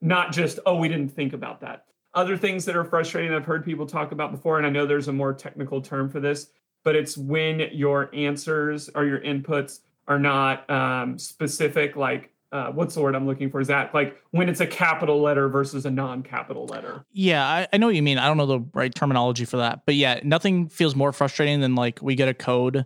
Not 0.00 0.32
just, 0.32 0.58
oh, 0.66 0.76
we 0.76 0.88
didn't 0.88 1.08
think 1.08 1.32
about 1.32 1.60
that. 1.60 1.86
Other 2.14 2.36
things 2.36 2.64
that 2.66 2.76
are 2.76 2.84
frustrating, 2.84 3.32
I've 3.32 3.44
heard 3.44 3.64
people 3.64 3.86
talk 3.86 4.12
about 4.12 4.30
before, 4.30 4.58
and 4.58 4.66
I 4.66 4.70
know 4.70 4.86
there's 4.86 5.08
a 5.08 5.12
more 5.12 5.32
technical 5.32 5.80
term 5.80 6.08
for 6.08 6.20
this, 6.20 6.48
but 6.84 6.94
it's 6.94 7.16
when 7.16 7.68
your 7.72 8.14
answers 8.14 8.88
or 8.94 9.04
your 9.04 9.20
inputs 9.20 9.80
are 10.06 10.18
not 10.18 10.68
um, 10.70 11.18
specific, 11.18 11.96
like 11.96 12.30
uh, 12.52 12.70
what's 12.70 12.94
the 12.94 13.00
word 13.00 13.16
I'm 13.16 13.26
looking 13.26 13.50
for? 13.50 13.60
Is 13.60 13.66
that 13.66 13.92
like 13.92 14.16
when 14.30 14.48
it's 14.48 14.60
a 14.60 14.66
capital 14.66 15.20
letter 15.20 15.48
versus 15.48 15.86
a 15.86 15.90
non-capital 15.90 16.66
letter? 16.66 17.04
Yeah, 17.10 17.44
I, 17.44 17.66
I, 17.72 17.78
know 17.78 17.86
what 17.86 17.96
you 17.96 18.02
mean. 18.02 18.18
I 18.18 18.28
don't 18.28 18.36
know 18.36 18.46
the 18.46 18.60
right 18.74 18.94
terminology 18.94 19.44
for 19.44 19.56
that, 19.56 19.80
but 19.86 19.96
yeah, 19.96 20.20
nothing 20.22 20.68
feels 20.68 20.94
more 20.94 21.12
frustrating 21.12 21.60
than 21.60 21.74
like 21.74 21.98
we 22.00 22.14
get 22.14 22.28
a 22.28 22.34
code 22.34 22.84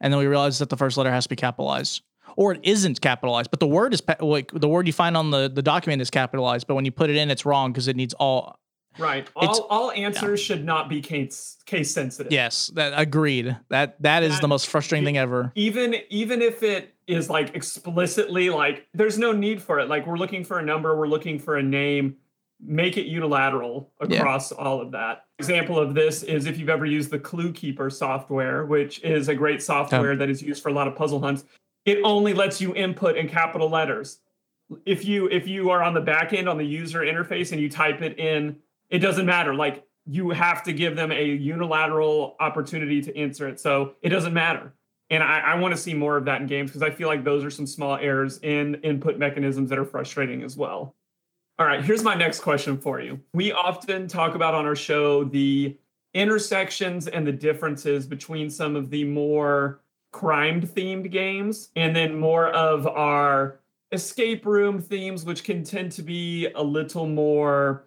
and 0.00 0.12
then 0.12 0.20
we 0.20 0.26
realize 0.26 0.60
that 0.60 0.70
the 0.70 0.76
first 0.76 0.96
letter 0.96 1.10
has 1.10 1.24
to 1.24 1.30
be 1.30 1.36
capitalized 1.36 2.02
or 2.38 2.52
it 2.52 2.60
isn't 2.62 3.00
capitalized, 3.00 3.50
but 3.50 3.58
the 3.58 3.66
word 3.66 3.92
is 3.92 4.00
like 4.20 4.52
the 4.52 4.68
word 4.68 4.86
you 4.86 4.92
find 4.92 5.16
on 5.16 5.32
the 5.32 5.48
the 5.48 5.60
document 5.60 6.00
is 6.00 6.08
capitalized, 6.08 6.68
but 6.68 6.76
when 6.76 6.84
you 6.84 6.92
put 6.92 7.10
it 7.10 7.16
in, 7.16 7.32
it's 7.32 7.44
wrong 7.44 7.72
because 7.72 7.88
it 7.88 7.96
needs 7.96 8.14
all. 8.14 8.60
Right. 8.96 9.28
All 9.34 9.66
all 9.68 9.90
answers 9.90 10.40
yeah. 10.40 10.54
should 10.54 10.64
not 10.64 10.88
be 10.88 11.00
case 11.00 11.58
case 11.66 11.90
sensitive. 11.90 12.32
Yes, 12.32 12.68
that 12.74 12.92
agreed. 12.96 13.56
That 13.70 14.00
that 14.02 14.22
is 14.22 14.34
that, 14.34 14.40
the 14.40 14.48
most 14.48 14.68
frustrating 14.68 15.04
thing 15.04 15.18
ever. 15.18 15.50
Even 15.56 15.96
even 16.10 16.40
if 16.40 16.62
it 16.62 16.94
is 17.08 17.28
like 17.28 17.56
explicitly 17.56 18.50
like 18.50 18.86
there's 18.94 19.18
no 19.18 19.32
need 19.32 19.60
for 19.60 19.80
it. 19.80 19.88
Like 19.88 20.06
we're 20.06 20.16
looking 20.16 20.44
for 20.44 20.60
a 20.60 20.62
number, 20.62 20.96
we're 20.96 21.08
looking 21.08 21.40
for 21.40 21.56
a 21.56 21.62
name. 21.62 22.18
Make 22.60 22.96
it 22.96 23.06
unilateral 23.06 23.92
across 24.00 24.52
yeah. 24.52 24.58
all 24.58 24.80
of 24.80 24.92
that. 24.92 25.24
Example 25.38 25.78
of 25.78 25.94
this 25.94 26.24
is 26.24 26.46
if 26.46 26.58
you've 26.58 26.68
ever 26.68 26.86
used 26.86 27.10
the 27.10 27.18
Clue 27.18 27.52
Keeper 27.52 27.88
software, 27.88 28.64
which 28.64 29.00
is 29.02 29.28
a 29.28 29.34
great 29.34 29.62
software 29.62 30.12
oh. 30.12 30.16
that 30.16 30.28
is 30.28 30.42
used 30.42 30.62
for 30.62 30.68
a 30.68 30.72
lot 30.72 30.88
of 30.88 30.96
puzzle 30.96 31.20
hunts 31.20 31.44
it 31.88 32.00
only 32.04 32.34
lets 32.34 32.60
you 32.60 32.74
input 32.74 33.16
in 33.16 33.26
capital 33.26 33.70
letters. 33.70 34.18
If 34.84 35.06
you 35.06 35.26
if 35.28 35.48
you 35.48 35.70
are 35.70 35.82
on 35.82 35.94
the 35.94 36.02
back 36.02 36.34
end 36.34 36.46
on 36.46 36.58
the 36.58 36.66
user 36.66 37.00
interface 37.00 37.52
and 37.52 37.60
you 37.60 37.70
type 37.70 38.02
it 38.02 38.18
in, 38.18 38.56
it 38.90 38.98
doesn't 38.98 39.24
matter. 39.24 39.54
Like 39.54 39.86
you 40.04 40.28
have 40.30 40.62
to 40.64 40.74
give 40.74 40.96
them 40.96 41.10
a 41.10 41.24
unilateral 41.24 42.36
opportunity 42.40 43.00
to 43.00 43.16
answer 43.16 43.48
it. 43.48 43.58
So 43.58 43.94
it 44.02 44.10
doesn't 44.10 44.34
matter. 44.34 44.74
And 45.08 45.22
I, 45.22 45.38
I 45.40 45.54
want 45.58 45.74
to 45.74 45.80
see 45.80 45.94
more 45.94 46.18
of 46.18 46.26
that 46.26 46.42
in 46.42 46.46
games 46.46 46.70
because 46.70 46.82
I 46.82 46.90
feel 46.90 47.08
like 47.08 47.24
those 47.24 47.42
are 47.42 47.50
some 47.50 47.66
small 47.66 47.96
errors 47.96 48.38
in 48.42 48.74
input 48.82 49.16
mechanisms 49.16 49.70
that 49.70 49.78
are 49.78 49.86
frustrating 49.86 50.42
as 50.42 50.58
well. 50.58 50.94
All 51.58 51.66
right, 51.66 51.82
here's 51.82 52.02
my 52.02 52.14
next 52.14 52.40
question 52.40 52.76
for 52.76 53.00
you. 53.00 53.18
We 53.32 53.52
often 53.52 54.08
talk 54.08 54.34
about 54.34 54.54
on 54.54 54.66
our 54.66 54.76
show 54.76 55.24
the 55.24 55.78
intersections 56.12 57.08
and 57.08 57.26
the 57.26 57.32
differences 57.32 58.06
between 58.06 58.50
some 58.50 58.76
of 58.76 58.90
the 58.90 59.04
more 59.04 59.80
crime 60.12 60.60
themed 60.62 61.10
games, 61.10 61.70
and 61.76 61.94
then 61.94 62.18
more 62.18 62.48
of 62.48 62.86
our 62.86 63.60
escape 63.92 64.44
room 64.46 64.80
themes, 64.80 65.24
which 65.24 65.44
can 65.44 65.64
tend 65.64 65.92
to 65.92 66.02
be 66.02 66.48
a 66.54 66.62
little 66.62 67.06
more 67.06 67.86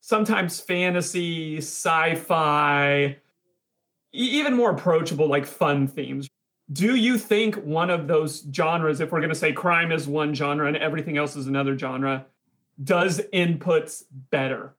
sometimes 0.00 0.60
fantasy, 0.60 1.58
sci 1.58 2.14
fi, 2.14 3.16
even 4.12 4.54
more 4.54 4.70
approachable, 4.70 5.28
like 5.28 5.46
fun 5.46 5.86
themes. 5.86 6.28
Do 6.72 6.94
you 6.94 7.18
think 7.18 7.56
one 7.56 7.90
of 7.90 8.06
those 8.06 8.46
genres, 8.54 9.00
if 9.00 9.10
we're 9.10 9.20
going 9.20 9.32
to 9.32 9.38
say 9.38 9.52
crime 9.52 9.92
is 9.92 10.06
one 10.06 10.34
genre 10.34 10.68
and 10.68 10.76
everything 10.76 11.18
else 11.18 11.36
is 11.36 11.46
another 11.46 11.76
genre, 11.76 12.26
does 12.82 13.20
inputs 13.32 14.04
better? 14.30 14.74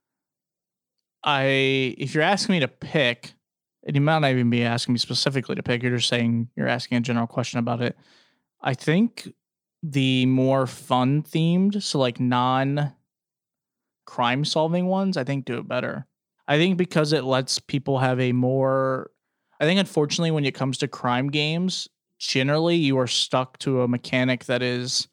I, 1.22 1.94
if 1.98 2.14
you're 2.14 2.22
asking 2.22 2.54
me 2.54 2.60
to 2.60 2.68
pick, 2.68 3.32
and 3.84 3.96
you 3.96 4.00
might 4.00 4.20
not 4.20 4.30
even 4.30 4.50
be 4.50 4.64
asking 4.64 4.92
me 4.94 4.98
specifically 4.98 5.54
to 5.54 5.62
pick, 5.62 5.82
you're 5.82 5.96
just 5.96 6.08
saying 6.08 6.48
you're 6.56 6.68
asking 6.68 6.98
a 6.98 7.00
general 7.00 7.26
question 7.26 7.58
about 7.58 7.80
it. 7.80 7.96
I 8.60 8.74
think 8.74 9.32
the 9.82 10.26
more 10.26 10.66
fun 10.66 11.22
themed, 11.22 11.82
so 11.82 11.98
like 11.98 12.20
non 12.20 12.92
crime 14.04 14.44
solving 14.44 14.86
ones, 14.86 15.16
I 15.16 15.24
think 15.24 15.44
do 15.44 15.58
it 15.58 15.68
better. 15.68 16.06
I 16.46 16.58
think 16.58 16.76
because 16.76 17.12
it 17.12 17.24
lets 17.24 17.58
people 17.58 17.98
have 17.98 18.20
a 18.20 18.32
more 18.32 19.10
I 19.60 19.64
think 19.64 19.78
unfortunately 19.78 20.32
when 20.32 20.44
it 20.44 20.56
comes 20.56 20.78
to 20.78 20.88
crime 20.88 21.28
games, 21.30 21.88
generally 22.18 22.76
you 22.76 22.98
are 22.98 23.06
stuck 23.06 23.58
to 23.58 23.82
a 23.82 23.88
mechanic 23.88 24.46
that 24.46 24.60
is 24.60 25.06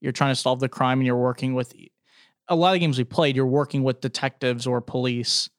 you're 0.00 0.12
trying 0.12 0.32
to 0.32 0.40
solve 0.40 0.60
the 0.60 0.70
crime 0.70 1.00
and 1.00 1.06
you're 1.06 1.16
working 1.16 1.54
with 1.54 1.74
a 2.48 2.56
lot 2.56 2.74
of 2.74 2.80
games 2.80 2.96
we 2.96 3.04
played, 3.04 3.36
you're 3.36 3.46
working 3.46 3.82
with 3.82 4.00
detectives 4.00 4.66
or 4.66 4.80
police. 4.80 5.50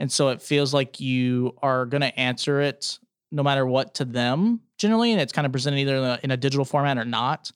And 0.00 0.10
so 0.10 0.30
it 0.30 0.40
feels 0.40 0.72
like 0.74 0.98
you 0.98 1.54
are 1.62 1.84
going 1.84 2.00
to 2.00 2.18
answer 2.18 2.60
it 2.62 2.98
no 3.30 3.42
matter 3.42 3.66
what 3.66 3.94
to 3.96 4.04
them 4.04 4.60
generally. 4.78 5.12
And 5.12 5.20
it's 5.20 5.32
kind 5.32 5.46
of 5.46 5.52
presented 5.52 5.78
either 5.78 5.96
in 5.96 6.04
a, 6.04 6.18
in 6.24 6.30
a 6.30 6.36
digital 6.36 6.64
format 6.64 6.98
or 6.98 7.04
not. 7.04 7.52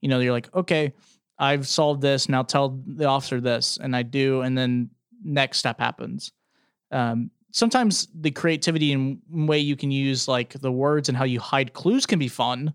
You 0.00 0.08
know, 0.08 0.18
you're 0.18 0.32
like, 0.32 0.52
okay, 0.54 0.94
I've 1.38 1.68
solved 1.68 2.00
this. 2.00 2.30
Now 2.30 2.42
tell 2.42 2.80
the 2.86 3.04
officer 3.04 3.40
this. 3.40 3.78
And 3.80 3.94
I 3.94 4.02
do. 4.02 4.40
And 4.40 4.56
then 4.56 4.88
next 5.22 5.58
step 5.58 5.78
happens. 5.78 6.32
Um, 6.90 7.30
sometimes 7.52 8.08
the 8.14 8.30
creativity 8.30 8.92
and 8.92 9.20
way 9.28 9.58
you 9.58 9.76
can 9.76 9.90
use 9.90 10.26
like 10.26 10.54
the 10.54 10.72
words 10.72 11.10
and 11.10 11.16
how 11.16 11.24
you 11.24 11.40
hide 11.40 11.74
clues 11.74 12.06
can 12.06 12.18
be 12.18 12.28
fun. 12.28 12.72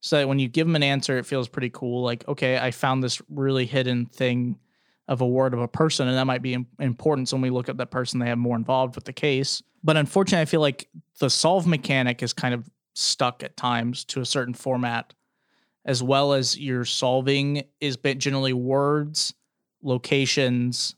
So 0.00 0.18
that 0.18 0.28
when 0.28 0.38
you 0.38 0.46
give 0.46 0.66
them 0.66 0.76
an 0.76 0.82
answer, 0.82 1.18
it 1.18 1.26
feels 1.26 1.48
pretty 1.48 1.70
cool. 1.70 2.04
Like, 2.04 2.28
okay, 2.28 2.58
I 2.58 2.70
found 2.70 3.02
this 3.02 3.20
really 3.30 3.66
hidden 3.66 4.06
thing 4.06 4.58
of 5.08 5.22
a 5.22 5.26
word 5.26 5.54
of 5.54 5.60
a 5.60 5.68
person, 5.68 6.06
and 6.06 6.16
that 6.16 6.26
might 6.26 6.42
be 6.42 6.56
important. 6.78 7.28
So 7.28 7.36
when 7.36 7.42
we 7.42 7.50
look 7.50 7.68
at 7.68 7.78
that 7.78 7.90
person, 7.90 8.20
they 8.20 8.26
have 8.26 8.38
more 8.38 8.56
involved 8.56 8.94
with 8.94 9.04
the 9.04 9.12
case. 9.12 9.62
But 9.82 9.96
unfortunately, 9.96 10.42
I 10.42 10.44
feel 10.44 10.60
like 10.60 10.88
the 11.18 11.30
solve 11.30 11.66
mechanic 11.66 12.22
is 12.22 12.32
kind 12.32 12.52
of 12.52 12.68
stuck 12.94 13.42
at 13.42 13.56
times 13.56 14.04
to 14.06 14.20
a 14.20 14.26
certain 14.26 14.54
format, 14.54 15.14
as 15.84 16.02
well 16.02 16.34
as 16.34 16.58
your 16.58 16.84
solving 16.84 17.64
is 17.80 17.96
generally 17.96 18.52
words, 18.52 19.34
locations, 19.82 20.94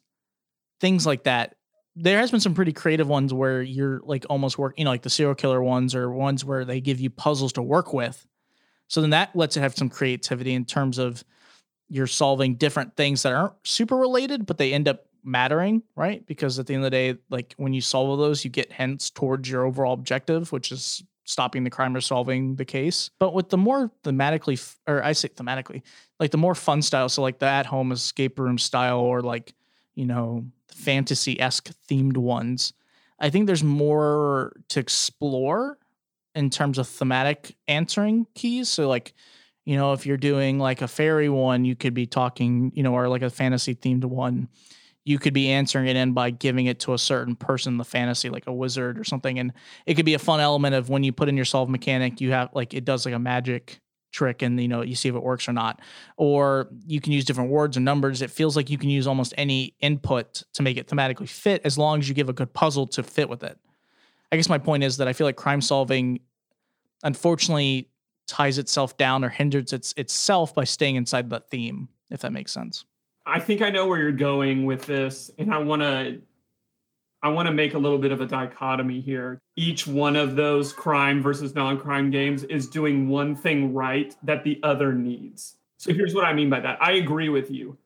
things 0.81 1.07
like 1.07 1.25
that. 1.25 1.57
There 1.95 2.19
has 2.19 2.31
been 2.31 2.41
some 2.41 2.55
pretty 2.55 2.73
creative 2.73 3.07
ones 3.07 3.35
where 3.35 3.63
you're 3.63 4.01
like 4.05 4.25
almost 4.31 4.59
work, 4.59 4.75
you 4.79 4.85
know, 4.85 4.91
like 4.91 5.03
the 5.03 5.11
serial 5.11 5.35
killer 5.35 5.63
ones 5.63 5.95
or 5.95 6.11
ones 6.11 6.45
where 6.45 6.65
they 6.65 6.81
give 6.81 7.01
you 7.01 7.11
puzzles 7.11 7.53
to 7.53 7.63
work 7.63 7.93
with. 7.93 8.27
So 8.89 9.01
then 9.01 9.11
that 9.11 9.37
lets 9.37 9.57
it 9.57 9.61
have 9.61 9.77
some 9.77 9.89
creativity 9.89 10.55
in 10.55 10.65
terms 10.65 10.99
of 10.99 11.23
you're 11.91 12.07
solving 12.07 12.55
different 12.55 12.97
things 12.97 13.25
that 13.25 13.35
aren't 13.35 13.53
super 13.65 13.97
related, 13.97 14.47
but 14.47 14.57
they 14.57 14.73
end 14.73 14.89
up 14.89 15.07
mattering, 15.23 15.83
right? 15.97 16.25
Because 16.25 16.59
at 16.59 16.67
the 16.67 16.75
end 16.75 16.85
of 16.85 16.91
the 16.91 16.97
day, 16.97 17.19
like 17.29 17.55
when 17.59 17.75
you 17.75 17.81
solve 17.81 18.19
those, 18.19 18.45
you 18.45 18.51
get 18.51 18.73
hints 18.73 19.11
towards 19.11 19.51
your 19.51 19.67
overall 19.67 19.93
objective, 19.93 20.53
which 20.53 20.73
is 20.73 21.03
stopping 21.25 21.65
the 21.65 21.71
crime 21.71 21.95
or 21.95 22.01
solving 22.01 22.57
the 22.57 22.65
case. 22.65 23.11
But 23.19 23.35
with 23.35 23.51
the 23.51 23.59
more 23.59 23.91
thematically, 24.05 24.75
or 24.87 25.03
I 25.03 25.13
say 25.13 25.29
thematically, 25.29 25.83
like 26.19 26.31
the 26.31 26.39
more 26.39 26.55
fun 26.55 26.81
style, 26.81 27.09
so 27.09 27.23
like 27.23 27.39
the 27.39 27.47
at 27.47 27.67
home 27.67 27.93
escape 27.93 28.39
room 28.39 28.57
style, 28.57 29.01
or 29.01 29.21
like, 29.21 29.53
you 29.95 30.07
know, 30.07 30.47
fantasy 30.69 31.41
esque 31.41 31.71
themed 31.89 32.17
ones, 32.17 32.73
I 33.19 33.31
think 33.31 33.47
there's 33.47 33.65
more 33.65 34.55
to 34.69 34.81
explore 34.81 35.79
in 36.35 36.51
terms 36.51 36.79
of 36.79 36.89
thematic 36.89 37.57
answering 37.69 38.27
keys. 38.35 38.69
So, 38.69 38.89
like, 38.89 39.13
you 39.65 39.77
know, 39.77 39.93
if 39.93 40.07
you're 40.07 40.17
doing 40.17 40.59
like 40.59 40.83
a 40.83 40.89
fairy 40.89 41.29
one, 41.29 41.65
you 41.65 41.77
could 41.77 41.95
be 41.95 42.07
talking, 42.07 42.73
you 42.75 42.83
know, 42.83 42.95
or 42.95 43.09
like 43.09 43.23
a 43.23 43.31
fantasy 43.31 43.75
themed 43.75 44.05
one, 44.05 44.49
you 45.05 45.19
could 45.19 45.33
be 45.33 45.51
answering 45.51 45.87
it 45.87 45.97
in 45.97 46.13
by 46.13 46.31
giving 46.31 46.67
it 46.67 46.81
to 46.81 46.95
a 46.95 46.99
certain 46.99 47.35
person, 47.35 47.77
the 47.77 47.85
fantasy, 47.85 48.29
like 48.29 48.47
a 48.47 48.53
wizard 48.53 48.99
or 48.99 49.05
something. 49.05 49.39
And 49.39 49.53
it 49.87 49.95
could 49.95 50.05
be 50.05 50.15
a 50.15 50.19
fun 50.19 50.41
element 50.41 50.75
of 50.75 50.89
when 50.89 51.03
you 51.03 51.13
put 51.13 51.29
in 51.29 51.37
your 51.37 51.45
solve 51.45 51.69
mechanic, 51.69 52.21
you 52.21 52.33
have 52.33 52.51
like 52.55 52.75
it 52.75 52.85
does 52.85 53.05
like 53.05 53.15
a 53.15 53.19
magic 53.19 53.81
trick 54.13 54.43
and 54.43 54.61
you 54.61 54.67
know 54.67 54.83
you 54.83 54.97
see 54.97 55.09
if 55.09 55.15
it 55.15 55.23
works 55.23 55.49
or 55.49 55.53
not. 55.53 55.81
Or 56.17 56.69
you 56.87 57.01
can 57.01 57.13
use 57.13 57.25
different 57.25 57.51
words 57.51 57.77
and 57.77 57.85
numbers. 57.85 58.23
It 58.23 58.31
feels 58.31 58.57
like 58.57 58.71
you 58.71 58.79
can 58.79 58.91
use 58.91 59.07
almost 59.07 59.33
any 59.39 59.75
input 59.81 60.43
to 60.55 60.63
make 60.63 60.77
it 60.77 60.89
thematically 60.89 61.29
fit 61.29 61.63
as 61.65 61.79
long 61.79 62.01
as 62.01 62.09
you 62.09 62.15
give 62.15 62.29
a 62.29 62.35
good 62.35 62.53
puzzle 62.53 62.87
to 62.89 63.03
fit 63.03 63.29
with 63.29 63.43
it. 63.43 63.59
I 64.33 64.37
guess 64.37 64.49
my 64.49 64.59
point 64.59 64.85
is 64.85 64.99
that 64.99 65.09
i 65.09 65.13
feel 65.13 65.27
like 65.27 65.37
crime 65.37 65.61
solving 65.61 66.21
unfortunately 67.03 67.89
ties 68.31 68.59
itself 68.59 68.97
down 68.97 69.25
or 69.25 69.29
hinders 69.29 69.73
its 69.73 69.93
itself 69.97 70.55
by 70.55 70.65
staying 70.65 70.95
inside 70.95 71.29
that 71.31 71.51
theme, 71.51 71.89
if 72.11 72.21
that 72.21 72.33
makes 72.33 72.53
sense. 72.53 72.85
I 73.27 73.41
think 73.41 73.61
I 73.61 73.71
know 73.71 73.87
where 73.87 73.99
you're 73.99 74.13
going 74.13 74.65
with 74.65 74.87
this, 74.87 75.31
and 75.37 75.53
I 75.53 75.59
want 75.59 75.83
to 75.83 76.21
I 77.23 77.29
want 77.29 77.49
to 77.49 77.53
make 77.53 77.75
a 77.75 77.79
little 77.79 77.99
bit 77.99 78.13
of 78.13 78.23
a 78.23 78.27
dichotomy 78.27 79.01
here. 79.01 79.43
Each 79.57 79.87
one 79.87 80.17
of 80.17 80.37
those 80.37 80.73
crime 80.73 81.21
versus 81.21 81.55
non-crime 81.55 82.11
games 82.11 82.45
is 82.45 82.67
doing 82.67 83.09
one 83.09 83.37
thing 83.37 83.75
right 83.75 84.17
that 84.23 84.43
the 84.43 84.59
other 84.63 84.95
needs. 84.95 85.57
So 85.77 85.93
here's 85.93 86.15
what 86.15 86.25
I 86.25 86.33
mean 86.33 86.49
by 86.49 86.61
that. 86.61 86.81
I 86.81 86.93
agree 86.93 87.29
with 87.29 87.51
you. 87.51 87.77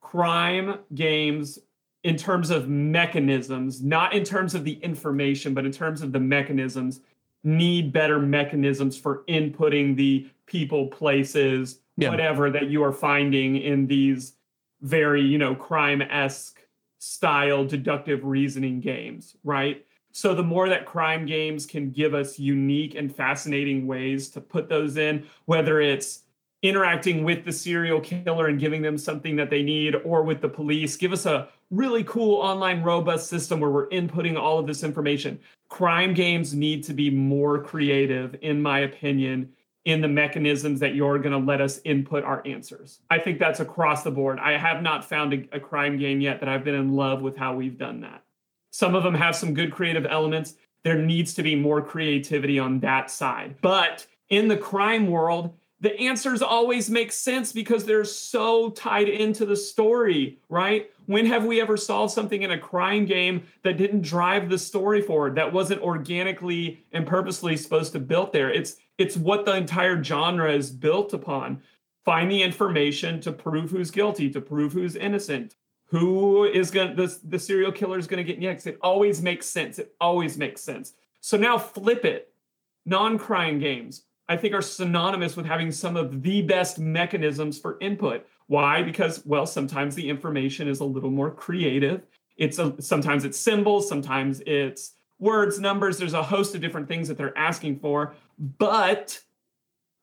Crime 0.00 0.78
games 0.94 1.58
in 2.04 2.16
terms 2.16 2.50
of 2.50 2.68
mechanisms, 2.68 3.82
not 3.82 4.14
in 4.14 4.24
terms 4.24 4.54
of 4.54 4.64
the 4.64 4.74
information, 4.82 5.52
but 5.52 5.66
in 5.66 5.72
terms 5.72 6.00
of 6.00 6.12
the 6.12 6.20
mechanisms, 6.20 7.00
need 7.44 7.92
better 7.92 8.18
mechanisms 8.18 8.96
for 8.98 9.22
inputting 9.28 9.96
the 9.96 10.28
people, 10.46 10.88
places, 10.88 11.80
yeah. 11.96 12.08
whatever 12.10 12.50
that 12.50 12.68
you 12.68 12.82
are 12.82 12.92
finding 12.92 13.56
in 13.56 13.86
these 13.86 14.34
very, 14.80 15.22
you 15.22 15.38
know, 15.38 15.54
crime 15.54 16.02
esque 16.02 16.60
style 16.98 17.64
deductive 17.64 18.24
reasoning 18.24 18.80
games, 18.80 19.36
right? 19.44 19.84
So 20.12 20.34
the 20.34 20.42
more 20.42 20.68
that 20.68 20.86
crime 20.86 21.26
games 21.26 21.66
can 21.66 21.90
give 21.90 22.14
us 22.14 22.38
unique 22.38 22.94
and 22.94 23.14
fascinating 23.14 23.86
ways 23.86 24.30
to 24.30 24.40
put 24.40 24.68
those 24.68 24.96
in, 24.96 25.26
whether 25.44 25.80
it's 25.80 26.22
interacting 26.62 27.24
with 27.24 27.44
the 27.44 27.52
serial 27.52 28.00
killer 28.00 28.46
and 28.46 28.58
giving 28.58 28.80
them 28.80 28.96
something 28.96 29.36
that 29.36 29.50
they 29.50 29.62
need 29.62 29.96
or 29.96 30.22
with 30.22 30.40
the 30.40 30.48
police, 30.48 30.96
give 30.96 31.12
us 31.12 31.26
a 31.26 31.48
really 31.70 32.04
cool 32.04 32.36
online 32.36 32.82
robust 32.82 33.28
system 33.28 33.60
where 33.60 33.70
we're 33.70 33.88
inputting 33.88 34.38
all 34.38 34.58
of 34.58 34.66
this 34.66 34.82
information 34.82 35.38
crime 35.68 36.14
games 36.14 36.54
need 36.54 36.84
to 36.84 36.94
be 36.94 37.10
more 37.10 37.62
creative, 37.62 38.36
in 38.42 38.62
my 38.62 38.80
opinion, 38.80 39.52
in 39.84 40.00
the 40.00 40.08
mechanisms 40.08 40.80
that 40.80 40.94
you're 40.94 41.18
going 41.18 41.32
to 41.32 41.46
let 41.46 41.60
us 41.60 41.80
input 41.84 42.24
our 42.24 42.42
answers. 42.46 43.00
I 43.10 43.18
think 43.18 43.38
that's 43.38 43.60
across 43.60 44.02
the 44.02 44.10
board. 44.10 44.38
I 44.38 44.56
have 44.56 44.82
not 44.82 45.04
found 45.04 45.34
a, 45.34 45.56
a, 45.56 45.60
crime 45.60 45.98
game 45.98 46.22
yet 46.22 46.40
that 46.40 46.48
I've 46.48 46.64
been 46.64 46.74
in 46.74 46.94
love 46.94 47.20
with 47.20 47.36
how 47.36 47.54
we've 47.54 47.76
done 47.76 48.00
that. 48.00 48.22
Some 48.70 48.94
of 48.94 49.02
them 49.02 49.14
have 49.14 49.36
some 49.36 49.52
good 49.52 49.72
creative 49.72 50.06
elements. 50.06 50.54
There 50.84 50.98
needs 50.98 51.34
to 51.34 51.42
be 51.42 51.54
more 51.54 51.82
creativity 51.82 52.58
on 52.58 52.80
that 52.80 53.10
side. 53.10 53.56
But 53.60 54.06
in 54.30 54.48
the 54.48 54.56
crime 54.56 55.06
world, 55.06 55.52
the 55.80 55.98
answers 56.00 56.40
always 56.40 56.88
make 56.88 57.12
sense 57.12 57.52
because 57.52 57.84
they're 57.84 58.04
so 58.04 58.70
tied 58.70 59.08
into 59.08 59.44
the 59.44 59.56
story, 59.56 60.38
right? 60.48 60.90
When 61.06 61.26
have 61.26 61.44
we 61.44 61.60
ever 61.60 61.76
solved 61.76 62.12
something 62.12 62.42
in 62.42 62.52
a 62.52 62.58
crime 62.58 63.04
game 63.04 63.44
that 63.62 63.76
didn't 63.76 64.02
drive 64.02 64.48
the 64.48 64.58
story 64.58 65.02
forward, 65.02 65.34
that 65.36 65.52
wasn't 65.52 65.82
organically 65.82 66.84
and 66.92 67.06
purposely 67.06 67.56
supposed 67.56 67.92
to 67.92 68.00
build 68.00 68.32
there? 68.32 68.50
It's 68.50 68.76
it's 68.96 69.16
what 69.16 69.44
the 69.44 69.56
entire 69.56 70.02
genre 70.02 70.52
is 70.52 70.70
built 70.70 71.12
upon. 71.12 71.62
Find 72.04 72.30
the 72.30 72.42
information 72.42 73.20
to 73.22 73.32
prove 73.32 73.70
who's 73.70 73.90
guilty, 73.90 74.30
to 74.30 74.40
prove 74.40 74.72
who's 74.72 74.96
innocent, 74.96 75.56
who 75.86 76.44
is 76.44 76.70
gonna 76.70 76.94
the, 76.94 77.18
the 77.24 77.38
serial 77.38 77.72
killer 77.72 77.98
is 77.98 78.06
gonna 78.06 78.24
get 78.24 78.38
next. 78.38 78.66
It 78.66 78.78
always 78.80 79.20
makes 79.20 79.46
sense. 79.46 79.78
It 79.78 79.94
always 80.00 80.38
makes 80.38 80.62
sense. 80.62 80.94
So 81.20 81.36
now 81.36 81.58
flip 81.58 82.04
it. 82.04 82.30
Non-crime 82.86 83.58
games 83.58 84.04
I 84.28 84.36
think 84.36 84.54
are 84.54 84.62
synonymous 84.62 85.36
with 85.36 85.46
having 85.46 85.70
some 85.70 85.96
of 85.96 86.22
the 86.22 86.42
best 86.42 86.78
mechanisms 86.78 87.58
for 87.58 87.78
input. 87.80 88.26
Why? 88.46 88.82
Because 88.82 89.24
well, 89.24 89.46
sometimes 89.46 89.94
the 89.94 90.08
information 90.08 90.68
is 90.68 90.80
a 90.80 90.84
little 90.84 91.10
more 91.10 91.30
creative. 91.30 92.02
It's 92.36 92.58
a, 92.58 92.80
sometimes 92.80 93.24
it's 93.24 93.38
symbols, 93.38 93.88
sometimes 93.88 94.42
it's 94.46 94.92
words, 95.18 95.60
numbers. 95.60 95.98
There's 95.98 96.14
a 96.14 96.22
host 96.22 96.54
of 96.54 96.60
different 96.60 96.88
things 96.88 97.08
that 97.08 97.16
they're 97.16 97.36
asking 97.36 97.78
for, 97.78 98.14
but 98.58 99.20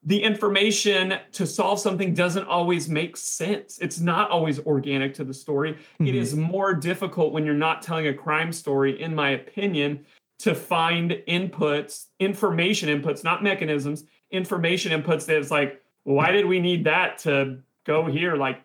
the 0.03 0.21
information 0.23 1.15
to 1.33 1.45
solve 1.45 1.79
something 1.79 2.13
doesn't 2.13 2.45
always 2.47 2.89
make 2.89 3.15
sense. 3.15 3.77
It's 3.79 3.99
not 3.99 4.31
always 4.31 4.59
organic 4.59 5.13
to 5.15 5.23
the 5.23 5.33
story. 5.33 5.73
Mm-hmm. 5.73 6.07
It 6.07 6.15
is 6.15 6.35
more 6.35 6.73
difficult 6.73 7.33
when 7.33 7.45
you're 7.45 7.53
not 7.53 7.83
telling 7.83 8.07
a 8.07 8.13
crime 8.13 8.51
story, 8.51 8.99
in 8.99 9.13
my 9.13 9.31
opinion, 9.31 10.05
to 10.41 10.55
find 10.55 11.11
inputs, 11.27 12.07
information 12.19 12.89
inputs, 12.89 13.23
not 13.23 13.43
mechanisms, 13.43 14.05
information 14.31 14.91
inputs 14.91 15.25
that 15.27 15.37
it's 15.37 15.51
like, 15.51 15.81
why 16.03 16.31
did 16.31 16.45
we 16.45 16.59
need 16.59 16.83
that 16.85 17.19
to 17.19 17.59
go 17.83 18.07
here? 18.07 18.35
Like, 18.35 18.63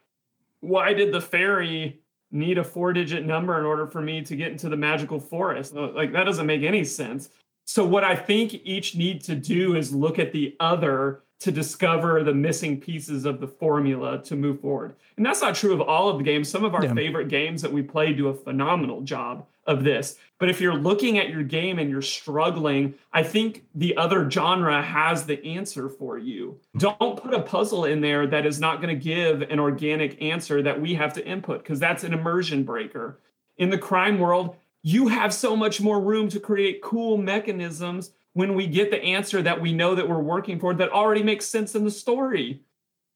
why 0.61 0.95
did 0.95 1.13
the 1.13 1.21
fairy 1.21 2.01
need 2.31 2.57
a 2.57 2.65
four 2.65 2.95
digit 2.95 3.27
number 3.27 3.59
in 3.59 3.67
order 3.67 3.87
for 3.87 4.01
me 4.01 4.23
to 4.23 4.35
get 4.35 4.53
into 4.53 4.71
the 4.71 4.77
magical 4.77 5.21
forest? 5.21 5.77
Uh, 5.77 5.91
like, 5.91 6.13
that 6.13 6.25
doesn't 6.25 6.47
make 6.47 6.63
any 6.63 6.83
sense. 6.83 7.29
So, 7.67 7.85
what 7.85 8.05
I 8.05 8.17
think 8.17 8.55
each 8.65 8.95
need 8.95 9.23
to 9.25 9.35
do 9.35 9.77
is 9.77 9.95
look 9.95 10.19
at 10.19 10.33
the 10.33 10.57
other 10.61 11.23
to 11.41 11.53
discover 11.53 12.25
the 12.25 12.33
missing 12.33 12.81
pieces 12.81 13.27
of 13.27 13.41
the 13.41 13.47
formula 13.47 14.23
to 14.23 14.35
move 14.35 14.61
forward. 14.61 14.95
And 15.19 15.27
that's 15.27 15.43
not 15.43 15.55
true 15.55 15.75
of 15.75 15.83
all 15.83 16.09
of 16.09 16.17
the 16.17 16.25
games. 16.25 16.49
Some 16.49 16.65
of 16.65 16.75
our 16.75 16.85
yeah. 16.85 16.95
favorite 16.95 17.29
games 17.29 17.61
that 17.61 17.73
we 17.73 17.83
play 17.83 18.15
do 18.15 18.29
a 18.29 18.35
phenomenal 18.35 19.03
job 19.03 19.45
of 19.67 19.85
this. 19.85 20.17
But 20.39 20.51
if 20.51 20.61
you're 20.61 20.75
looking 20.75 21.19
at 21.19 21.31
your 21.31 21.43
game 21.43 21.79
and 21.79 21.91
you're 21.91 22.03
struggling, 22.03 22.95
I 23.13 23.23
think 23.23 23.65
the 23.75 23.97
other 23.97 24.31
genre 24.31 24.83
has 24.83 25.25
the 25.25 25.45
answer 25.45 25.89
for 25.89 26.19
you. 26.19 26.61
Don't 26.77 27.21
put 27.21 27.35
a 27.35 27.43
puzzle 27.43 27.87
in 27.87 28.01
there 28.01 28.27
that 28.27 28.45
is 28.45 28.61
not 28.61 28.83
going 28.83 28.97
to 28.97 29.03
give 29.03 29.43
an 29.43 29.59
organic 29.59 30.21
answer 30.23 30.63
that 30.63 30.81
we 30.81 30.95
have 30.95 31.13
to 31.15 31.27
input 31.27 31.63
because 31.63 31.81
that's 31.81 32.05
an 32.05 32.13
immersion 32.13 32.65
breaker. 32.65 33.21
In 33.57 33.71
the 33.71 33.79
crime 33.79 34.19
world, 34.19 34.57
you 34.83 35.09
have 35.09 35.33
so 35.33 35.57
much 35.57 35.81
more 35.81 36.01
room 36.01 36.29
to 36.29 36.39
create 36.39 36.83
cool 36.83 37.17
mechanisms 37.17 38.13
when 38.35 38.55
we 38.55 38.67
get 38.67 38.91
the 38.91 39.03
answer 39.03 39.41
that 39.41 39.61
we 39.61 39.73
know 39.73 39.95
that 39.95 40.09
we're 40.09 40.21
working 40.21 40.61
for 40.61 40.75
that 40.75 40.93
already 40.93 41.23
makes 41.23 41.47
sense 41.47 41.75
in 41.75 41.85
the 41.85 41.91
story. 41.91 42.61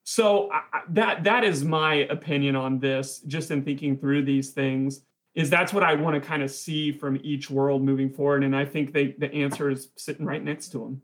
So 0.05 0.51
I, 0.51 0.63
that 0.89 1.25
that 1.25 1.45
is 1.45 1.63
my 1.63 1.95
opinion 1.95 2.57
on 2.57 2.79
this 2.79 3.21
just 3.21 3.51
in 3.51 3.63
thinking 3.63 3.99
through 3.99 4.25
these 4.25 4.51
things 4.51 5.03
is 5.35 5.51
that's 5.51 5.73
what 5.73 5.83
I 5.83 5.95
want 5.95 6.21
to 6.21 6.27
kind 6.27 6.43
of 6.43 6.51
see 6.51 6.93
from 6.93 7.19
each 7.23 7.51
world 7.51 7.83
moving 7.83 8.11
forward 8.11 8.45
and 8.45 8.55
I 8.55 8.65
think 8.65 8.93
they 8.93 9.15
the 9.19 9.33
answer 9.33 9.71
is 9.71 9.89
sitting 9.97 10.27
right 10.27 10.43
next 10.43 10.69
to 10.71 10.79
them. 10.79 11.03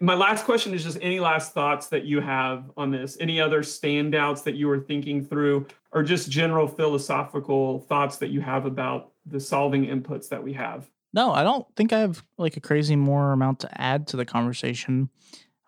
My 0.00 0.14
last 0.14 0.44
question 0.44 0.74
is 0.74 0.82
just 0.82 0.98
any 1.00 1.20
last 1.20 1.52
thoughts 1.52 1.86
that 1.88 2.04
you 2.04 2.20
have 2.20 2.72
on 2.76 2.90
this? 2.90 3.16
Any 3.20 3.40
other 3.40 3.62
standouts 3.62 4.42
that 4.42 4.56
you 4.56 4.66
were 4.66 4.80
thinking 4.80 5.24
through 5.24 5.66
or 5.92 6.02
just 6.02 6.28
general 6.28 6.66
philosophical 6.66 7.80
thoughts 7.80 8.16
that 8.16 8.30
you 8.30 8.40
have 8.40 8.66
about 8.66 9.12
the 9.26 9.38
solving 9.38 9.86
inputs 9.86 10.28
that 10.30 10.42
we 10.42 10.52
have? 10.54 10.90
No, 11.14 11.30
I 11.32 11.44
don't 11.44 11.66
think 11.76 11.92
I 11.92 12.00
have 12.00 12.24
like 12.36 12.56
a 12.56 12.60
crazy 12.60 12.96
more 12.96 13.32
amount 13.32 13.60
to 13.60 13.80
add 13.80 14.08
to 14.08 14.16
the 14.16 14.24
conversation. 14.24 15.08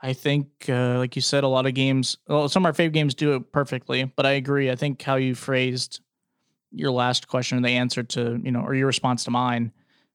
I 0.03 0.13
think, 0.13 0.49
uh, 0.69 0.99
like 0.99 1.17
you 1.17 1.23
said, 1.23 1.45
a 1.45 1.49
lot 1.49 1.67
of 1.67 1.75
games, 1.75 2.19
well, 2.27 2.49
some 2.49 2.65
of 2.65 2.67
our 2.67 2.73
favorite 2.73 2.93
games 2.93 3.15
do 3.15 3.35
it 3.35 3.53
perfectly, 3.53 4.05
but 4.05 4.27
I 4.27 4.33
agree. 4.33 4.71
I 4.71 4.77
think 4.77 5.01
how 5.01 5.15
you 5.15 5.35
phrased 5.35 6.01
your 6.75 6.91
last 6.91 7.29
question 7.29 7.57
and 7.57 7.65
the 7.65 7.71
answer 7.71 8.03
to, 8.03 8.41
you 8.43 8.51
know, 8.51 8.61
or 8.61 8.75
your 8.75 8.87
response 8.87 9.25
to 9.25 9.31
mine 9.31 9.73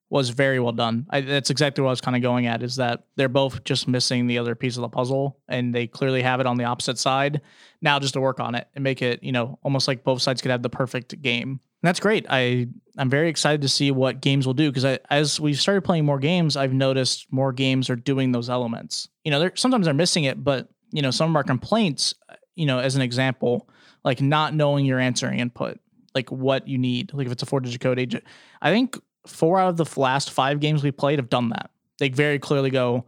was 0.10 0.30
very 0.30 0.60
well 0.60 0.72
done. 0.72 1.06
I, 1.10 1.22
that's 1.22 1.52
exactly 1.52 1.84
what 1.84 1.90
I 1.90 1.92
was 1.92 2.02
kind 2.02 2.18
of 2.18 2.24
going 2.24 2.48
at 2.48 2.64
is 2.64 2.78
that 2.78 3.04
they're 3.16 3.30
both 3.30 3.64
just 3.64 3.88
missing 3.88 4.26
the 4.26 4.40
other 4.40 4.56
piece 4.56 4.76
of 4.76 4.82
the 4.82 4.90
puzzle 4.90 5.38
and 5.48 5.74
they 5.74 5.86
clearly 5.86 6.24
have 6.24 6.40
it 6.40 6.48
on 6.48 6.58
the 6.58 6.64
opposite 6.64 6.98
side. 6.98 7.42
Now 7.82 8.00
just 8.00 8.14
to 8.16 8.22
work 8.22 8.40
on 8.40 8.56
it 8.56 8.68
and 8.74 8.84
make 8.84 9.02
it, 9.02 9.24
you 9.24 9.32
know, 9.32 9.60
almost 9.64 9.88
like 9.88 10.04
both 10.04 10.22
sides 10.22 10.42
could 10.42 10.52
have 10.52 10.64
the 10.64 10.70
perfect 10.70 11.22
game. 11.22 11.50
And 11.52 11.88
that's 11.88 12.00
great. 12.00 12.26
I 12.30 12.68
I'm 12.98 13.10
very 13.10 13.30
excited 13.30 13.62
to 13.62 13.70
see 13.70 13.92
what 13.92 14.20
games 14.20 14.46
will 14.46 14.56
do 14.56 14.72
because 14.72 14.98
as 15.10 15.40
we've 15.40 15.60
started 15.60 15.84
playing 15.84 16.06
more 16.06 16.20
games, 16.20 16.58
I've 16.58 16.74
noticed 16.74 17.32
more 17.32 17.54
games 17.54 17.90
are 17.90 17.96
doing 17.96 18.32
those 18.32 18.50
elements. 18.50 19.08
You 19.24 19.32
know, 19.32 19.40
they're 19.40 19.56
sometimes 19.56 19.86
they're 19.86 19.94
missing 19.94 20.26
it, 20.26 20.44
but 20.44 20.70
you 20.92 21.02
know, 21.02 21.12
some 21.12 21.30
of 21.30 21.36
our 21.36 21.44
complaints, 21.44 22.16
you 22.56 22.66
know, 22.66 22.80
as 22.80 22.96
an 22.96 23.02
example, 23.02 23.70
like 24.04 24.22
not 24.22 24.54
knowing 24.56 24.86
your 24.86 25.00
answering 25.00 25.40
input, 25.40 25.80
like 26.16 26.32
what 26.32 26.68
you 26.68 26.78
need, 26.78 27.14
like 27.14 27.26
if 27.26 27.32
it's 27.32 27.44
a 27.44 27.46
four 27.46 27.60
digit 27.60 27.82
code 27.82 28.00
agent. 28.00 28.24
I 28.62 28.72
think 28.72 28.98
four 29.28 29.60
out 29.60 29.70
of 29.70 29.78
the 29.78 30.00
last 30.00 30.32
five 30.32 30.60
games 30.60 30.84
we 30.84 30.92
played 30.92 31.20
have 31.20 31.30
done 31.30 31.50
that. 31.50 31.72
They 31.98 32.10
very 32.10 32.40
clearly 32.40 32.70
go, 32.70 33.06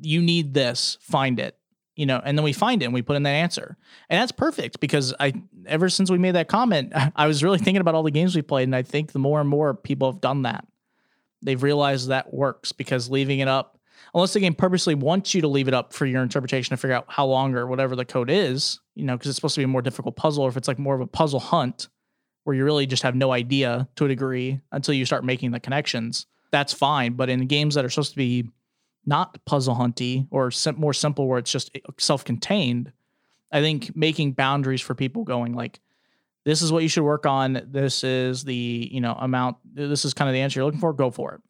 you 0.00 0.22
need 0.22 0.54
this, 0.54 0.98
find 1.00 1.40
it 1.40 1.56
you 1.96 2.04
know, 2.04 2.20
and 2.22 2.38
then 2.38 2.44
we 2.44 2.52
find 2.52 2.82
it 2.82 2.84
and 2.84 2.94
we 2.94 3.02
put 3.02 3.16
in 3.16 3.22
that 3.24 3.30
answer. 3.30 3.76
And 4.10 4.20
that's 4.20 4.32
perfect 4.32 4.80
because 4.80 5.14
I 5.18 5.32
ever 5.64 5.88
since 5.88 6.10
we 6.10 6.18
made 6.18 6.34
that 6.34 6.46
comment, 6.46 6.92
I 7.16 7.26
was 7.26 7.42
really 7.42 7.58
thinking 7.58 7.80
about 7.80 7.94
all 7.94 8.02
the 8.02 8.10
games 8.10 8.36
we 8.36 8.42
played 8.42 8.64
and 8.64 8.76
I 8.76 8.82
think 8.82 9.12
the 9.12 9.18
more 9.18 9.40
and 9.40 9.48
more 9.48 9.74
people 9.74 10.12
have 10.12 10.20
done 10.20 10.42
that. 10.42 10.66
They've 11.42 11.62
realized 11.62 12.08
that 12.08 12.32
works 12.32 12.72
because 12.72 13.10
leaving 13.10 13.40
it 13.40 13.48
up 13.48 13.78
unless 14.14 14.34
the 14.34 14.40
game 14.40 14.54
purposely 14.54 14.94
wants 14.94 15.34
you 15.34 15.40
to 15.40 15.48
leave 15.48 15.68
it 15.68 15.74
up 15.74 15.92
for 15.92 16.06
your 16.06 16.22
interpretation 16.22 16.70
to 16.70 16.76
figure 16.76 16.94
out 16.94 17.06
how 17.08 17.26
long 17.26 17.54
or 17.54 17.66
whatever 17.66 17.96
the 17.96 18.04
code 18.04 18.30
is, 18.30 18.78
you 18.94 19.04
know, 19.04 19.16
because 19.16 19.28
it's 19.28 19.36
supposed 19.36 19.54
to 19.54 19.60
be 19.60 19.64
a 19.64 19.68
more 19.68 19.82
difficult 19.82 20.16
puzzle 20.16 20.44
or 20.44 20.48
if 20.48 20.56
it's 20.56 20.68
like 20.68 20.78
more 20.78 20.94
of 20.94 21.00
a 21.00 21.06
puzzle 21.06 21.40
hunt 21.40 21.88
where 22.46 22.54
you 22.54 22.64
really 22.64 22.86
just 22.86 23.02
have 23.02 23.14
no 23.14 23.32
idea 23.32 23.88
to 23.96 24.04
a 24.04 24.08
degree 24.08 24.60
until 24.72 24.94
you 24.94 25.04
start 25.04 25.24
making 25.24 25.50
the 25.50 25.60
connections. 25.60 26.26
That's 26.52 26.72
fine, 26.72 27.14
but 27.14 27.28
in 27.28 27.46
games 27.46 27.74
that 27.74 27.84
are 27.84 27.90
supposed 27.90 28.12
to 28.12 28.16
be 28.16 28.48
not 29.04 29.44
puzzle 29.44 29.74
hunty 29.74 30.26
or 30.30 30.50
sim- 30.50 30.76
more 30.78 30.94
simple 30.94 31.28
where 31.28 31.38
it's 31.38 31.50
just 31.50 31.70
eh, 31.76 31.80
self-contained 31.96 32.90
i 33.52 33.60
think 33.60 33.94
making 33.94 34.32
boundaries 34.32 34.80
for 34.80 34.96
people 34.96 35.22
going 35.22 35.54
like 35.54 35.78
this 36.46 36.62
is 36.62 36.70
what 36.72 36.84
you 36.84 36.88
should 36.88 37.02
work 37.02 37.26
on. 37.26 37.60
This 37.66 38.04
is 38.04 38.44
the 38.44 38.88
you 38.90 39.00
know 39.00 39.14
amount 39.18 39.56
this 39.64 40.04
is 40.04 40.14
kind 40.14 40.30
of 40.30 40.32
the 40.32 40.40
answer 40.40 40.60
you're 40.60 40.64
looking 40.64 40.80
for. 40.80 40.92
Go 40.92 41.10
for 41.10 41.34
it. 41.34 41.40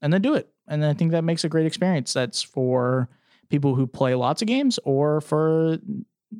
And 0.00 0.12
then 0.12 0.22
do 0.22 0.34
it. 0.34 0.48
And 0.66 0.84
i 0.84 0.94
think 0.94 1.12
that 1.12 1.22
makes 1.22 1.44
a 1.44 1.48
great 1.48 1.66
experience. 1.66 2.12
That's 2.14 2.42
for 2.42 3.08
people 3.50 3.74
who 3.74 3.86
play 3.86 4.14
lots 4.14 4.40
of 4.40 4.48
games 4.48 4.80
or 4.82 5.20
for 5.20 5.78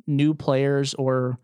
new 0.07 0.33
players 0.33 0.95
or 0.95 1.37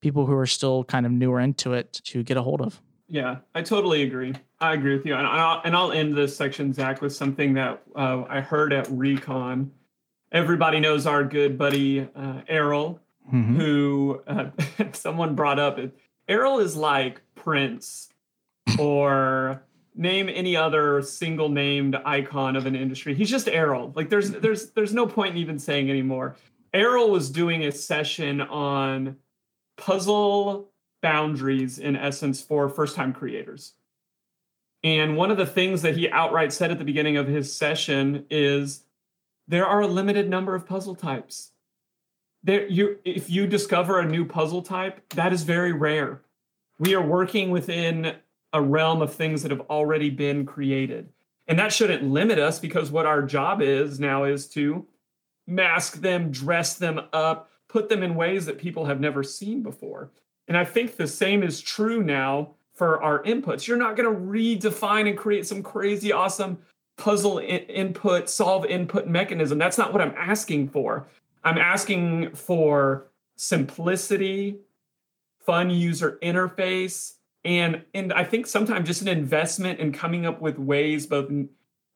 people 0.00 0.26
who 0.26 0.34
are 0.34 0.46
still 0.46 0.84
kind 0.84 1.06
of 1.06 1.12
newer 1.12 1.40
into 1.40 1.72
it 1.72 1.92
to 2.04 2.22
get 2.22 2.36
a 2.36 2.42
hold 2.42 2.60
of 2.60 2.80
yeah, 3.08 3.38
I 3.54 3.62
totally 3.62 4.02
agree. 4.02 4.34
I 4.60 4.74
agree 4.74 4.94
with 4.94 5.06
you. 5.06 5.14
And 5.14 5.26
I'll, 5.26 5.62
and 5.64 5.74
I'll 5.74 5.92
end 5.92 6.14
this 6.14 6.36
section, 6.36 6.72
Zach, 6.72 7.00
with 7.00 7.14
something 7.14 7.54
that 7.54 7.82
uh, 7.96 8.24
I 8.28 8.40
heard 8.40 8.72
at 8.72 8.86
Recon. 8.90 9.72
Everybody 10.30 10.78
knows 10.78 11.06
our 11.06 11.24
good 11.24 11.56
buddy 11.56 12.06
uh, 12.14 12.42
Errol, 12.46 13.00
mm-hmm. 13.32 13.56
who 13.56 14.22
uh, 14.26 14.50
someone 14.92 15.34
brought 15.34 15.58
up. 15.58 15.78
Errol 16.28 16.58
is 16.58 16.76
like 16.76 17.22
Prince 17.34 18.10
or 18.78 19.62
name 19.94 20.28
any 20.28 20.54
other 20.54 21.00
single 21.00 21.48
named 21.48 21.96
icon 22.04 22.56
of 22.56 22.66
an 22.66 22.76
industry. 22.76 23.14
He's 23.14 23.30
just 23.30 23.48
Errol. 23.48 23.92
Like 23.96 24.10
there's 24.10 24.32
there's 24.32 24.70
there's 24.72 24.92
no 24.92 25.06
point 25.06 25.34
in 25.34 25.38
even 25.38 25.58
saying 25.58 25.88
anymore. 25.88 26.36
Errol 26.74 27.10
was 27.10 27.30
doing 27.30 27.64
a 27.64 27.72
session 27.72 28.42
on 28.42 29.16
puzzle 29.78 30.68
boundaries 31.00 31.78
in 31.78 31.96
essence 31.96 32.42
for 32.42 32.68
first 32.68 32.94
time 32.94 33.14
creators. 33.14 33.72
And 34.84 35.16
one 35.16 35.30
of 35.30 35.36
the 35.36 35.46
things 35.46 35.82
that 35.82 35.96
he 35.96 36.10
outright 36.10 36.52
said 36.52 36.70
at 36.70 36.78
the 36.78 36.84
beginning 36.84 37.16
of 37.16 37.26
his 37.26 37.54
session 37.54 38.26
is 38.30 38.84
there 39.48 39.66
are 39.66 39.80
a 39.80 39.86
limited 39.86 40.28
number 40.28 40.54
of 40.54 40.66
puzzle 40.66 40.94
types. 40.94 41.52
There 42.44 42.66
you 42.68 42.98
if 43.04 43.30
you 43.30 43.46
discover 43.46 43.98
a 43.98 44.06
new 44.06 44.24
puzzle 44.24 44.62
type, 44.62 45.08
that 45.14 45.32
is 45.32 45.42
very 45.42 45.72
rare. 45.72 46.22
We 46.78 46.94
are 46.94 47.04
working 47.04 47.50
within 47.50 48.16
a 48.52 48.62
realm 48.62 49.02
of 49.02 49.12
things 49.12 49.42
that 49.42 49.50
have 49.50 49.62
already 49.62 50.10
been 50.10 50.46
created. 50.46 51.08
And 51.48 51.58
that 51.58 51.72
shouldn't 51.72 52.04
limit 52.04 52.38
us 52.38 52.58
because 52.58 52.90
what 52.90 53.06
our 53.06 53.22
job 53.22 53.62
is 53.62 53.98
now 53.98 54.24
is 54.24 54.46
to 54.48 54.86
mask 55.46 56.00
them, 56.00 56.30
dress 56.30 56.74
them 56.74 57.00
up, 57.12 57.50
put 57.68 57.88
them 57.88 58.02
in 58.02 58.14
ways 58.14 58.46
that 58.46 58.58
people 58.58 58.86
have 58.86 59.00
never 59.00 59.22
seen 59.22 59.62
before. 59.62 60.10
And 60.46 60.56
I 60.56 60.64
think 60.64 60.96
the 60.96 61.06
same 61.06 61.42
is 61.42 61.60
true 61.60 62.02
now 62.02 62.54
for 62.74 63.02
our 63.02 63.22
inputs. 63.24 63.66
You're 63.66 63.76
not 63.76 63.96
going 63.96 64.12
to 64.12 64.20
redefine 64.20 65.08
and 65.08 65.18
create 65.18 65.46
some 65.46 65.62
crazy, 65.62 66.12
awesome 66.12 66.58
puzzle 66.96 67.38
in- 67.38 67.66
input, 67.66 68.30
solve 68.30 68.64
input 68.64 69.06
mechanism. 69.06 69.58
That's 69.58 69.78
not 69.78 69.92
what 69.92 70.00
I'm 70.00 70.14
asking 70.16 70.68
for. 70.68 71.06
I'm 71.44 71.58
asking 71.58 72.34
for 72.34 73.06
simplicity, 73.36 74.58
fun 75.40 75.70
user 75.70 76.18
interface, 76.22 77.14
and 77.44 77.82
and 77.94 78.12
I 78.12 78.24
think 78.24 78.46
sometimes 78.46 78.86
just 78.86 79.02
an 79.02 79.08
investment 79.08 79.78
in 79.78 79.92
coming 79.92 80.26
up 80.26 80.40
with 80.40 80.58
ways, 80.58 81.06
both 81.06 81.30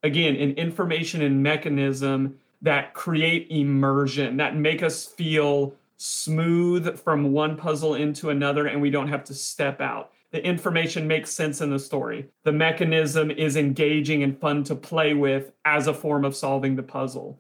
again 0.03 0.37
in 0.37 0.53
information 0.53 1.23
and 1.23 1.43
mechanism 1.43 2.39
that 2.63 2.95
create 2.95 3.49
immersion, 3.51 4.37
that 4.39 4.57
make 4.57 4.83
us 4.83 5.07
feel 5.07 5.75
smooth 5.97 6.99
from 6.99 7.33
one 7.33 7.57
puzzle 7.57 7.95
into 7.95 8.31
another 8.31 8.67
and 8.67 8.81
we 8.81 8.91
don't 8.91 9.09
have 9.09 9.25
to 9.25 9.35
step 9.35 9.81
out. 9.81 10.11
The 10.33 10.45
information 10.45 11.07
makes 11.07 11.31
sense 11.31 11.61
in 11.61 11.71
the 11.71 11.79
story. 11.79 12.29
The 12.45 12.53
mechanism 12.53 13.31
is 13.31 13.57
engaging 13.57 14.23
and 14.23 14.39
fun 14.39 14.65
to 14.65 14.75
play 14.75 15.13
with 15.13 15.53
as 15.65 15.87
a 15.87 15.95
form 15.95 16.25
of 16.25 16.35
solving 16.35 16.75
the 16.75 16.83
puzzle. 16.83 17.39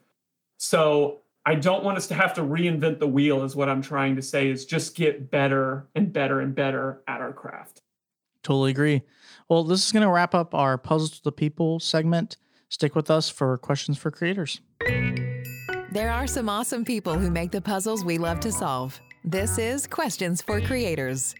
So 0.59 1.21
I 1.45 1.55
don't 1.55 1.83
want 1.83 1.97
us 1.97 2.07
to 2.09 2.15
have 2.15 2.35
to 2.35 2.43
reinvent 2.43 2.99
the 2.99 3.09
wheel, 3.09 3.43
is 3.43 3.57
what 3.57 3.69
I'm 3.69 3.83
trying 3.83 4.15
to 4.17 4.23
say, 4.23 4.49
is 4.49 4.67
just 4.67 4.95
get 4.95 5.31
better 5.31 5.89
and 5.95 6.13
better 6.13 6.41
and 6.41 6.55
better 6.55 7.03
at 7.09 7.21
our 7.21 7.33
craft. 7.33 7.81
Totally 8.43 8.71
agree. 8.71 9.03
Well, 9.49 9.65
this 9.65 9.85
is 9.85 9.93
going 9.93 10.05
to 10.05 10.11
wrap 10.11 10.35
up 10.35 10.55
our 10.55 10.79
Puzzles 10.79 11.19
to 11.19 11.25
the 11.25 11.33
People 11.33 11.81
segment. 11.81 12.37
Stick 12.69 12.95
with 12.95 13.11
us 13.11 13.29
for 13.29 13.59
questions 13.59 13.99
for 13.99 14.11
creators. 14.11 14.61
There 15.93 16.11
are 16.11 16.27
some 16.27 16.49
awesome 16.49 16.85
people 16.85 17.19
who 17.19 17.31
make 17.31 17.51
the 17.51 17.61
puzzles 17.61 18.05
we 18.05 18.17
love 18.17 18.41
to 18.41 18.51
solve. 18.51 18.99
This 19.25 19.59
is 19.59 19.87
Questions 19.87 20.41
for 20.41 20.61
Creators. 20.61 21.35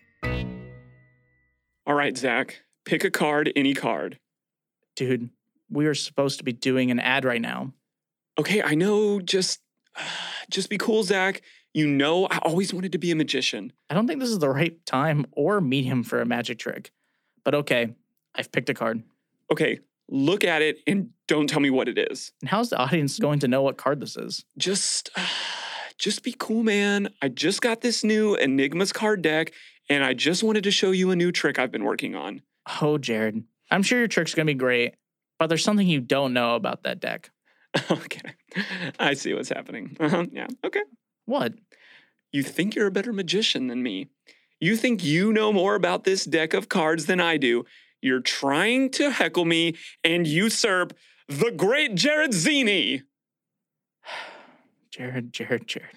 All 1.87 1.95
right, 1.95 2.17
Zach, 2.17 2.61
pick 2.85 3.03
a 3.03 3.11
card, 3.11 3.51
any 3.57 3.75
card. 3.75 4.19
Dude, 4.95 5.31
we 5.71 5.87
are 5.87 5.95
supposed 5.95 6.39
to 6.39 6.45
be 6.45 6.53
doing 6.53 6.91
an 6.91 7.01
ad 7.01 7.25
right 7.25 7.41
now. 7.41 7.73
Okay, 8.39 8.63
I 8.63 8.75
know. 8.75 9.21
Just, 9.21 9.61
just 10.51 10.69
be 10.69 10.79
cool, 10.79 11.03
Zach. 11.03 11.43
You 11.75 11.87
know, 11.87 12.27
I 12.27 12.39
always 12.43 12.75
wanted 12.75 12.93
to 12.93 12.99
be 12.99 13.11
a 13.11 13.17
magician. 13.17 13.73
I 13.89 13.95
don't 13.95 14.07
think 14.07 14.21
this 14.21 14.29
is 14.29 14.39
the 14.39 14.51
right 14.51 14.85
time 14.85 15.27
or 15.33 15.61
medium 15.61 16.03
for 16.03 16.21
a 16.21 16.27
magic 16.27 16.59
trick. 16.59 16.93
But 17.43 17.55
okay, 17.55 17.95
I've 18.35 18.53
picked 18.53 18.69
a 18.69 18.75
card. 18.75 19.03
Okay, 19.51 19.81
look 20.09 20.45
at 20.45 20.63
it 20.63 20.79
and 20.87 21.11
don't 21.29 21.49
tell 21.49 21.61
me 21.61 21.71
what 21.71 21.89
it 21.89 21.99
is. 21.99 22.33
And 22.41 22.51
how's 22.51 22.71
the 22.71 22.79
audience 22.79 23.19
going 23.19 23.39
to 23.41 23.49
know 23.49 23.63
what 23.63 23.77
card 23.77 24.01
this 24.01 24.17
is? 24.17 24.45
Just, 24.59 25.11
just 25.99 26.23
be 26.23 26.35
cool, 26.39 26.63
man. 26.63 27.09
I 27.23 27.29
just 27.29 27.61
got 27.63 27.81
this 27.81 28.05
new 28.05 28.37
Enigmas 28.37 28.93
card 28.93 29.23
deck, 29.23 29.53
and 29.89 30.05
I 30.05 30.15
just 30.15 30.43
wanted 30.43 30.65
to 30.65 30.71
show 30.71 30.91
you 30.91 31.11
a 31.11 31.17
new 31.17 31.33
trick 31.33 31.59
I've 31.59 31.73
been 31.73 31.85
working 31.85 32.15
on. 32.15 32.43
Oh, 32.81 32.99
Jared, 32.99 33.43
I'm 33.71 33.83
sure 33.83 33.99
your 33.99 34.09
trick's 34.09 34.35
gonna 34.35 34.47
be 34.47 34.55
great, 34.55 34.95
but 35.39 35.49
there's 35.49 35.65
something 35.65 35.87
you 35.87 36.01
don't 36.01 36.33
know 36.33 36.55
about 36.55 36.85
that 36.85 37.01
deck. 37.01 37.31
okay, 37.91 38.35
I 38.99 39.15
see 39.15 39.35
what's 39.35 39.49
happening. 39.49 39.97
Uh-huh, 39.99 40.27
yeah, 40.31 40.47
okay. 40.65 40.83
What? 41.25 41.55
You 42.33 42.43
think 42.43 42.75
you're 42.75 42.87
a 42.87 42.93
better 42.93 43.13
magician 43.13 43.67
than 43.67 43.83
me. 43.83 44.09
You 44.61 44.77
think 44.77 45.03
you 45.03 45.33
know 45.33 45.53
more 45.53 45.75
about 45.75 46.05
this 46.05 46.25
deck 46.25 46.55
of 46.55 46.69
cards 46.69 47.07
than 47.07 47.21
I 47.21 47.37
do. 47.37 47.65
You're 48.03 48.21
trying 48.21 48.91
to 48.91 49.11
heckle 49.11 49.45
me 49.45 49.77
and 50.05 50.27
usurp 50.27 50.93
the 51.29 51.51
great 51.51 51.95
Jared 51.95 52.35
Zini. 52.35 53.03
Jared, 54.91 55.33
Jared, 55.33 55.67
Jared. 55.67 55.97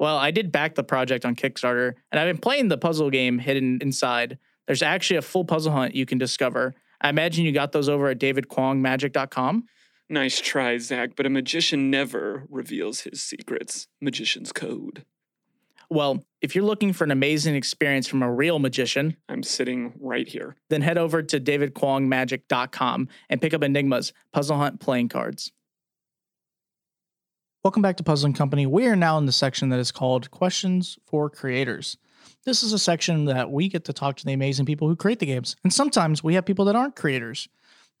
Well, 0.00 0.16
I 0.16 0.30
did 0.30 0.50
back 0.50 0.74
the 0.74 0.84
project 0.84 1.24
on 1.24 1.36
Kickstarter, 1.36 1.94
and 2.10 2.20
I've 2.20 2.28
been 2.28 2.40
playing 2.40 2.68
the 2.68 2.78
puzzle 2.78 3.10
game 3.10 3.38
hidden 3.38 3.78
inside. 3.82 4.38
There's 4.66 4.82
actually 4.82 5.16
a 5.16 5.22
full 5.22 5.44
puzzle 5.44 5.72
hunt 5.72 5.94
you 5.94 6.06
can 6.06 6.18
discover. 6.18 6.74
I 7.00 7.10
imagine 7.10 7.44
you 7.44 7.52
got 7.52 7.72
those 7.72 7.88
over 7.88 8.08
at 8.08 8.18
davidkwongmagic.com. 8.18 9.64
Nice 10.10 10.40
try, 10.40 10.78
Zach, 10.78 11.10
but 11.16 11.26
a 11.26 11.30
magician 11.30 11.90
never 11.90 12.44
reveals 12.48 13.00
his 13.00 13.22
secrets. 13.22 13.88
Magician's 14.00 14.52
code. 14.52 15.04
Well, 15.90 16.22
if 16.42 16.54
you're 16.54 16.64
looking 16.64 16.92
for 16.92 17.04
an 17.04 17.10
amazing 17.10 17.54
experience 17.54 18.06
from 18.06 18.22
a 18.22 18.30
real 18.30 18.58
magician, 18.58 19.16
I'm 19.28 19.42
sitting 19.42 19.94
right 19.98 20.28
here. 20.28 20.56
then 20.68 20.82
head 20.82 20.98
over 20.98 21.22
to 21.22 21.40
davidkwongmagic.com 21.40 23.08
and 23.30 23.40
pick 23.40 23.54
up 23.54 23.62
Enigma's 23.62 24.12
Puzzle 24.32 24.58
Hunt 24.58 24.80
playing 24.80 25.08
cards. 25.08 25.50
Welcome 27.64 27.82
back 27.82 27.96
to 27.96 28.04
Puzzling 28.04 28.34
Company. 28.34 28.66
We 28.66 28.86
are 28.86 28.96
now 28.96 29.18
in 29.18 29.26
the 29.26 29.32
section 29.32 29.70
that 29.70 29.80
is 29.80 29.90
called 29.90 30.30
Questions 30.30 30.98
for 31.06 31.28
Creators. 31.30 31.96
This 32.44 32.62
is 32.62 32.72
a 32.72 32.78
section 32.78 33.24
that 33.24 33.50
we 33.50 33.68
get 33.68 33.84
to 33.86 33.92
talk 33.92 34.16
to 34.18 34.24
the 34.24 34.32
amazing 34.32 34.66
people 34.66 34.88
who 34.88 34.96
create 34.96 35.18
the 35.18 35.26
games. 35.26 35.56
And 35.64 35.72
sometimes 35.72 36.22
we 36.22 36.34
have 36.34 36.44
people 36.44 36.66
that 36.66 36.76
aren't 36.76 36.96
creators. 36.96 37.48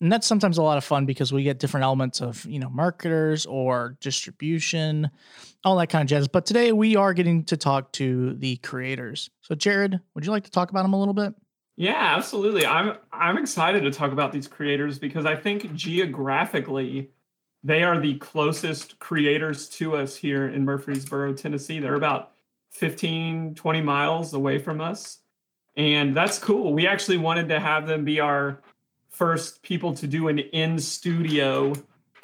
And 0.00 0.12
that's 0.12 0.26
sometimes 0.26 0.58
a 0.58 0.62
lot 0.62 0.78
of 0.78 0.84
fun 0.84 1.06
because 1.06 1.32
we 1.32 1.42
get 1.42 1.58
different 1.58 1.84
elements 1.84 2.20
of, 2.20 2.44
you 2.44 2.60
know, 2.60 2.70
marketers 2.70 3.46
or 3.46 3.96
distribution, 4.00 5.10
all 5.64 5.76
that 5.76 5.88
kind 5.88 6.02
of 6.02 6.08
jazz. 6.08 6.28
But 6.28 6.46
today 6.46 6.72
we 6.72 6.94
are 6.94 7.12
getting 7.12 7.44
to 7.46 7.56
talk 7.56 7.92
to 7.94 8.34
the 8.34 8.56
creators. 8.58 9.28
So 9.40 9.56
Jared, 9.56 9.98
would 10.14 10.24
you 10.24 10.30
like 10.30 10.44
to 10.44 10.50
talk 10.50 10.70
about 10.70 10.82
them 10.82 10.92
a 10.92 10.98
little 10.98 11.14
bit? 11.14 11.34
Yeah, 11.76 12.16
absolutely. 12.16 12.66
I'm 12.66 12.96
I'm 13.12 13.38
excited 13.38 13.82
to 13.82 13.90
talk 13.90 14.12
about 14.12 14.32
these 14.32 14.48
creators 14.48 14.98
because 14.98 15.26
I 15.26 15.36
think 15.36 15.74
geographically 15.74 17.10
they 17.62 17.82
are 17.82 18.00
the 18.00 18.16
closest 18.18 18.98
creators 18.98 19.68
to 19.70 19.96
us 19.96 20.16
here 20.16 20.48
in 20.48 20.64
Murfreesboro, 20.64 21.34
Tennessee. 21.34 21.80
They're 21.80 21.94
about 21.94 22.32
15, 22.70 23.54
20 23.54 23.80
miles 23.80 24.32
away 24.32 24.58
from 24.58 24.80
us. 24.80 25.18
And 25.76 26.16
that's 26.16 26.38
cool. 26.38 26.72
We 26.72 26.86
actually 26.86 27.18
wanted 27.18 27.48
to 27.48 27.60
have 27.60 27.86
them 27.86 28.04
be 28.04 28.20
our 28.20 28.60
first 29.10 29.62
people 29.62 29.92
to 29.94 30.06
do 30.06 30.28
an 30.28 30.38
in 30.38 30.78
studio 30.78 31.72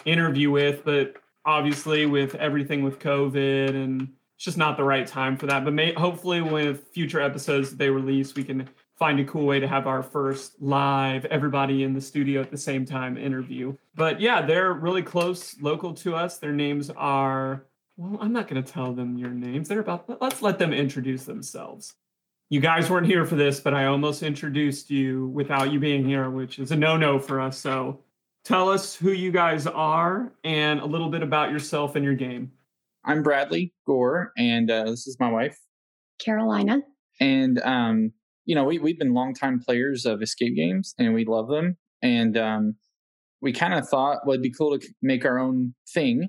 interview 0.04 0.50
with, 0.50 0.84
but 0.84 1.16
obviously 1.44 2.06
with 2.06 2.34
everything 2.36 2.82
with 2.82 2.98
COVID 2.98 3.70
and 3.70 4.08
it's 4.36 4.44
just 4.44 4.58
not 4.58 4.76
the 4.76 4.84
right 4.84 5.06
time 5.06 5.36
for 5.36 5.46
that. 5.46 5.64
But 5.64 5.74
may, 5.74 5.92
hopefully, 5.92 6.40
with 6.40 6.88
future 6.88 7.20
episodes 7.20 7.76
they 7.76 7.88
release, 7.88 8.34
we 8.34 8.44
can 8.44 8.68
find 8.96 9.20
a 9.20 9.24
cool 9.24 9.46
way 9.46 9.60
to 9.60 9.68
have 9.68 9.86
our 9.86 10.02
first 10.02 10.60
live, 10.60 11.24
everybody 11.26 11.82
in 11.82 11.94
the 11.94 12.00
studio 12.00 12.40
at 12.40 12.50
the 12.50 12.56
same 12.56 12.84
time 12.84 13.16
interview. 13.16 13.76
But 13.94 14.20
yeah, 14.20 14.42
they're 14.42 14.72
really 14.72 15.02
close, 15.02 15.60
local 15.60 15.94
to 15.94 16.14
us. 16.14 16.38
Their 16.38 16.52
names 16.52 16.90
are, 16.90 17.64
well, 17.96 18.18
I'm 18.20 18.32
not 18.32 18.48
going 18.48 18.62
to 18.62 18.72
tell 18.72 18.92
them 18.92 19.16
your 19.16 19.30
names. 19.30 19.68
They're 19.68 19.80
about, 19.80 20.20
let's 20.20 20.42
let 20.42 20.58
them 20.58 20.72
introduce 20.72 21.24
themselves. 21.24 21.94
You 22.50 22.60
guys 22.60 22.90
weren't 22.90 23.06
here 23.06 23.24
for 23.24 23.36
this, 23.36 23.58
but 23.58 23.74
I 23.74 23.86
almost 23.86 24.22
introduced 24.22 24.90
you 24.90 25.28
without 25.28 25.72
you 25.72 25.80
being 25.80 26.04
here, 26.04 26.28
which 26.30 26.58
is 26.58 26.70
a 26.72 26.76
no 26.76 26.96
no 26.96 27.18
for 27.18 27.40
us. 27.40 27.58
So 27.58 28.00
tell 28.44 28.68
us 28.68 28.94
who 28.94 29.12
you 29.12 29.30
guys 29.30 29.66
are 29.66 30.32
and 30.44 30.80
a 30.80 30.86
little 30.86 31.08
bit 31.08 31.22
about 31.22 31.50
yourself 31.50 31.96
and 31.96 32.04
your 32.04 32.14
game. 32.14 32.52
I'm 33.04 33.22
Bradley 33.22 33.72
Gore, 33.86 34.32
and 34.36 34.70
uh, 34.70 34.84
this 34.84 35.06
is 35.06 35.16
my 35.18 35.30
wife. 35.30 35.58
Carolina. 36.18 36.80
And 37.20 37.60
um, 37.62 38.12
you 38.44 38.54
know, 38.54 38.64
we 38.64 38.78
we've 38.78 38.98
been 38.98 39.14
longtime 39.14 39.60
players 39.60 40.04
of 40.04 40.22
escape 40.22 40.54
games, 40.54 40.94
and 40.98 41.14
we 41.14 41.24
love 41.24 41.48
them. 41.48 41.76
And 42.02 42.36
um, 42.36 42.74
we 43.40 43.52
kind 43.52 43.74
of 43.74 43.88
thought 43.88 44.26
well, 44.26 44.34
it'd 44.34 44.42
be 44.42 44.52
cool 44.52 44.78
to 44.78 44.86
make 45.02 45.24
our 45.24 45.38
own 45.38 45.74
thing. 45.92 46.28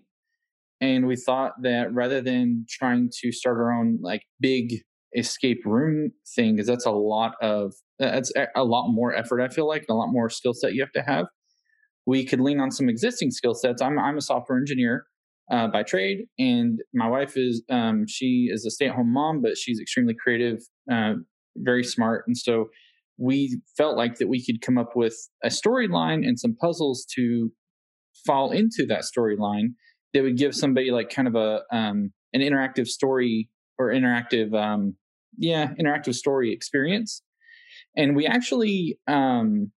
And 0.82 1.07
we 1.07 1.16
thought 1.16 1.53
that 1.61 1.93
rather 1.93 2.22
than 2.22 2.66
trying 2.70 3.09
to 3.22 3.32
start 3.32 3.57
our 3.57 3.72
own 3.72 3.99
like 4.01 4.24
big 4.39 4.82
escape 5.16 5.61
room 5.66 6.11
thing, 6.36 6.55
because 6.55 6.68
that's 6.68 6.86
a 6.86 6.91
lot 6.91 7.34
of 7.41 7.74
that's 7.99 8.32
a 8.55 8.63
lot 8.63 8.89
more 8.89 9.16
effort. 9.16 9.41
I 9.41 9.47
feel 9.47 9.68
like 9.68 9.86
and 9.88 9.95
a 9.95 9.99
lot 9.99 10.11
more 10.11 10.30
skill 10.30 10.53
set 10.53 10.74
you 10.74 10.82
have 10.82 10.91
to 10.93 11.01
have. 11.01 11.28
We 12.05 12.26
could 12.26 12.39
lean 12.39 12.59
on 12.59 12.72
some 12.72 12.89
existing 12.89 13.32
skill 13.32 13.53
sets. 13.53 13.82
I'm 13.82 13.97
I'm 13.97 14.18
a 14.18 14.22
software 14.22 14.57
engineer 14.57 15.05
uh, 15.51 15.68
by 15.68 15.84
trade, 15.84 16.26
and 16.38 16.80
my 16.93 17.07
wife 17.07 17.38
is 17.38 17.63
um, 17.70 18.05
she 18.07 18.49
is 18.51 18.66
a 18.66 18.72
stay 18.72 18.88
at 18.88 18.95
home 18.95 19.13
mom, 19.13 19.41
but 19.41 19.57
she's 19.57 19.80
extremely 19.80 20.16
creative, 20.16 20.59
uh, 20.91 21.13
very 21.57 21.84
smart, 21.84 22.26
and 22.28 22.38
so 22.38 22.70
we 23.18 23.59
felt 23.78 23.95
like 23.95 24.18
that 24.18 24.28
we 24.28 24.43
could 24.43 24.61
come 24.61 24.78
up 24.78 24.95
with 24.95 25.16
a 25.43 25.47
storyline 25.47 26.28
and 26.28 26.38
some 26.38 26.53
puzzles 26.59 27.05
to 27.16 27.49
fall 28.26 28.51
into 28.51 28.86
that 28.88 29.03
storyline 29.03 29.68
that 30.13 30.22
would 30.22 30.38
give 30.38 30.53
somebody 30.53 30.91
like 30.91 31.09
kind 31.09 31.28
of 31.28 31.36
a 31.36 31.61
um, 31.72 32.11
an 32.34 32.41
interactive 32.41 32.88
story 32.88 33.49
or 33.78 33.89
interactive 33.89 34.53
um, 34.53 34.95
yeah 35.38 35.71
interactive 35.79 36.15
story 36.15 36.51
experience. 36.51 37.21
And 37.97 38.15
we 38.15 38.25
actually 38.25 38.97
um, 39.07 39.71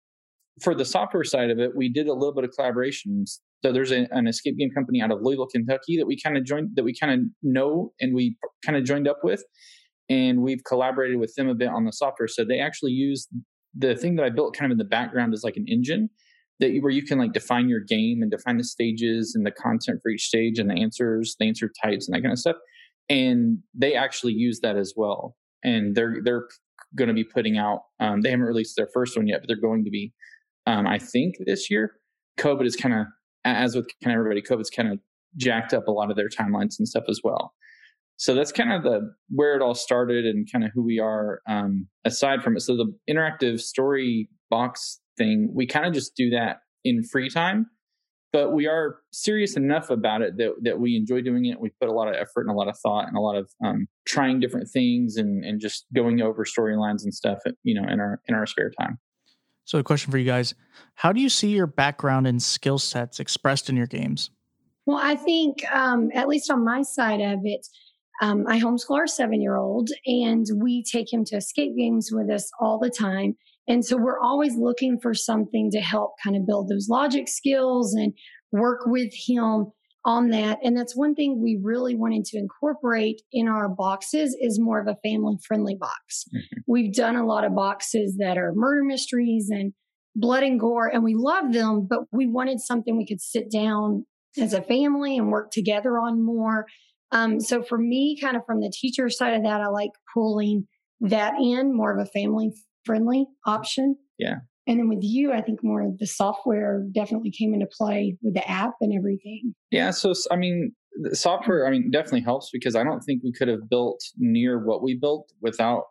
for 0.62 0.74
the 0.74 0.84
software 0.84 1.24
side 1.24 1.50
of 1.50 1.58
it 1.58 1.76
we 1.76 1.88
did 1.88 2.08
a 2.08 2.12
little 2.14 2.34
bit 2.34 2.44
of 2.44 2.50
collaborations. 2.58 3.38
So 3.64 3.72
there's 3.72 3.90
a, 3.90 4.06
an 4.10 4.26
escape 4.26 4.56
game 4.58 4.70
company 4.70 5.00
out 5.00 5.10
of 5.10 5.18
louisville 5.22 5.46
kentucky 5.46 5.96
that 5.98 6.06
we 6.06 6.20
kind 6.20 6.36
of 6.36 6.44
joined 6.44 6.70
that 6.76 6.84
we 6.84 6.94
kind 6.98 7.12
of 7.12 7.20
know 7.42 7.92
and 8.00 8.14
we 8.14 8.36
kind 8.64 8.76
of 8.76 8.84
joined 8.84 9.08
up 9.08 9.18
with. 9.22 9.42
And 10.08 10.42
we've 10.42 10.62
collaborated 10.64 11.18
with 11.18 11.34
them 11.36 11.48
a 11.48 11.54
bit 11.54 11.68
on 11.68 11.84
the 11.84 11.92
software. 11.92 12.28
So 12.28 12.44
they 12.44 12.60
actually 12.60 12.92
use 12.92 13.26
the 13.76 13.94
thing 13.94 14.16
that 14.16 14.24
i 14.24 14.30
built 14.30 14.56
kind 14.56 14.70
of 14.70 14.74
in 14.74 14.78
the 14.78 14.84
background 14.84 15.34
is 15.34 15.42
like 15.44 15.56
an 15.56 15.66
engine 15.68 16.08
that 16.60 16.70
you, 16.70 16.82
where 16.82 16.92
you 16.92 17.02
can 17.02 17.18
like 17.18 17.32
define 17.32 17.68
your 17.68 17.80
game 17.80 18.22
and 18.22 18.30
define 18.30 18.56
the 18.56 18.64
stages 18.64 19.34
and 19.34 19.44
the 19.44 19.50
content 19.50 20.00
for 20.02 20.10
each 20.10 20.24
stage 20.24 20.58
and 20.58 20.70
the 20.70 20.80
answers 20.80 21.36
the 21.38 21.46
answer 21.46 21.70
types 21.82 22.08
and 22.08 22.14
that 22.14 22.22
kind 22.22 22.32
of 22.32 22.38
stuff. 22.38 22.56
And 23.08 23.58
they 23.74 23.94
actually 23.94 24.32
use 24.32 24.60
that 24.60 24.76
as 24.76 24.94
well 24.96 25.36
and 25.66 25.94
they're 25.94 26.22
they're 26.24 26.48
going 26.94 27.08
to 27.08 27.14
be 27.14 27.24
putting 27.24 27.58
out 27.58 27.80
um, 28.00 28.22
they 28.22 28.30
haven't 28.30 28.46
released 28.46 28.76
their 28.76 28.88
first 28.94 29.16
one 29.16 29.26
yet 29.26 29.40
but 29.40 29.48
they're 29.48 29.60
going 29.60 29.84
to 29.84 29.90
be 29.90 30.14
um, 30.66 30.86
i 30.86 30.98
think 30.98 31.34
this 31.44 31.70
year. 31.70 31.92
Covid 32.38 32.66
is 32.66 32.76
kind 32.76 32.94
of 32.94 33.06
as 33.44 33.74
with 33.74 33.86
kind 34.02 34.14
of 34.14 34.18
everybody 34.18 34.42
covid's 34.42 34.70
kind 34.70 34.90
of 34.92 34.98
jacked 35.36 35.72
up 35.72 35.86
a 35.88 35.90
lot 35.90 36.10
of 36.10 36.16
their 36.16 36.28
timelines 36.28 36.78
and 36.78 36.88
stuff 36.88 37.04
as 37.08 37.20
well. 37.22 37.52
So 38.18 38.34
that's 38.34 38.52
kind 38.52 38.72
of 38.72 38.82
the 38.82 39.12
where 39.28 39.54
it 39.54 39.62
all 39.62 39.74
started 39.74 40.24
and 40.24 40.50
kind 40.50 40.64
of 40.64 40.70
who 40.74 40.82
we 40.82 40.98
are 40.98 41.40
um, 41.48 41.86
aside 42.04 42.42
from 42.42 42.56
it. 42.56 42.60
So 42.60 42.76
the 42.76 42.92
interactive 43.10 43.60
story 43.60 44.28
box 44.50 45.00
thing 45.18 45.50
we 45.54 45.66
kind 45.66 45.86
of 45.86 45.92
just 45.92 46.14
do 46.14 46.30
that 46.30 46.58
in 46.84 47.02
free 47.02 47.28
time 47.28 47.66
but 48.32 48.52
we 48.52 48.66
are 48.66 48.98
serious 49.12 49.56
enough 49.56 49.90
about 49.90 50.22
it 50.22 50.36
that, 50.36 50.54
that 50.62 50.78
we 50.78 50.96
enjoy 50.96 51.22
doing 51.22 51.46
it. 51.46 51.58
We 51.60 51.70
put 51.80 51.88
a 51.88 51.92
lot 51.92 52.08
of 52.08 52.14
effort 52.14 52.42
and 52.42 52.50
a 52.50 52.54
lot 52.54 52.68
of 52.68 52.78
thought 52.78 53.08
and 53.08 53.16
a 53.16 53.20
lot 53.20 53.36
of 53.36 53.50
um, 53.64 53.86
trying 54.04 54.40
different 54.40 54.68
things 54.68 55.16
and, 55.16 55.44
and 55.44 55.60
just 55.60 55.86
going 55.94 56.20
over 56.20 56.44
storylines 56.44 57.04
and 57.04 57.14
stuff, 57.14 57.38
you 57.62 57.80
know, 57.80 57.88
in 57.88 58.00
our 58.00 58.20
in 58.28 58.34
our 58.34 58.46
spare 58.46 58.70
time. 58.70 58.98
So, 59.64 59.78
a 59.78 59.82
question 59.82 60.10
for 60.10 60.18
you 60.18 60.24
guys: 60.24 60.54
How 60.94 61.12
do 61.12 61.20
you 61.20 61.28
see 61.28 61.48
your 61.48 61.66
background 61.66 62.26
and 62.26 62.42
skill 62.42 62.78
sets 62.78 63.20
expressed 63.20 63.68
in 63.68 63.76
your 63.76 63.86
games? 63.86 64.30
Well, 64.86 65.00
I 65.02 65.16
think, 65.16 65.64
um, 65.72 66.10
at 66.14 66.28
least 66.28 66.48
on 66.50 66.64
my 66.64 66.82
side 66.82 67.20
of 67.20 67.40
it, 67.42 67.66
um, 68.22 68.46
I 68.46 68.60
homeschool 68.60 68.96
our 68.96 69.06
seven 69.06 69.42
year 69.42 69.56
old, 69.56 69.90
and 70.06 70.46
we 70.54 70.82
take 70.82 71.12
him 71.12 71.24
to 71.26 71.36
escape 71.36 71.76
games 71.76 72.10
with 72.12 72.30
us 72.30 72.50
all 72.60 72.78
the 72.78 72.90
time. 72.90 73.36
And 73.68 73.84
so 73.84 73.96
we're 73.96 74.20
always 74.20 74.56
looking 74.56 74.98
for 75.00 75.14
something 75.14 75.70
to 75.72 75.80
help 75.80 76.12
kind 76.22 76.36
of 76.36 76.46
build 76.46 76.68
those 76.68 76.88
logic 76.88 77.28
skills 77.28 77.94
and 77.94 78.12
work 78.52 78.82
with 78.86 79.12
him 79.26 79.66
on 80.04 80.30
that. 80.30 80.58
And 80.62 80.76
that's 80.76 80.96
one 80.96 81.16
thing 81.16 81.42
we 81.42 81.58
really 81.60 81.96
wanted 81.96 82.24
to 82.26 82.38
incorporate 82.38 83.20
in 83.32 83.48
our 83.48 83.68
boxes 83.68 84.36
is 84.40 84.60
more 84.60 84.80
of 84.80 84.86
a 84.86 84.96
family 85.02 85.36
friendly 85.46 85.74
box. 85.74 86.24
Mm-hmm. 86.28 86.58
We've 86.68 86.94
done 86.94 87.16
a 87.16 87.26
lot 87.26 87.44
of 87.44 87.56
boxes 87.56 88.16
that 88.18 88.38
are 88.38 88.52
murder 88.54 88.84
mysteries 88.84 89.48
and 89.50 89.72
blood 90.14 90.44
and 90.44 90.60
gore, 90.60 90.86
and 90.86 91.02
we 91.02 91.14
love 91.16 91.52
them, 91.52 91.86
but 91.90 92.00
we 92.12 92.26
wanted 92.26 92.60
something 92.60 92.96
we 92.96 93.06
could 93.06 93.20
sit 93.20 93.50
down 93.50 94.06
as 94.40 94.52
a 94.52 94.62
family 94.62 95.18
and 95.18 95.32
work 95.32 95.50
together 95.50 95.98
on 95.98 96.24
more. 96.24 96.66
Um, 97.10 97.40
so 97.40 97.62
for 97.62 97.76
me, 97.76 98.16
kind 98.20 98.36
of 98.36 98.46
from 98.46 98.60
the 98.60 98.72
teacher 98.72 99.10
side 99.10 99.34
of 99.34 99.42
that, 99.42 99.60
I 99.60 99.66
like 99.66 99.90
pulling 100.14 100.68
that 101.00 101.34
in 101.34 101.76
more 101.76 101.96
of 101.96 102.06
a 102.06 102.10
family 102.10 102.52
friendly 102.86 103.26
option. 103.44 103.96
Yeah. 104.18 104.36
And 104.66 104.80
then 104.80 104.88
with 104.88 105.02
you, 105.02 105.32
I 105.32 105.42
think 105.42 105.62
more 105.62 105.82
of 105.82 105.98
the 105.98 106.06
software 106.06 106.84
definitely 106.92 107.30
came 107.30 107.54
into 107.54 107.66
play 107.66 108.16
with 108.22 108.34
the 108.34 108.48
app 108.50 108.74
and 108.80 108.92
everything. 108.96 109.54
Yeah. 109.70 109.90
So, 109.90 110.12
I 110.30 110.36
mean, 110.36 110.72
the 111.00 111.14
software, 111.14 111.66
I 111.66 111.70
mean, 111.70 111.90
definitely 111.90 112.22
helps 112.22 112.50
because 112.52 112.74
I 112.74 112.82
don't 112.82 113.00
think 113.00 113.22
we 113.22 113.32
could 113.32 113.48
have 113.48 113.68
built 113.68 114.00
near 114.16 114.64
what 114.64 114.82
we 114.82 114.98
built 114.98 115.30
without 115.40 115.84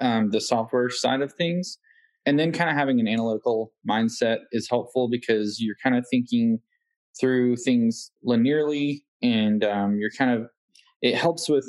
um, 0.00 0.30
the 0.30 0.40
software 0.40 0.88
side 0.88 1.20
of 1.20 1.32
things. 1.32 1.78
And 2.26 2.38
then 2.38 2.52
kind 2.52 2.70
of 2.70 2.76
having 2.76 3.00
an 3.00 3.08
analytical 3.08 3.72
mindset 3.88 4.38
is 4.52 4.68
helpful 4.68 5.08
because 5.10 5.58
you're 5.60 5.76
kind 5.82 5.96
of 5.96 6.06
thinking 6.10 6.58
through 7.20 7.56
things 7.56 8.12
linearly 8.26 9.00
and 9.22 9.64
um, 9.64 9.96
you're 9.98 10.10
kind 10.16 10.30
of, 10.30 10.46
it 11.02 11.16
helps 11.16 11.48
with 11.48 11.66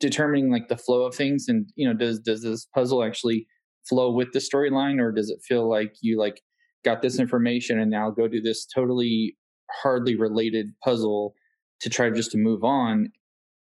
determining 0.00 0.50
like 0.50 0.68
the 0.68 0.76
flow 0.76 1.02
of 1.02 1.14
things 1.14 1.46
and 1.48 1.68
you 1.76 1.86
know 1.86 1.94
does 1.94 2.18
does 2.18 2.42
this 2.42 2.66
puzzle 2.74 3.04
actually 3.04 3.46
flow 3.88 4.10
with 4.10 4.32
the 4.32 4.38
storyline 4.38 5.00
or 5.00 5.12
does 5.12 5.30
it 5.30 5.40
feel 5.46 5.68
like 5.68 5.94
you 6.00 6.18
like 6.18 6.40
got 6.84 7.02
this 7.02 7.18
information 7.18 7.78
and 7.78 7.90
now 7.90 8.10
go 8.10 8.26
do 8.26 8.40
this 8.40 8.66
totally 8.66 9.36
hardly 9.82 10.16
related 10.16 10.72
puzzle 10.82 11.34
to 11.80 11.90
try 11.90 12.08
just 12.10 12.30
to 12.30 12.38
move 12.38 12.64
on? 12.64 13.10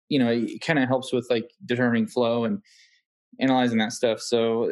You 0.08 0.18
know 0.18 0.30
it 0.30 0.60
kind 0.60 0.78
of 0.78 0.88
helps 0.88 1.12
with 1.12 1.26
like 1.30 1.50
determining 1.64 2.06
flow 2.06 2.44
and 2.44 2.58
analyzing 3.40 3.78
that 3.78 3.92
stuff 3.92 4.20
so 4.20 4.70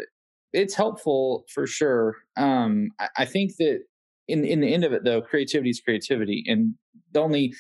it's 0.53 0.75
helpful 0.75 1.45
for 1.53 1.67
sure. 1.67 2.17
Um 2.37 2.91
I, 3.01 3.09
I 3.19 3.25
think 3.25 3.57
that 3.59 3.81
in 4.29 4.45
in 4.45 4.61
the 4.61 4.73
end 4.73 4.85
of 4.85 4.93
it 4.93 5.05
though 5.05 5.21
creativity 5.21 5.71
is 5.71 5.81
creativity 5.81 6.45
and 6.47 6.75
the 7.13 7.21
only 7.21 7.55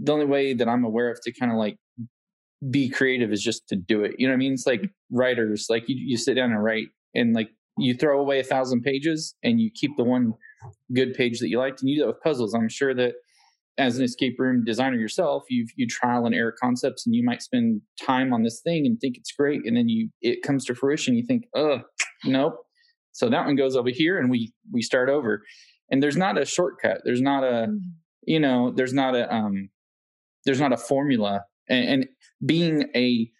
the 0.00 0.12
only 0.12 0.24
way 0.24 0.54
that 0.54 0.68
i'm 0.68 0.84
aware 0.84 1.10
of 1.10 1.20
to 1.20 1.32
kind 1.32 1.52
of 1.52 1.58
like 1.58 1.76
be 2.70 2.88
creative 2.88 3.32
is 3.32 3.42
just 3.42 3.68
to 3.68 3.76
do 3.76 4.02
it 4.02 4.16
you 4.18 4.26
know 4.26 4.32
what 4.32 4.36
i 4.36 4.38
mean? 4.38 4.52
It's 4.52 4.66
like 4.66 4.90
writers 5.10 5.66
like 5.68 5.84
you, 5.88 5.96
you 5.96 6.16
sit 6.16 6.34
down 6.34 6.50
and 6.50 6.62
write 6.62 6.88
and 7.14 7.34
like 7.34 7.50
you 7.78 7.94
throw 7.94 8.20
away 8.20 8.40
a 8.40 8.44
thousand 8.44 8.82
pages 8.82 9.34
and 9.42 9.60
you 9.60 9.70
keep 9.72 9.96
the 9.96 10.04
one 10.04 10.34
good 10.92 11.14
page 11.14 11.38
that 11.38 11.48
you 11.48 11.58
liked 11.58 11.80
and 11.80 11.88
you 11.88 11.96
do 11.96 12.00
that 12.02 12.08
with 12.08 12.22
puzzles. 12.22 12.52
I'm 12.52 12.68
sure 12.68 12.92
that 12.94 13.14
as 13.78 13.96
an 13.96 14.04
escape 14.04 14.34
room 14.40 14.64
designer 14.64 14.96
yourself 14.96 15.44
you 15.48 15.64
you 15.76 15.86
trial 15.86 16.26
and 16.26 16.34
error 16.34 16.52
concepts 16.60 17.06
and 17.06 17.14
you 17.14 17.24
might 17.24 17.40
spend 17.40 17.80
time 18.04 18.32
on 18.32 18.42
this 18.42 18.60
thing 18.60 18.84
and 18.84 18.98
think 19.00 19.16
it's 19.16 19.30
great 19.30 19.60
and 19.64 19.76
then 19.76 19.88
you 19.88 20.08
it 20.20 20.42
comes 20.42 20.64
to 20.64 20.74
fruition 20.74 21.14
you 21.14 21.24
think 21.24 21.44
oh 21.54 21.80
nope. 22.24 22.56
So 23.12 23.28
that 23.28 23.46
one 23.46 23.56
goes 23.56 23.76
over 23.76 23.90
here 23.90 24.18
and 24.18 24.30
we 24.30 24.52
we 24.72 24.82
start 24.82 25.08
over. 25.08 25.42
And 25.90 26.02
there's 26.02 26.16
not 26.16 26.40
a 26.40 26.44
shortcut. 26.44 27.00
There's 27.04 27.22
not 27.22 27.44
a 27.44 27.66
mm-hmm. 27.66 27.76
you 28.26 28.40
know 28.40 28.72
there's 28.74 28.94
not 28.94 29.14
a 29.14 29.32
um 29.32 29.70
there's 30.44 30.60
not 30.60 30.72
a 30.72 30.76
formula 30.76 31.42
and, 31.68 31.88
and 31.88 32.06
being 32.44 32.88
a 32.94 33.30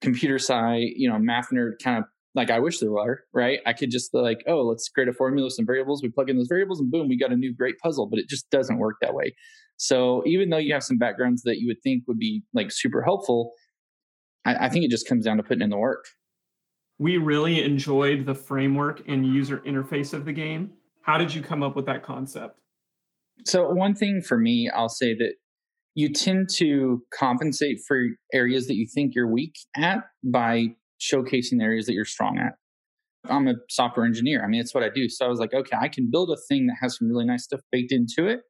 computer 0.00 0.36
sci 0.36 0.92
you 0.96 1.08
know 1.08 1.18
math 1.18 1.50
nerd 1.50 1.72
kind 1.82 1.98
of 1.98 2.04
like 2.34 2.50
I 2.50 2.60
wish 2.60 2.78
there 2.78 2.92
were, 2.92 3.24
right? 3.32 3.58
I 3.66 3.72
could 3.72 3.90
just 3.90 4.14
like, 4.14 4.44
oh, 4.46 4.62
let's 4.62 4.88
create 4.88 5.08
a 5.08 5.12
formula 5.12 5.50
some 5.50 5.66
variables. 5.66 6.02
We 6.02 6.10
plug 6.10 6.30
in 6.30 6.36
those 6.36 6.46
variables 6.46 6.78
and 6.78 6.90
boom, 6.90 7.08
we 7.08 7.18
got 7.18 7.32
a 7.32 7.36
new 7.36 7.52
great 7.52 7.78
puzzle, 7.78 8.06
but 8.06 8.18
it 8.20 8.28
just 8.28 8.48
doesn't 8.50 8.78
work 8.78 8.96
that 9.00 9.12
way. 9.12 9.34
So 9.76 10.22
even 10.26 10.50
though 10.50 10.58
you 10.58 10.72
have 10.72 10.84
some 10.84 10.98
backgrounds 10.98 11.42
that 11.42 11.58
you 11.58 11.66
would 11.68 11.82
think 11.82 12.04
would 12.06 12.18
be 12.18 12.42
like 12.54 12.70
super 12.70 13.02
helpful, 13.02 13.52
I, 14.44 14.66
I 14.66 14.68
think 14.68 14.84
it 14.84 14.90
just 14.90 15.08
comes 15.08 15.24
down 15.24 15.36
to 15.38 15.42
putting 15.42 15.62
in 15.62 15.70
the 15.70 15.78
work. 15.78 16.04
We 16.98 17.16
really 17.16 17.62
enjoyed 17.62 18.26
the 18.26 18.34
framework 18.34 19.02
and 19.08 19.26
user 19.26 19.58
interface 19.58 20.12
of 20.12 20.24
the 20.24 20.32
game. 20.32 20.72
How 21.02 21.16
did 21.16 21.32
you 21.32 21.42
come 21.42 21.62
up 21.62 21.76
with 21.76 21.86
that 21.86 22.02
concept? 22.02 22.60
So 23.46 23.68
one 23.70 23.94
thing 23.94 24.20
for 24.20 24.36
me, 24.36 24.68
I'll 24.68 24.88
say 24.88 25.14
that 25.14 25.34
you 25.94 26.12
tend 26.12 26.48
to 26.56 27.02
compensate 27.12 27.78
for 27.86 28.00
areas 28.32 28.66
that 28.66 28.74
you 28.74 28.86
think 28.92 29.14
you're 29.14 29.30
weak 29.30 29.54
at 29.76 30.04
by 30.22 30.68
showcasing 31.00 31.62
areas 31.62 31.86
that 31.86 31.92
you're 31.92 32.04
strong 32.04 32.38
at. 32.38 32.52
I'm 33.28 33.48
a 33.48 33.54
software 33.68 34.06
engineer. 34.06 34.44
I 34.44 34.48
mean, 34.48 34.60
it's 34.60 34.74
what 34.74 34.84
I 34.84 34.90
do. 34.94 35.08
So 35.08 35.26
I 35.26 35.28
was 35.28 35.40
like, 35.40 35.52
okay, 35.52 35.76
I 35.78 35.88
can 35.88 36.08
build 36.10 36.30
a 36.30 36.36
thing 36.48 36.66
that 36.66 36.76
has 36.80 36.96
some 36.96 37.08
really 37.08 37.24
nice 37.24 37.44
stuff 37.44 37.60
baked 37.72 37.92
into 37.92 38.26
it. 38.26 38.40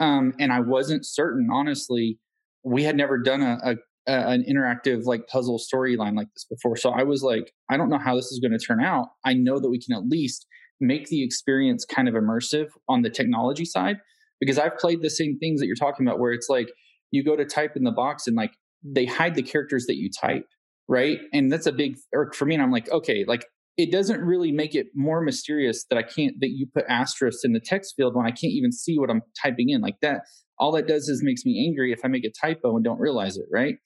Um, 0.00 0.34
and 0.40 0.52
I 0.52 0.60
wasn't 0.60 1.06
certain, 1.06 1.48
honestly. 1.52 2.18
We 2.64 2.82
had 2.82 2.96
never 2.96 3.18
done 3.18 3.42
a, 3.42 3.58
a 3.64 3.76
an 4.06 4.44
interactive 4.50 5.04
like 5.04 5.28
puzzle 5.28 5.60
storyline 5.60 6.16
like 6.16 6.26
this 6.34 6.44
before. 6.50 6.76
So 6.76 6.90
I 6.90 7.04
was 7.04 7.22
like, 7.22 7.52
I 7.70 7.76
don't 7.76 7.88
know 7.88 7.98
how 7.98 8.16
this 8.16 8.32
is 8.32 8.40
going 8.40 8.56
to 8.56 8.58
turn 8.58 8.82
out. 8.82 9.08
I 9.24 9.34
know 9.34 9.60
that 9.60 9.70
we 9.70 9.80
can 9.80 9.96
at 9.96 10.08
least 10.08 10.46
make 10.80 11.06
the 11.06 11.22
experience 11.22 11.84
kind 11.84 12.08
of 12.08 12.14
immersive 12.14 12.66
on 12.88 13.02
the 13.02 13.10
technology 13.10 13.64
side 13.64 13.98
because 14.42 14.58
I've 14.58 14.76
played 14.76 15.02
the 15.02 15.10
same 15.10 15.38
things 15.38 15.60
that 15.60 15.66
you're 15.66 15.76
talking 15.76 16.06
about, 16.06 16.18
where 16.18 16.32
it's 16.32 16.48
like 16.48 16.72
you 17.12 17.22
go 17.22 17.36
to 17.36 17.44
type 17.44 17.76
in 17.76 17.84
the 17.84 17.92
box 17.92 18.26
and 18.26 18.36
like 18.36 18.52
they 18.82 19.06
hide 19.06 19.36
the 19.36 19.42
characters 19.42 19.86
that 19.86 19.96
you 19.96 20.10
type 20.10 20.46
right? 20.88 21.20
And 21.32 21.50
that's 21.50 21.66
a 21.66 21.72
big 21.72 21.96
irk 22.14 22.34
for 22.34 22.44
me. 22.44 22.54
And 22.54 22.62
I'm 22.62 22.70
like, 22.70 22.90
okay, 22.90 23.24
like 23.26 23.46
it 23.78 23.90
doesn't 23.90 24.20
really 24.20 24.52
make 24.52 24.74
it 24.74 24.88
more 24.94 25.22
mysterious 25.22 25.86
that 25.88 25.98
I 25.98 26.02
can't 26.02 26.38
that 26.40 26.50
you 26.50 26.66
put 26.72 26.84
asterisk 26.88 27.44
in 27.44 27.52
the 27.52 27.60
text 27.60 27.94
field 27.96 28.14
when 28.14 28.26
I 28.26 28.30
can't 28.30 28.52
even 28.52 28.72
see 28.72 28.98
what 28.98 29.10
I'm 29.10 29.22
typing 29.42 29.70
in. 29.70 29.80
Like 29.80 29.96
that, 30.02 30.22
all 30.58 30.72
that 30.72 30.86
does 30.86 31.08
is 31.08 31.22
makes 31.24 31.44
me 31.44 31.64
angry 31.66 31.92
if 31.92 32.00
I 32.04 32.08
make 32.08 32.24
a 32.24 32.30
typo 32.30 32.76
and 32.76 32.84
don't 32.84 33.00
realize 33.00 33.36
it, 33.36 33.46
right? 33.50 33.76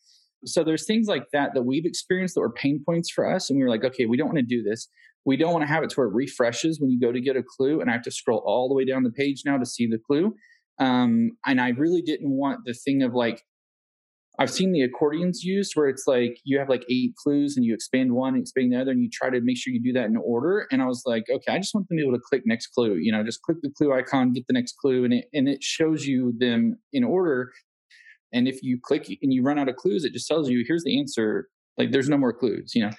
So 0.45 0.65
there's 0.65 0.85
things 0.85 1.07
like 1.07 1.25
that 1.33 1.55
that 1.55 1.63
we've 1.63 1.87
experienced 1.87 2.35
that 2.35 2.41
were 2.41 2.53
pain 2.53 2.83
points 2.85 3.11
for 3.11 3.33
us, 3.33 3.49
and 3.49 3.59
we 3.59 3.65
were 3.65 3.71
like, 3.71 3.85
okay, 3.85 4.07
we 4.07 4.17
don't 4.17 4.27
want 4.27 4.39
to 4.39 4.43
do 4.43 4.63
this. 4.63 4.89
We 5.27 5.37
don't 5.37 5.53
want 5.53 5.65
to 5.65 5.69
have 5.69 5.83
it 5.83 5.91
to 5.91 5.97
where 5.97 6.07
it 6.07 6.15
refreshes 6.15 6.81
when 6.81 6.91
you 6.91 7.01
go 7.01 7.13
to 7.13 7.21
get 7.21 7.37
a 7.37 7.43
clue, 7.43 7.81
and 7.81 7.91
I 7.91 7.93
have 7.93 8.03
to 8.03 8.13
scroll 8.13 8.43
all 8.47 8.69
the 8.69 8.75
way 8.75 8.85
down 8.85 9.03
the 9.03 9.11
page 9.11 9.43
now 9.45 9.59
to 9.59 9.67
see 9.67 9.87
the 9.87 9.99
clue. 9.99 10.35
Um, 10.79 11.33
and 11.45 11.61
I 11.61 11.71
really 11.71 12.01
didn't 12.01 12.31
want 12.31 12.61
the 12.65 12.75
thing 12.75 13.03
of 13.03 13.13
like 13.13 13.43
I've 14.39 14.51
seen 14.51 14.73
the 14.73 14.83
accordions 14.83 15.43
used 15.43 15.73
where 15.75 15.89
it's 15.89 16.05
like 16.07 16.39
you 16.45 16.59
have 16.59 16.69
like 16.69 16.85
eight 16.91 17.15
clues 17.17 17.57
and 17.57 17.65
you 17.65 17.75
expand 17.75 18.13
one, 18.13 18.35
and 18.35 18.43
expand 18.43 18.73
the 18.73 18.81
other, 18.81 18.93
and 18.93 19.03
you 19.03 19.11
try 19.13 19.31
to 19.31 19.41
make 19.41 19.57
sure 19.59 19.73
you 19.73 19.83
do 19.83 19.93
that 19.95 20.07
in 20.07 20.17
order. 20.17 20.67
And 20.71 20.81
I 20.81 20.87
was 20.87 21.03
like, 21.07 21.25
okay, 21.29 21.53
I 21.53 21.59
just 21.59 21.75
want 21.75 21.89
them 21.89 21.97
to 21.99 22.03
be 22.03 22.07
able 22.07 22.17
to 22.17 22.23
click 22.23 22.43
next 22.47 22.69
clue. 22.69 22.95
You 22.95 23.11
know, 23.11 23.25
just 23.25 23.43
click 23.43 23.59
the 23.63 23.71
clue 23.71 23.93
icon, 23.93 24.33
get 24.33 24.47
the 24.47 24.53
next 24.53 24.77
clue, 24.77 25.05
and 25.05 25.13
it 25.13 25.25
and 25.33 25.49
it 25.49 25.63
shows 25.63 26.07
you 26.07 26.35
them 26.39 26.79
in 26.93 27.03
order. 27.03 27.51
And 28.33 28.47
if 28.47 28.63
you 28.63 28.79
click 28.81 29.09
and 29.09 29.33
you 29.33 29.43
run 29.43 29.59
out 29.59 29.69
of 29.69 29.77
clues, 29.77 30.05
it 30.05 30.13
just 30.13 30.29
tells 30.29 30.49
you 30.49 30.65
here's 30.69 30.85
the 30.85 30.99
answer. 31.01 31.49
Like 31.79 31.91
there's 31.91 32.09
no 32.09 32.19
more 32.19 32.33
clues. 32.33 32.73
You 32.75 32.85
know. 32.85 32.93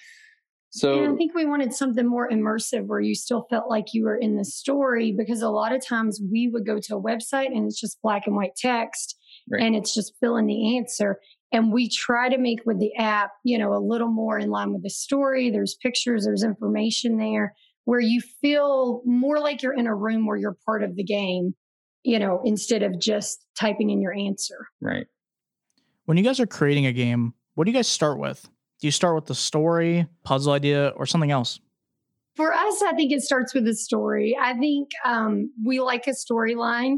So 0.69 1.03
and 1.03 1.13
I 1.13 1.15
think 1.15 1.33
we 1.33 1.45
wanted 1.45 1.73
something 1.73 2.05
more 2.05 2.29
immersive 2.29 2.85
where 2.85 2.99
you 2.99 3.15
still 3.15 3.47
felt 3.49 3.69
like 3.69 3.93
you 3.93 4.03
were 4.03 4.17
in 4.17 4.35
the 4.35 4.45
story 4.45 5.13
because 5.17 5.41
a 5.41 5.49
lot 5.49 5.73
of 5.73 5.85
times 5.85 6.21
we 6.31 6.49
would 6.49 6.65
go 6.65 6.79
to 6.79 6.95
a 6.95 7.01
website 7.01 7.47
and 7.47 7.65
it's 7.65 7.79
just 7.79 8.01
black 8.01 8.27
and 8.27 8.35
white 8.35 8.55
text 8.55 9.17
right. 9.49 9.61
and 9.61 9.75
it's 9.75 9.93
just 9.93 10.13
fill 10.19 10.37
in 10.37 10.45
the 10.45 10.77
answer. 10.77 11.19
And 11.53 11.71
we 11.71 11.89
try 11.89 12.27
to 12.27 12.37
make 12.37 12.59
with 12.65 12.79
the 12.79 12.93
app, 12.95 13.31
you 13.45 13.57
know, 13.57 13.73
a 13.73 13.79
little 13.79 14.09
more 14.09 14.37
in 14.37 14.49
line 14.49 14.73
with 14.73 14.83
the 14.83 14.89
story. 14.89 15.49
There's 15.49 15.75
pictures, 15.81 16.25
there's 16.25 16.43
information 16.43 17.17
there 17.17 17.55
where 17.85 18.01
you 18.01 18.19
feel 18.41 19.01
more 19.05 19.39
like 19.39 19.63
you're 19.63 19.73
in 19.73 19.87
a 19.87 19.95
room 19.95 20.25
where 20.25 20.35
you're 20.35 20.57
part 20.65 20.83
of 20.83 20.97
the 20.97 21.03
game, 21.05 21.55
you 22.03 22.19
know, 22.19 22.41
instead 22.43 22.83
of 22.83 22.99
just 22.99 23.45
typing 23.57 23.89
in 23.89 24.01
your 24.01 24.13
answer. 24.13 24.67
Right. 24.81 25.07
When 26.03 26.17
you 26.17 26.23
guys 26.23 26.41
are 26.41 26.45
creating 26.45 26.85
a 26.85 26.91
game, 26.91 27.33
what 27.55 27.63
do 27.63 27.71
you 27.71 27.77
guys 27.77 27.87
start 27.87 28.19
with? 28.19 28.49
Do 28.79 28.87
you 28.87 28.91
start 28.91 29.15
with 29.15 29.25
the 29.25 29.35
story, 29.35 30.07
puzzle 30.23 30.53
idea, 30.53 30.89
or 30.95 31.05
something 31.05 31.31
else? 31.31 31.59
For 32.35 32.53
us, 32.53 32.83
I 32.83 32.93
think 32.93 33.11
it 33.11 33.21
starts 33.21 33.53
with 33.53 33.65
the 33.65 33.75
story. 33.75 34.37
I 34.39 34.53
think 34.53 34.89
um, 35.03 35.51
we 35.65 35.79
like 35.79 36.05
a 36.05 36.11
storyline 36.11 36.97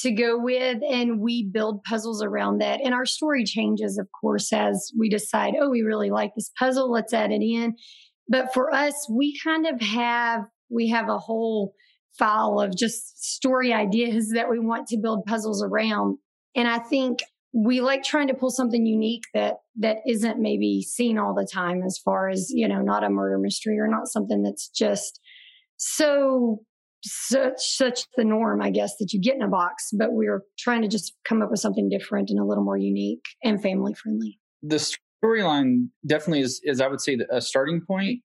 to 0.00 0.12
go 0.12 0.38
with 0.38 0.78
and 0.88 1.20
we 1.20 1.44
build 1.44 1.82
puzzles 1.82 2.22
around 2.22 2.58
that 2.58 2.80
and 2.82 2.94
our 2.94 3.06
story 3.06 3.44
changes 3.44 3.98
of 3.98 4.06
course 4.20 4.52
as 4.52 4.92
we 4.98 5.08
decide 5.08 5.54
oh 5.60 5.68
we 5.68 5.82
really 5.82 6.10
like 6.10 6.30
this 6.36 6.50
puzzle 6.58 6.90
let's 6.90 7.12
add 7.12 7.32
it 7.32 7.42
in 7.42 7.74
but 8.28 8.52
for 8.54 8.72
us 8.72 8.94
we 9.10 9.36
kind 9.42 9.66
of 9.66 9.80
have 9.80 10.42
we 10.70 10.88
have 10.88 11.08
a 11.08 11.18
whole 11.18 11.74
file 12.16 12.60
of 12.60 12.76
just 12.76 13.24
story 13.24 13.72
ideas 13.72 14.30
that 14.30 14.48
we 14.48 14.58
want 14.60 14.86
to 14.86 14.98
build 14.98 15.24
puzzles 15.26 15.62
around 15.62 16.16
and 16.54 16.68
i 16.68 16.78
think 16.78 17.18
we 17.58 17.80
like 17.80 18.04
trying 18.04 18.28
to 18.28 18.34
pull 18.34 18.50
something 18.50 18.86
unique 18.86 19.24
that 19.34 19.56
that 19.76 19.98
isn't 20.06 20.38
maybe 20.38 20.80
seen 20.82 21.18
all 21.18 21.34
the 21.34 21.48
time 21.52 21.82
as 21.82 21.98
far 21.98 22.28
as 22.28 22.50
you 22.50 22.68
know 22.68 22.80
not 22.80 23.02
a 23.02 23.10
murder 23.10 23.38
mystery 23.38 23.78
or 23.78 23.88
not 23.88 24.06
something 24.06 24.42
that's 24.42 24.68
just 24.68 25.20
so 25.76 26.60
such 27.04 27.60
such 27.60 28.06
the 28.16 28.24
norm, 28.24 28.62
I 28.62 28.70
guess, 28.70 28.96
that 28.98 29.12
you 29.12 29.20
get 29.20 29.34
in 29.34 29.42
a 29.42 29.48
box. 29.48 29.90
But 29.92 30.12
we're 30.12 30.42
trying 30.58 30.82
to 30.82 30.88
just 30.88 31.14
come 31.24 31.42
up 31.42 31.50
with 31.50 31.60
something 31.60 31.88
different 31.88 32.30
and 32.30 32.38
a 32.38 32.44
little 32.44 32.64
more 32.64 32.76
unique 32.76 33.24
and 33.42 33.60
family 33.60 33.94
friendly. 33.94 34.38
The 34.62 34.84
storyline 35.24 35.88
definitely 36.06 36.40
is, 36.40 36.60
is 36.64 36.80
I 36.80 36.88
would 36.88 37.00
say, 37.00 37.18
a 37.30 37.40
starting 37.40 37.80
point. 37.86 38.22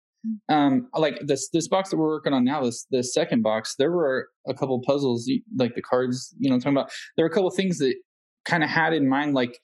Mm. 0.50 0.56
Um, 0.56 0.88
like 0.96 1.20
this 1.26 1.50
this 1.50 1.68
box 1.68 1.90
that 1.90 1.98
we're 1.98 2.08
working 2.08 2.34
on 2.34 2.46
now, 2.46 2.64
this 2.64 2.86
the 2.92 3.04
second 3.04 3.42
box, 3.42 3.76
there 3.78 3.92
were 3.92 4.30
a 4.48 4.54
couple 4.54 4.80
puzzles, 4.86 5.30
like 5.58 5.76
the 5.76 5.82
cards, 5.82 6.34
you 6.38 6.50
know, 6.50 6.56
I'm 6.56 6.62
talking 6.62 6.78
about. 6.78 6.92
There 7.18 7.26
were 7.26 7.32
a 7.32 7.34
couple 7.34 7.50
things 7.52 7.80
that 7.80 7.94
kind 8.46 8.64
of 8.64 8.70
had 8.70 8.94
in 8.94 9.08
mind, 9.08 9.34
like 9.34 9.60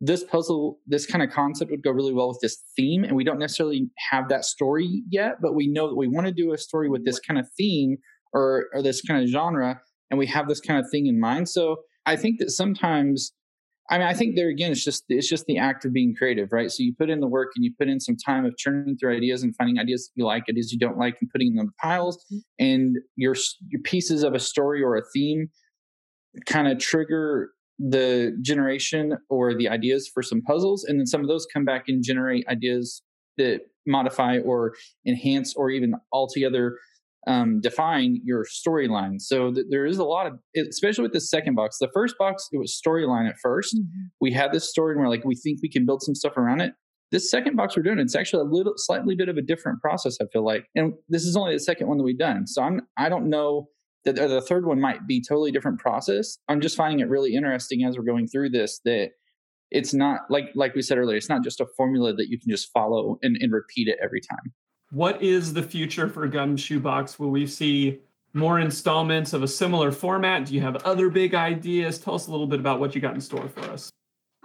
this 0.00 0.24
puzzle, 0.24 0.78
this 0.86 1.06
kind 1.06 1.22
of 1.22 1.30
concept 1.30 1.70
would 1.70 1.82
go 1.82 1.90
really 1.90 2.12
well 2.12 2.28
with 2.28 2.40
this 2.40 2.58
theme, 2.76 3.04
and 3.04 3.14
we 3.14 3.24
don't 3.24 3.38
necessarily 3.38 3.88
have 4.10 4.28
that 4.28 4.44
story 4.44 5.02
yet, 5.10 5.36
but 5.40 5.54
we 5.54 5.68
know 5.68 5.88
that 5.88 5.96
we 5.96 6.08
want 6.08 6.26
to 6.26 6.32
do 6.32 6.52
a 6.52 6.58
story 6.58 6.88
with 6.88 7.04
this 7.04 7.20
kind 7.20 7.38
of 7.38 7.46
theme 7.56 7.98
or 8.32 8.66
or 8.74 8.82
this 8.82 9.02
kind 9.02 9.22
of 9.22 9.28
genre 9.28 9.80
and 10.10 10.18
we 10.18 10.26
have 10.26 10.48
this 10.48 10.60
kind 10.60 10.78
of 10.78 10.90
thing 10.90 11.06
in 11.06 11.20
mind 11.20 11.48
so 11.48 11.76
I 12.06 12.16
think 12.16 12.38
that 12.40 12.50
sometimes 12.50 13.32
I 13.90 13.98
mean, 13.98 14.06
I 14.06 14.14
think 14.14 14.36
there 14.36 14.48
again, 14.48 14.70
it's 14.70 14.84
just 14.84 15.04
it's 15.08 15.28
just 15.28 15.44
the 15.46 15.58
act 15.58 15.84
of 15.84 15.92
being 15.92 16.14
creative, 16.16 16.50
right? 16.52 16.70
So 16.70 16.82
you 16.82 16.94
put 16.96 17.10
in 17.10 17.20
the 17.20 17.26
work 17.26 17.50
and 17.56 17.64
you 17.64 17.72
put 17.78 17.88
in 17.88 18.00
some 18.00 18.16
time 18.16 18.46
of 18.46 18.56
churning 18.56 18.96
through 18.96 19.14
ideas 19.14 19.42
and 19.42 19.54
finding 19.56 19.78
ideas 19.78 20.06
that 20.06 20.20
you 20.20 20.24
like, 20.24 20.44
ideas 20.48 20.72
you 20.72 20.78
don't 20.78 20.96
like, 20.96 21.16
and 21.20 21.28
putting 21.30 21.54
them 21.54 21.66
in 21.66 21.72
piles. 21.82 22.24
Mm-hmm. 22.32 22.64
And 22.64 22.96
your 23.16 23.34
your 23.68 23.82
pieces 23.82 24.22
of 24.22 24.34
a 24.34 24.38
story 24.38 24.82
or 24.82 24.96
a 24.96 25.02
theme 25.12 25.48
kind 26.46 26.68
of 26.68 26.78
trigger 26.78 27.50
the 27.78 28.36
generation 28.42 29.16
or 29.28 29.54
the 29.54 29.68
ideas 29.68 30.10
for 30.12 30.22
some 30.22 30.42
puzzles, 30.42 30.84
and 30.84 30.98
then 30.98 31.06
some 31.06 31.20
of 31.20 31.28
those 31.28 31.46
come 31.52 31.64
back 31.64 31.84
and 31.88 32.04
generate 32.04 32.46
ideas 32.48 33.02
that 33.38 33.60
modify 33.86 34.38
or 34.38 34.74
enhance 35.06 35.54
or 35.54 35.70
even 35.70 35.94
altogether 36.12 36.76
um, 37.26 37.60
define 37.60 38.20
your 38.24 38.44
storyline. 38.44 39.20
So 39.20 39.52
th- 39.52 39.66
there 39.70 39.86
is 39.86 39.98
a 39.98 40.04
lot 40.04 40.26
of, 40.26 40.38
especially 40.68 41.02
with 41.02 41.12
the 41.12 41.20
second 41.20 41.54
box. 41.54 41.78
The 41.78 41.90
first 41.94 42.16
box, 42.18 42.48
it 42.52 42.58
was 42.58 42.80
storyline 42.84 43.28
at 43.28 43.36
1st 43.44 43.76
mm-hmm. 43.76 44.02
We 44.20 44.32
had 44.32 44.52
this 44.52 44.68
story 44.68 44.92
and 44.92 45.00
we're 45.00 45.08
like, 45.08 45.24
we 45.24 45.36
think 45.36 45.60
we 45.62 45.68
can 45.68 45.86
build 45.86 46.02
some 46.02 46.14
stuff 46.14 46.36
around 46.36 46.60
it. 46.60 46.72
This 47.12 47.30
second 47.30 47.56
box 47.56 47.76
we're 47.76 47.82
doing, 47.82 47.98
it's 47.98 48.16
actually 48.16 48.40
a 48.40 48.50
little, 48.50 48.72
slightly 48.76 49.14
bit 49.14 49.28
of 49.28 49.36
a 49.36 49.42
different 49.42 49.80
process. 49.80 50.16
I 50.20 50.24
feel 50.32 50.44
like, 50.44 50.64
and 50.74 50.94
this 51.08 51.24
is 51.24 51.36
only 51.36 51.52
the 51.52 51.60
second 51.60 51.86
one 51.86 51.98
that 51.98 52.04
we've 52.04 52.18
done. 52.18 52.46
So 52.46 52.62
I'm, 52.62 52.80
I 52.96 53.08
don't 53.08 53.28
know 53.28 53.68
that 54.04 54.16
the 54.16 54.40
third 54.40 54.66
one 54.66 54.80
might 54.80 55.06
be 55.06 55.22
totally 55.22 55.52
different 55.52 55.78
process. 55.78 56.38
I'm 56.48 56.60
just 56.60 56.76
finding 56.76 57.00
it 57.00 57.08
really 57.08 57.34
interesting 57.34 57.84
as 57.84 57.96
we're 57.96 58.04
going 58.04 58.26
through 58.26 58.50
this 58.50 58.80
that 58.84 59.10
it's 59.70 59.94
not 59.94 60.22
like 60.28 60.50
like 60.54 60.74
we 60.74 60.82
said 60.82 60.98
earlier 60.98 61.16
it's 61.16 61.30
not 61.30 61.42
just 61.42 61.60
a 61.60 61.66
formula 61.76 62.12
that 62.12 62.28
you 62.28 62.38
can 62.38 62.50
just 62.50 62.70
follow 62.72 63.18
and, 63.22 63.38
and 63.40 63.52
repeat 63.52 63.88
it 63.88 63.98
every 64.02 64.20
time 64.20 64.52
what 64.92 65.22
is 65.22 65.54
the 65.54 65.62
future 65.62 66.06
for 66.06 66.28
Gumshoe 66.28 66.78
Box? 66.78 67.18
Will 67.18 67.30
we 67.30 67.46
see 67.46 68.00
more 68.34 68.60
installments 68.60 69.32
of 69.32 69.42
a 69.42 69.48
similar 69.48 69.90
format? 69.90 70.44
Do 70.44 70.54
you 70.54 70.60
have 70.60 70.76
other 70.84 71.08
big 71.08 71.34
ideas? 71.34 71.98
Tell 71.98 72.14
us 72.14 72.26
a 72.26 72.30
little 72.30 72.46
bit 72.46 72.60
about 72.60 72.78
what 72.78 72.94
you 72.94 73.00
got 73.00 73.14
in 73.14 73.20
store 73.22 73.48
for 73.48 73.60
us. 73.70 73.90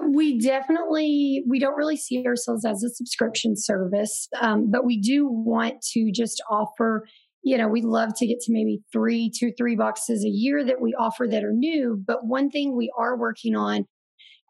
We 0.10 0.40
definitely 0.40 1.44
we 1.50 1.60
don't 1.60 1.76
really 1.76 1.98
see 1.98 2.26
ourselves 2.26 2.64
as 2.64 2.82
a 2.82 2.90
subscription 2.90 3.58
service, 3.58 4.30
um, 4.40 4.72
but 4.72 4.86
we 4.86 4.98
do 5.00 5.28
want 5.28 5.82
to 5.92 6.12
just 6.14 6.42
offer. 6.50 7.06
You 7.48 7.58
know, 7.58 7.70
we 7.70 7.82
love 7.82 8.10
to 8.18 8.28
get 8.28 8.42
to 8.42 8.52
maybe 8.52 8.82
three, 8.92 9.32
two, 9.34 9.54
three 9.58 9.78
boxes 9.78 10.22
a 10.26 10.28
year 10.28 10.66
that 10.66 10.82
we 10.82 10.94
offer 11.00 11.26
that 11.32 11.46
are 11.46 11.54
new. 11.54 11.98
But 12.06 12.26
one 12.26 12.50
thing 12.50 12.76
we 12.76 12.92
are 13.00 13.18
working 13.18 13.56
on 13.56 13.86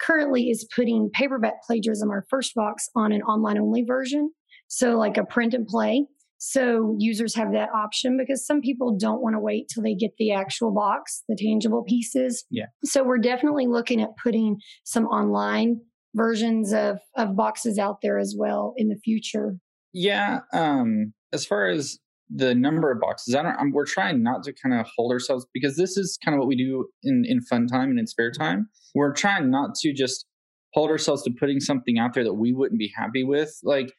currently 0.02 0.50
is 0.50 0.68
putting 0.76 1.12
paperback 1.14 1.62
plagiarism, 1.64 2.10
our 2.10 2.26
first 2.28 2.56
box, 2.56 2.90
on 2.96 3.12
an 3.12 3.22
online 3.22 3.60
only 3.60 3.84
version. 3.84 4.32
So, 4.68 4.98
like 4.98 5.16
a 5.18 5.24
print 5.24 5.54
and 5.54 5.68
play. 5.68 6.08
So, 6.40 6.96
users 6.98 7.36
have 7.36 7.52
that 7.54 7.70
option 7.70 8.18
because 8.18 8.44
some 8.44 8.62
people 8.62 8.98
don't 9.00 9.22
want 9.22 9.36
to 9.36 9.40
wait 9.40 9.70
till 9.72 9.84
they 9.84 9.94
get 9.94 10.12
the 10.18 10.32
actual 10.32 10.74
box, 10.74 11.24
the 11.30 11.38
tangible 11.40 11.84
pieces. 11.84 12.46
Yeah. 12.50 12.66
So, 12.84 13.04
we're 13.04 13.20
definitely 13.20 13.68
looking 13.68 14.02
at 14.02 14.10
putting 14.22 14.58
some 14.86 15.06
online 15.06 15.82
versions 16.16 16.74
of, 16.74 16.98
of 17.16 17.36
boxes 17.36 17.78
out 17.78 17.98
there 18.02 18.18
as 18.18 18.34
well 18.36 18.74
in 18.76 18.90
the 18.90 18.98
future. 19.04 19.56
Yeah. 19.94 20.40
Um, 20.52 21.14
as 21.32 21.46
far 21.46 21.68
as 21.68 22.00
the 22.30 22.54
number 22.54 22.92
of 22.92 23.00
boxes, 23.00 23.36
I 23.36 23.44
don't, 23.44 23.56
I'm, 23.56 23.72
we're 23.72 23.86
trying 23.86 24.22
not 24.22 24.44
to 24.44 24.54
kind 24.54 24.80
of 24.80 24.88
hold 24.96 25.12
ourselves 25.12 25.46
because 25.54 25.78
this 25.78 25.98
is 25.98 26.18
kind 26.24 26.36
of 26.36 26.40
what 26.40 26.48
we 26.48 26.56
do 26.56 26.88
in, 27.04 27.24
in 27.26 27.42
fun 27.42 27.68
time 27.68 27.90
and 27.90 28.00
in 28.00 28.08
spare 28.08 28.32
time. 28.32 28.70
We're 28.94 29.14
trying 29.14 29.50
not 29.50 29.76
to 29.82 29.94
just 29.94 30.26
hold 30.74 30.90
ourselves 30.90 31.24
to 31.24 31.32
putting 31.32 31.60
something 31.60 31.98
out 31.98 32.14
there 32.14 32.24
that 32.24 32.34
we 32.34 32.54
wouldn't 32.54 32.80
be 32.80 32.92
happy 32.96 33.24
with. 33.24 33.58
Like, 33.64 33.94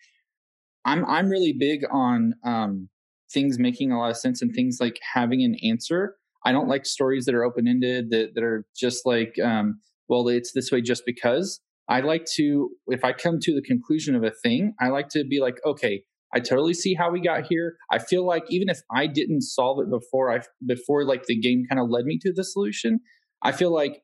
I'm 0.85 1.05
I'm 1.07 1.29
really 1.29 1.55
big 1.59 1.81
on 1.91 2.35
um, 2.45 2.89
things 3.33 3.59
making 3.59 3.93
a 3.93 3.99
lot 3.99 4.11
of 4.11 4.17
sense 4.17 4.43
and 4.43 4.55
things 4.55 4.79
like 4.81 4.99
having 5.15 5.43
an 5.43 5.57
answer. 5.63 6.17
I 6.45 6.53
don't 6.53 6.69
like 6.69 6.87
stories 6.87 7.25
that 7.25 7.35
are 7.35 7.45
open 7.45 7.67
ended 7.67 8.11
that 8.11 8.35
that 8.35 8.45
are 8.45 8.65
just 8.77 9.05
like, 9.05 9.35
um, 9.43 9.81
well, 10.09 10.29
it's 10.29 10.53
this 10.53 10.71
way 10.71 10.81
just 10.81 11.03
because. 11.05 11.61
I 11.91 12.01
like 12.01 12.27
to, 12.37 12.69
if 12.89 13.03
I 13.03 13.15
come 13.15 13.39
to 13.41 13.55
the 13.55 13.63
conclusion 13.63 14.15
of 14.15 14.23
a 14.23 14.31
thing, 14.31 14.75
I 14.79 14.89
like 14.89 15.09
to 15.11 15.25
be 15.25 15.41
like, 15.41 15.57
okay, 15.65 16.03
I 16.35 16.41
totally 16.41 16.75
see 16.75 16.95
how 16.95 17.11
we 17.11 17.21
got 17.21 17.47
here. 17.47 17.77
I 17.91 17.99
feel 17.99 18.27
like 18.27 18.45
even 18.49 18.69
if 18.69 18.81
I 18.95 19.07
didn't 19.07 19.43
solve 19.43 19.81
it 19.81 19.91
before 19.91 20.33
I 20.33 20.41
before 20.67 21.05
like 21.05 21.25
the 21.25 21.39
game 21.39 21.65
kind 21.69 21.81
of 21.81 21.89
led 21.89 22.05
me 22.05 22.19
to 22.23 22.33
the 22.33 22.45
solution, 22.45 23.01
I 23.43 23.53
feel 23.53 23.73
like 23.73 24.03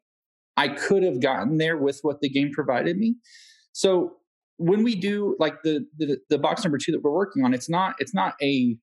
I 0.57 0.69
could 0.69 1.03
have 1.03 1.21
gotten 1.21 1.59
there 1.59 1.77
with 1.77 1.99
what 2.03 2.21
the 2.21 2.29
game 2.29 2.51
provided 2.53 2.97
me. 2.97 3.17
So 3.73 4.15
when 4.57 4.85
we 4.85 4.95
do 4.95 5.37
like 5.39 5.63
the, 5.65 5.85
the 5.99 6.19
the 6.31 6.39
box 6.39 6.65
number 6.65 6.79
two 6.79 6.93
that 6.93 7.03
we're 7.03 7.13
working 7.13 7.45
on, 7.45 7.53
it's 7.53 7.69
not 7.69 7.97
it's 7.99 8.15
not 8.15 8.35
a 8.41 8.77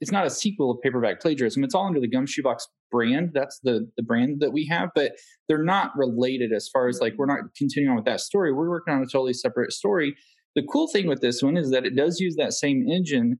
it's 0.00 0.12
not 0.12 0.24
a 0.24 0.30
sequel 0.30 0.70
of 0.70 0.80
paperback 0.80 1.20
plagiarism. 1.20 1.64
It's 1.64 1.74
all 1.74 1.86
under 1.86 2.00
the 2.00 2.08
Gumshoe 2.08 2.42
Box 2.42 2.68
brand. 2.90 3.30
That's 3.34 3.58
the 3.62 3.90
the 3.96 4.02
brand 4.02 4.40
that 4.40 4.52
we 4.52 4.66
have, 4.66 4.90
but 4.94 5.12
they're 5.48 5.64
not 5.64 5.90
related 5.96 6.52
as 6.52 6.68
far 6.68 6.88
as 6.88 7.00
like 7.00 7.14
we're 7.18 7.26
not 7.26 7.40
continuing 7.56 7.90
on 7.90 7.96
with 7.96 8.04
that 8.04 8.20
story. 8.20 8.52
We're 8.52 8.70
working 8.70 8.94
on 8.94 9.02
a 9.02 9.06
totally 9.06 9.32
separate 9.32 9.72
story. 9.72 10.14
The 10.54 10.62
cool 10.70 10.88
thing 10.88 11.06
with 11.06 11.20
this 11.20 11.42
one 11.42 11.56
is 11.56 11.70
that 11.70 11.86
it 11.86 11.96
does 11.96 12.20
use 12.20 12.36
that 12.36 12.52
same 12.52 12.86
engine 12.88 13.38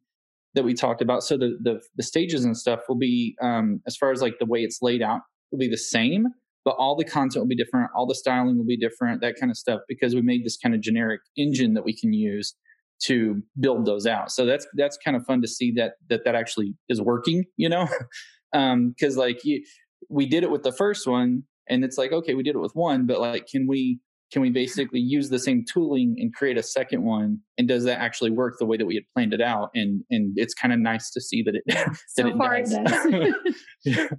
that 0.54 0.64
we 0.64 0.74
talked 0.74 1.02
about. 1.02 1.22
So 1.22 1.36
the 1.36 1.58
the, 1.62 1.80
the 1.96 2.02
stages 2.02 2.44
and 2.44 2.56
stuff 2.56 2.80
will 2.88 2.98
be 2.98 3.36
um, 3.42 3.80
as 3.86 3.96
far 3.96 4.12
as 4.12 4.22
like 4.22 4.38
the 4.38 4.46
way 4.46 4.60
it's 4.60 4.78
laid 4.82 5.02
out 5.02 5.20
will 5.50 5.58
be 5.58 5.68
the 5.68 5.76
same, 5.76 6.26
but 6.64 6.76
all 6.78 6.96
the 6.96 7.04
content 7.04 7.42
will 7.42 7.48
be 7.48 7.56
different 7.56 7.90
all 7.94 8.06
the 8.06 8.14
styling 8.14 8.56
will 8.56 8.64
be 8.64 8.76
different 8.76 9.20
that 9.20 9.36
kind 9.38 9.50
of 9.50 9.56
stuff 9.56 9.80
because 9.88 10.14
we 10.14 10.22
made 10.22 10.44
this 10.44 10.56
kind 10.56 10.74
of 10.74 10.80
generic 10.80 11.20
engine 11.36 11.74
that 11.74 11.84
we 11.84 11.96
can 11.96 12.12
use 12.12 12.54
to 13.00 13.42
build 13.58 13.84
those 13.84 14.06
out 14.06 14.30
so 14.30 14.46
that's 14.46 14.66
that's 14.74 14.96
kind 15.04 15.16
of 15.16 15.24
fun 15.24 15.42
to 15.42 15.48
see 15.48 15.72
that 15.72 15.92
that 16.08 16.24
that 16.24 16.34
actually 16.34 16.74
is 16.88 17.00
working 17.00 17.44
you 17.56 17.68
know 17.68 17.88
um 18.52 18.94
because 18.96 19.16
like 19.16 19.44
you, 19.44 19.62
we 20.08 20.26
did 20.26 20.42
it 20.42 20.50
with 20.50 20.62
the 20.62 20.72
first 20.72 21.06
one 21.06 21.42
and 21.68 21.84
it's 21.84 21.98
like 21.98 22.12
okay 22.12 22.34
we 22.34 22.42
did 22.42 22.54
it 22.54 22.60
with 22.60 22.74
one 22.74 23.06
but 23.06 23.20
like 23.20 23.46
can 23.46 23.66
we 23.66 23.98
can 24.32 24.42
we 24.42 24.50
basically 24.50 25.00
use 25.00 25.28
the 25.28 25.38
same 25.38 25.64
tooling 25.64 26.16
and 26.18 26.34
create 26.34 26.56
a 26.56 26.62
second 26.62 27.02
one 27.02 27.38
and 27.58 27.68
does 27.68 27.84
that 27.84 28.00
actually 28.00 28.30
work 28.30 28.58
the 28.58 28.64
way 28.64 28.76
that 28.76 28.86
we 28.86 28.94
had 28.94 29.04
planned 29.14 29.34
it 29.34 29.40
out 29.40 29.70
and 29.74 30.02
and 30.10 30.32
it's 30.36 30.54
kind 30.54 30.72
of 30.72 30.80
nice 30.80 31.10
to 31.10 31.20
see 31.20 31.42
that 31.42 31.54
it 31.54 31.62
that 31.66 31.96
so 32.08 32.26
it 32.26 32.36
far 32.36 32.58
does. 32.58 32.72
It 32.72 32.84
does. 32.84 33.54
yeah. 33.84 34.08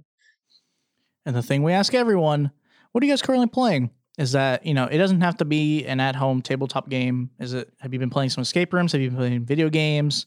And 1.26 1.34
the 1.34 1.42
thing 1.42 1.62
we 1.62 1.72
ask 1.72 1.94
everyone, 1.94 2.50
what 2.92 3.02
are 3.02 3.06
you 3.06 3.12
guys 3.12 3.22
currently 3.22 3.46
playing? 3.46 3.88
Is 4.18 4.32
that, 4.32 4.66
you 4.66 4.74
know, 4.74 4.84
it 4.84 4.98
doesn't 4.98 5.22
have 5.22 5.38
to 5.38 5.46
be 5.46 5.86
an 5.86 5.98
at 5.98 6.14
home 6.14 6.42
tabletop 6.42 6.90
game. 6.90 7.30
Is 7.40 7.54
it, 7.54 7.72
have 7.80 7.94
you 7.94 7.98
been 7.98 8.10
playing 8.10 8.28
some 8.28 8.42
escape 8.42 8.74
rooms? 8.74 8.92
Have 8.92 9.00
you 9.00 9.08
been 9.08 9.16
playing 9.16 9.44
video 9.46 9.70
games? 9.70 10.26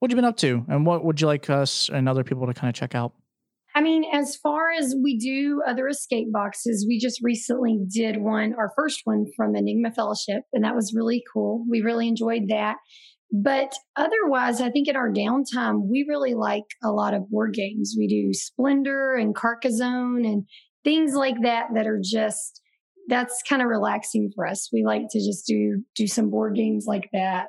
What 0.00 0.10
have 0.10 0.16
you 0.16 0.20
been 0.20 0.28
up 0.28 0.36
to? 0.38 0.64
And 0.68 0.84
what 0.84 1.04
would 1.04 1.20
you 1.20 1.28
like 1.28 1.48
us 1.48 1.88
and 1.90 2.08
other 2.08 2.24
people 2.24 2.44
to 2.48 2.54
kind 2.54 2.68
of 2.68 2.74
check 2.74 2.96
out? 2.96 3.12
I 3.74 3.80
mean, 3.80 4.04
as 4.12 4.36
far 4.36 4.70
as 4.70 4.94
we 5.02 5.18
do 5.18 5.62
other 5.66 5.88
escape 5.88 6.28
boxes, 6.30 6.84
we 6.86 6.98
just 6.98 7.20
recently 7.22 7.78
did 7.88 8.20
one, 8.20 8.54
our 8.54 8.72
first 8.76 9.00
one 9.04 9.26
from 9.36 9.56
Enigma 9.56 9.92
Fellowship, 9.92 10.42
and 10.52 10.64
that 10.64 10.74
was 10.74 10.94
really 10.94 11.22
cool. 11.32 11.64
We 11.70 11.80
really 11.80 12.08
enjoyed 12.08 12.48
that. 12.48 12.76
But 13.32 13.72
otherwise, 13.96 14.60
I 14.60 14.70
think 14.70 14.88
in 14.88 14.96
our 14.96 15.10
downtime, 15.10 15.88
we 15.88 16.04
really 16.06 16.34
like 16.34 16.64
a 16.84 16.90
lot 16.90 17.14
of 17.14 17.30
board 17.30 17.54
games. 17.54 17.94
We 17.96 18.06
do 18.06 18.34
Splendor 18.34 19.14
and 19.14 19.34
Carcassonne 19.34 20.26
and 20.26 20.44
things 20.84 21.14
like 21.14 21.36
that 21.42 21.68
that 21.74 21.86
are 21.86 22.00
just 22.02 22.60
that's 23.08 23.42
kind 23.48 23.62
of 23.62 23.68
relaxing 23.68 24.30
for 24.34 24.46
us. 24.46 24.68
We 24.72 24.84
like 24.84 25.02
to 25.10 25.18
just 25.18 25.46
do 25.46 25.82
do 25.96 26.06
some 26.06 26.30
board 26.30 26.56
games 26.56 26.84
like 26.86 27.08
that. 27.14 27.48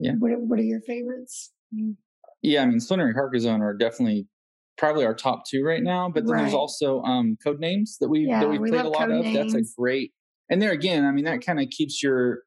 Yeah. 0.00 0.12
What 0.18 0.32
What 0.40 0.58
are 0.58 0.64
your 0.64 0.80
favorites? 0.80 1.52
Yeah, 2.40 2.62
I 2.62 2.66
mean, 2.66 2.80
Splendor 2.80 3.06
and 3.06 3.14
Carcassonne 3.14 3.60
are 3.60 3.74
definitely 3.74 4.26
probably 4.78 5.04
our 5.04 5.14
top 5.14 5.44
two 5.46 5.64
right 5.64 5.82
now. 5.82 6.08
But 6.08 6.24
then 6.24 6.32
right. 6.32 6.42
there's 6.42 6.54
also 6.54 7.02
um, 7.02 7.36
Codenames 7.44 7.98
that 8.00 8.08
we 8.08 8.20
yeah, 8.20 8.40
that 8.40 8.48
we 8.48 8.58
played 8.58 8.84
a 8.84 8.88
lot 8.88 9.10
of. 9.10 9.24
Names. 9.24 9.52
That's 9.52 9.54
a 9.54 9.80
great. 9.80 10.12
And 10.50 10.60
there 10.60 10.72
again, 10.72 11.04
I 11.04 11.12
mean, 11.12 11.24
that 11.24 11.44
kind 11.44 11.60
of 11.60 11.68
keeps 11.70 12.02
your 12.02 12.40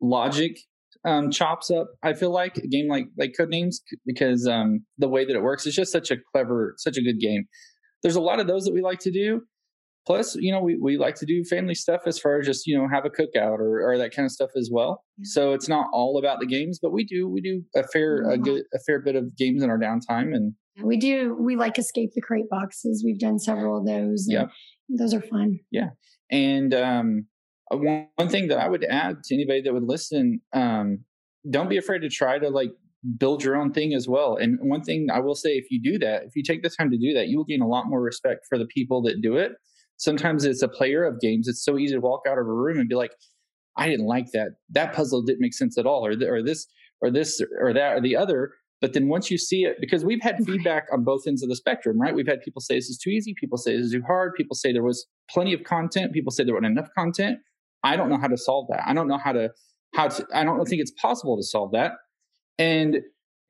logic 0.00 0.58
um, 1.04 1.30
chops 1.30 1.70
up. 1.70 1.88
I 2.02 2.12
feel 2.12 2.30
like 2.30 2.56
a 2.56 2.66
game 2.66 2.88
like 2.88 3.06
like 3.16 3.34
Codenames 3.38 3.76
because 4.06 4.46
um, 4.46 4.84
the 4.98 5.08
way 5.08 5.24
that 5.24 5.34
it 5.34 5.42
works 5.42 5.66
is 5.66 5.74
just 5.74 5.92
such 5.92 6.10
a 6.10 6.16
clever, 6.32 6.74
such 6.78 6.96
a 6.96 7.02
good 7.02 7.20
game. 7.20 7.46
There's 8.02 8.16
a 8.16 8.20
lot 8.20 8.40
of 8.40 8.46
those 8.46 8.64
that 8.64 8.72
we 8.74 8.80
like 8.80 9.00
to 9.00 9.10
do. 9.10 9.42
Plus, 10.06 10.34
you 10.34 10.50
know, 10.50 10.60
we, 10.60 10.76
we 10.76 10.96
like 10.96 11.14
to 11.16 11.26
do 11.26 11.44
family 11.44 11.74
stuff 11.74 12.02
as 12.06 12.18
far 12.18 12.40
as 12.40 12.46
just 12.46 12.66
you 12.66 12.76
know 12.76 12.88
have 12.88 13.04
a 13.04 13.10
cookout 13.10 13.58
or, 13.58 13.88
or 13.88 13.98
that 13.98 14.14
kind 14.14 14.26
of 14.26 14.32
stuff 14.32 14.50
as 14.56 14.70
well. 14.72 15.04
Yeah. 15.18 15.24
So 15.24 15.52
it's 15.52 15.68
not 15.68 15.86
all 15.92 16.18
about 16.18 16.40
the 16.40 16.46
games, 16.46 16.78
but 16.80 16.92
we 16.92 17.04
do 17.04 17.28
we 17.28 17.40
do 17.40 17.62
a 17.76 17.86
fair 17.88 18.28
a 18.30 18.38
good 18.38 18.62
a 18.74 18.78
fair 18.86 19.00
bit 19.00 19.16
of 19.16 19.36
games 19.36 19.62
in 19.62 19.70
our 19.70 19.78
downtime 19.78 20.34
and 20.34 20.54
we 20.82 20.96
do 20.96 21.36
we 21.38 21.56
like 21.56 21.78
escape 21.78 22.10
the 22.14 22.22
crate 22.22 22.48
boxes. 22.50 23.02
We've 23.04 23.18
done 23.18 23.38
several 23.38 23.78
of 23.78 23.86
those. 23.86 24.26
Yeah, 24.28 24.46
those 24.88 25.14
are 25.14 25.20
fun. 25.20 25.58
Yeah, 25.70 25.90
and 26.30 26.72
um, 26.74 27.26
uh, 27.70 27.76
one, 27.76 28.08
one 28.16 28.28
thing 28.28 28.48
that 28.48 28.58
I 28.58 28.68
would 28.68 28.84
add 28.84 29.22
to 29.24 29.34
anybody 29.34 29.62
that 29.62 29.72
would 29.72 29.84
listen, 29.84 30.40
um, 30.52 31.04
don't 31.50 31.68
be 31.68 31.76
afraid 31.76 32.00
to 32.00 32.08
try 32.08 32.38
to 32.38 32.48
like 32.48 32.70
build 33.16 33.42
your 33.42 33.56
own 33.56 33.72
thing 33.72 33.94
as 33.94 34.08
well. 34.08 34.36
And 34.36 34.58
one 34.60 34.82
thing 34.82 35.08
I 35.12 35.20
will 35.20 35.34
say, 35.34 35.50
if 35.50 35.70
you 35.70 35.80
do 35.82 35.98
that, 35.98 36.24
if 36.24 36.36
you 36.36 36.42
take 36.42 36.62
the 36.62 36.70
time 36.70 36.90
to 36.90 36.98
do 36.98 37.14
that, 37.14 37.28
you 37.28 37.38
will 37.38 37.44
gain 37.44 37.62
a 37.62 37.68
lot 37.68 37.86
more 37.86 38.00
respect 38.00 38.46
for 38.48 38.58
the 38.58 38.66
people 38.66 39.02
that 39.02 39.22
do 39.22 39.36
it. 39.36 39.52
Sometimes 40.00 40.46
it's 40.46 40.62
a 40.62 40.68
player 40.68 41.04
of 41.04 41.20
games. 41.20 41.46
It's 41.46 41.62
so 41.62 41.76
easy 41.76 41.94
to 41.94 42.00
walk 42.00 42.22
out 42.26 42.38
of 42.38 42.46
a 42.46 42.52
room 42.52 42.78
and 42.78 42.88
be 42.88 42.94
like, 42.94 43.12
I 43.76 43.86
didn't 43.86 44.06
like 44.06 44.32
that. 44.32 44.52
That 44.70 44.94
puzzle 44.94 45.22
didn't 45.22 45.42
make 45.42 45.52
sense 45.52 45.76
at 45.76 45.84
all, 45.84 46.04
or, 46.04 46.16
th- 46.16 46.28
or 46.28 46.42
this, 46.42 46.66
or 47.02 47.10
this, 47.10 47.40
or 47.60 47.74
that, 47.74 47.98
or 47.98 48.00
the 48.00 48.16
other. 48.16 48.52
But 48.80 48.94
then 48.94 49.08
once 49.08 49.30
you 49.30 49.36
see 49.36 49.64
it, 49.64 49.76
because 49.78 50.02
we've 50.02 50.22
had 50.22 50.42
feedback 50.46 50.86
on 50.90 51.04
both 51.04 51.26
ends 51.26 51.42
of 51.42 51.50
the 51.50 51.56
spectrum, 51.56 52.00
right? 52.00 52.14
We've 52.14 52.26
had 52.26 52.40
people 52.40 52.62
say 52.62 52.76
this 52.76 52.88
is 52.88 52.96
too 52.96 53.10
easy. 53.10 53.34
People 53.38 53.58
say 53.58 53.76
this 53.76 53.86
is 53.86 53.92
too 53.92 54.02
hard. 54.06 54.32
People 54.34 54.56
say 54.56 54.72
there 54.72 54.82
was 54.82 55.06
plenty 55.28 55.52
of 55.52 55.64
content. 55.64 56.14
People 56.14 56.32
say 56.32 56.44
there 56.44 56.54
wasn't 56.54 56.72
enough 56.72 56.88
content. 56.96 57.38
I 57.84 57.96
don't 57.96 58.08
know 58.08 58.18
how 58.18 58.28
to 58.28 58.38
solve 58.38 58.68
that. 58.70 58.82
I 58.86 58.94
don't 58.94 59.06
know 59.06 59.18
how 59.18 59.32
to 59.32 59.50
how 59.94 60.08
to. 60.08 60.26
I 60.34 60.44
don't 60.44 60.64
think 60.64 60.80
it's 60.80 60.92
possible 60.92 61.36
to 61.36 61.42
solve 61.42 61.72
that. 61.72 61.92
And 62.58 63.00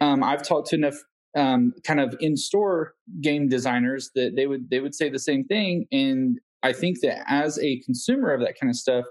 um, 0.01 0.25
I've 0.25 0.43
talked 0.43 0.71
to 0.71 0.77
enough 0.77 0.97
um, 1.37 1.73
kind 1.85 2.01
of 2.01 2.17
in-store 2.21 2.95
game 3.21 3.49
designers 3.49 4.11
that 4.15 4.35
they 4.37 4.47
would 4.47 4.71
they 4.71 4.81
would 4.81 4.95
say 4.95 5.09
the 5.09 5.19
same 5.19 5.45
thing. 5.45 5.87
And 5.93 6.39
I 6.63 6.73
think 6.73 7.01
that 7.01 7.25
as 7.29 7.59
a 7.59 7.81
consumer 7.81 8.33
of 8.33 8.41
that 8.41 8.59
kind 8.61 8.71
of 8.71 8.77
stuff, 8.77 9.05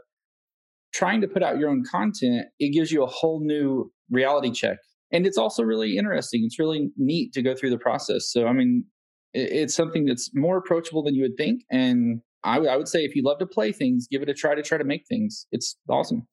trying 0.93 1.21
to 1.21 1.27
put 1.27 1.43
out 1.43 1.57
your 1.57 1.69
own 1.69 1.83
content, 1.89 2.47
it 2.59 2.69
gives 2.69 2.91
you 2.91 3.03
a 3.03 3.07
whole 3.07 3.39
new 3.39 3.91
reality 4.09 4.51
check. 4.51 4.77
And 5.11 5.25
it's 5.25 5.37
also 5.37 5.63
really 5.63 5.97
interesting. 5.97 6.43
It's 6.45 6.59
really 6.59 6.91
neat 6.97 7.33
to 7.33 7.41
go 7.41 7.55
through 7.55 7.71
the 7.71 7.77
process. 7.79 8.31
So, 8.31 8.47
I 8.47 8.53
mean, 8.53 8.85
it's 9.33 9.73
something 9.73 10.05
that's 10.05 10.31
more 10.35 10.57
approachable 10.57 11.03
than 11.03 11.15
you 11.15 11.21
would 11.23 11.37
think. 11.37 11.63
And 11.71 12.21
I, 12.43 12.57
I 12.59 12.77
would 12.77 12.87
say 12.87 13.03
if 13.03 13.15
you 13.15 13.23
love 13.23 13.39
to 13.39 13.45
play 13.45 13.71
things, 13.71 14.07
give 14.09 14.21
it 14.21 14.29
a 14.29 14.33
try 14.33 14.55
to 14.55 14.61
try 14.61 14.77
to 14.77 14.83
make 14.83 15.07
things. 15.07 15.47
It's 15.51 15.75
awesome. 15.89 16.27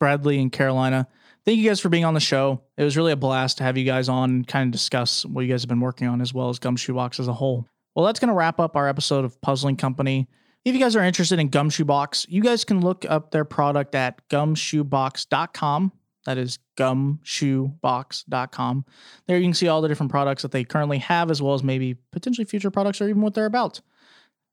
Bradley 0.00 0.40
and 0.40 0.52
Carolina, 0.52 1.08
thank 1.48 1.58
you 1.58 1.66
guys 1.66 1.80
for 1.80 1.88
being 1.88 2.04
on 2.04 2.12
the 2.12 2.20
show. 2.20 2.60
It 2.76 2.84
was 2.84 2.94
really 2.94 3.12
a 3.12 3.16
blast 3.16 3.56
to 3.56 3.64
have 3.64 3.78
you 3.78 3.86
guys 3.86 4.10
on 4.10 4.28
and 4.28 4.46
kind 4.46 4.68
of 4.68 4.70
discuss 4.70 5.24
what 5.24 5.40
you 5.40 5.48
guys 5.48 5.62
have 5.62 5.68
been 5.70 5.80
working 5.80 6.06
on 6.06 6.20
as 6.20 6.34
well 6.34 6.50
as 6.50 6.58
Gumshoe 6.58 6.92
Box 6.92 7.18
as 7.18 7.26
a 7.26 7.32
whole. 7.32 7.66
Well, 7.96 8.04
that's 8.04 8.20
going 8.20 8.28
to 8.28 8.34
wrap 8.34 8.60
up 8.60 8.76
our 8.76 8.86
episode 8.86 9.24
of 9.24 9.40
Puzzling 9.40 9.76
Company. 9.76 10.28
If 10.66 10.74
you 10.74 10.80
guys 10.80 10.94
are 10.94 11.02
interested 11.02 11.38
in 11.38 11.48
Gumshoe 11.48 11.86
Box, 11.86 12.26
you 12.28 12.42
guys 12.42 12.66
can 12.66 12.82
look 12.82 13.06
up 13.08 13.30
their 13.30 13.46
product 13.46 13.94
at 13.94 14.20
gumshoebox.com. 14.28 15.92
That 16.26 16.36
is 16.36 16.58
gumshoebox.com. 16.76 18.84
There 19.26 19.38
you 19.38 19.44
can 19.44 19.54
see 19.54 19.68
all 19.68 19.80
the 19.80 19.88
different 19.88 20.12
products 20.12 20.42
that 20.42 20.52
they 20.52 20.64
currently 20.64 20.98
have, 20.98 21.30
as 21.30 21.40
well 21.40 21.54
as 21.54 21.62
maybe 21.62 21.94
potentially 22.12 22.44
future 22.44 22.70
products 22.70 23.00
or 23.00 23.08
even 23.08 23.22
what 23.22 23.32
they're 23.32 23.46
about. 23.46 23.80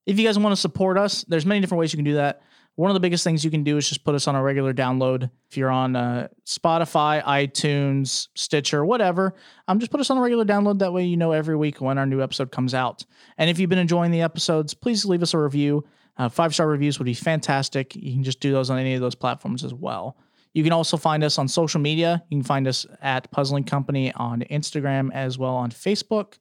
If 0.05 0.17
you 0.17 0.25
guys 0.25 0.39
want 0.39 0.53
to 0.53 0.61
support 0.61 0.97
us, 0.97 1.25
there's 1.27 1.45
many 1.45 1.59
different 1.59 1.81
ways 1.81 1.91
you 1.91 1.97
can 1.97 2.05
do 2.05 2.13
that. 2.13 2.41
One 2.75 2.89
of 2.91 2.93
the 2.93 2.99
biggest 2.99 3.23
things 3.23 3.45
you 3.45 3.51
can 3.51 3.63
do 3.63 3.77
is 3.77 3.87
just 3.87 4.03
put 4.03 4.15
us 4.15 4.27
on 4.27 4.35
a 4.35 4.43
regular 4.43 4.73
download. 4.73 5.29
If 5.49 5.55
you're 5.55 5.71
on 5.71 5.95
uh, 5.95 6.27
Spotify, 6.45 7.23
iTunes, 7.23 8.27
Stitcher, 8.35 8.83
whatever, 8.83 9.33
um, 9.69 9.79
just 9.79 9.91
put 9.91 10.01
us 10.01 10.09
on 10.09 10.17
a 10.17 10.21
regular 10.21 10.43
download. 10.43 10.79
That 10.79 10.91
way, 10.91 11.05
you 11.05 11.15
know 11.15 11.31
every 11.31 11.55
week 11.55 11.79
when 11.79 11.97
our 11.97 12.05
new 12.05 12.21
episode 12.21 12.51
comes 12.51 12.73
out. 12.73 13.05
And 13.37 13.49
if 13.49 13.59
you've 13.59 13.69
been 13.69 13.79
enjoying 13.79 14.11
the 14.11 14.21
episodes, 14.21 14.73
please 14.73 15.05
leave 15.05 15.23
us 15.23 15.33
a 15.33 15.37
review. 15.37 15.85
Uh, 16.17 16.27
five 16.27 16.53
star 16.53 16.67
reviews 16.67 16.99
would 16.99 17.05
be 17.05 17.13
fantastic. 17.13 17.95
You 17.95 18.13
can 18.13 18.23
just 18.23 18.41
do 18.41 18.51
those 18.51 18.69
on 18.69 18.77
any 18.77 18.93
of 18.93 19.01
those 19.01 19.15
platforms 19.15 19.63
as 19.63 19.73
well. 19.73 20.17
You 20.53 20.63
can 20.63 20.73
also 20.73 20.95
find 20.95 21.23
us 21.23 21.37
on 21.37 21.47
social 21.47 21.81
media. 21.81 22.23
You 22.29 22.37
can 22.37 22.45
find 22.45 22.67
us 22.67 22.85
at 23.01 23.29
Puzzling 23.31 23.65
Company 23.65 24.13
on 24.13 24.41
Instagram 24.51 25.13
as 25.13 25.37
well 25.37 25.55
on 25.55 25.69
Facebook. 25.69 26.39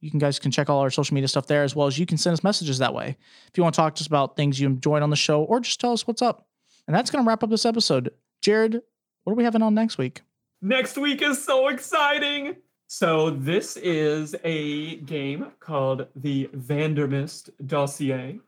You 0.00 0.10
can 0.10 0.18
guys 0.18 0.38
can 0.38 0.50
check 0.50 0.68
all 0.68 0.80
our 0.80 0.90
social 0.90 1.14
media 1.14 1.28
stuff 1.28 1.46
there 1.46 1.62
as 1.62 1.74
well 1.74 1.86
as 1.86 1.98
you 1.98 2.06
can 2.06 2.18
send 2.18 2.34
us 2.34 2.44
messages 2.44 2.78
that 2.78 2.94
way. 2.94 3.16
If 3.48 3.56
you 3.56 3.62
want 3.62 3.74
to 3.74 3.80
talk 3.80 3.94
to 3.96 4.02
us 4.02 4.06
about 4.06 4.36
things 4.36 4.60
you 4.60 4.66
enjoyed 4.66 5.02
on 5.02 5.10
the 5.10 5.16
show 5.16 5.42
or 5.44 5.60
just 5.60 5.80
tell 5.80 5.92
us 5.92 6.06
what's 6.06 6.22
up. 6.22 6.46
And 6.86 6.94
that's 6.94 7.10
going 7.10 7.24
to 7.24 7.28
wrap 7.28 7.42
up 7.42 7.50
this 7.50 7.66
episode. 7.66 8.10
Jared, 8.42 8.82
what 9.24 9.32
are 9.32 9.36
we 9.36 9.44
having 9.44 9.62
on 9.62 9.74
next 9.74 9.98
week? 9.98 10.22
Next 10.62 10.96
week 10.96 11.22
is 11.22 11.42
so 11.42 11.68
exciting. 11.68 12.56
So 12.88 13.30
this 13.30 13.76
is 13.76 14.36
a 14.44 14.96
game 14.98 15.52
called 15.58 16.06
the 16.14 16.48
Vandermist 16.54 17.50
Dossier. 17.66 18.38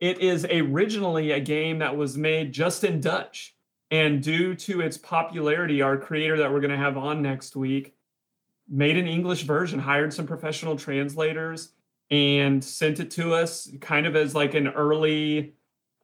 It 0.00 0.20
is 0.20 0.46
originally 0.46 1.32
a 1.32 1.40
game 1.40 1.80
that 1.80 1.96
was 1.96 2.16
made 2.16 2.52
just 2.52 2.84
in 2.84 3.00
Dutch. 3.00 3.54
And 3.90 4.22
due 4.22 4.54
to 4.54 4.80
its 4.80 4.96
popularity, 4.96 5.82
our 5.82 5.96
creator 5.96 6.38
that 6.38 6.50
we're 6.50 6.60
going 6.60 6.70
to 6.70 6.76
have 6.76 6.96
on 6.96 7.22
next 7.22 7.54
week 7.54 7.95
made 8.68 8.96
an 8.96 9.06
English 9.06 9.42
version, 9.42 9.78
hired 9.78 10.12
some 10.12 10.26
professional 10.26 10.76
translators, 10.76 11.70
and 12.10 12.62
sent 12.62 13.00
it 13.00 13.10
to 13.12 13.34
us 13.34 13.68
kind 13.80 14.06
of 14.06 14.14
as 14.16 14.34
like 14.34 14.54
an 14.54 14.68
early 14.68 15.54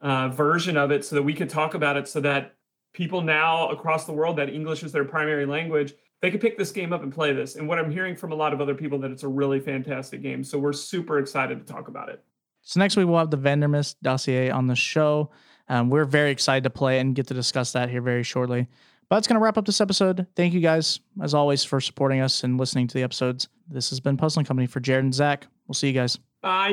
uh, 0.01 0.29
version 0.29 0.77
of 0.77 0.91
it 0.91 1.05
so 1.05 1.17
that 1.17 1.23
we 1.23 1.35
could 1.35 1.49
talk 1.49 1.75
about 1.75 1.97
it 1.97 2.09
so 2.09 2.21
that 2.21 2.55
people 2.93 3.21
now 3.21 3.69
across 3.69 4.05
the 4.05 4.13
world 4.13 4.37
that 4.37 4.49
English 4.49 4.83
is 4.83 4.93
their 4.93 5.05
primary 5.05 5.47
language, 5.47 5.95
they 6.21 6.31
could 6.31 6.41
pick 6.41 6.59
this 6.59 6.71
game 6.71 6.93
up 6.93 7.03
and 7.03 7.13
play 7.13 7.33
this. 7.33 7.57
And 7.57 7.69
what 7.69 7.79
I'm 7.79 7.91
hearing 7.91 8.17
from 8.17 8.33
a 8.33 8.35
lot 8.35 8.53
of 8.53 8.61
other 8.61 8.75
people 8.75 8.99
that 9.01 9.11
it's 9.11 9.23
a 9.23 9.29
really 9.29 9.61
fantastic 9.61 10.23
game. 10.23 10.45
So 10.45 10.59
we're 10.59 10.73
super 10.73 11.19
excited 11.19 11.65
to 11.65 11.73
talk 11.73 11.89
about 11.89 12.09
it. 12.09 12.23
So 12.63 12.79
next 12.79 12.97
week 12.97 13.07
we'll 13.07 13.19
have 13.19 13.31
the 13.31 13.39
Vandermist 13.39 13.97
dossier 14.03 14.51
on 14.51 14.67
the 14.67 14.77
show. 14.77 15.31
Um, 15.69 15.91
we're 15.91 16.05
very 16.05 16.31
excited 16.31 16.65
to 16.65 16.71
play 16.71 16.99
and 16.99 17.15
get 17.15 17.27
to 17.29 17.35
discuss 17.35 17.73
that 17.73 17.89
here 17.91 18.03
very 18.03 18.23
shortly. 18.23 18.69
But 19.13 19.17
that's 19.17 19.27
going 19.27 19.39
to 19.39 19.45
wrap 19.45 19.59
up 19.59 19.67
this 19.67 19.83
episode. 19.83 20.27
Thank 20.37 20.55
you 20.55 20.61
guys, 20.61 21.01
as 21.21 21.35
always, 21.35 21.63
for 21.65 21.83
supporting 21.83 22.21
us 22.21 22.45
and 22.45 22.57
listening 22.57 22.87
to 22.87 22.95
the 22.95 23.03
episodes. 23.03 23.47
This 23.69 23.91
has 23.91 24.01
been 24.01 24.17
Puzzling 24.17 24.47
Company 24.47 24.67
for 24.67 24.81
Jared 24.81 25.05
and 25.05 25.13
Zach. 25.13 25.47
We'll 25.69 25.75
see 25.75 25.89
you 25.89 25.93
guys. 25.93 26.19
Bye. 26.41 26.73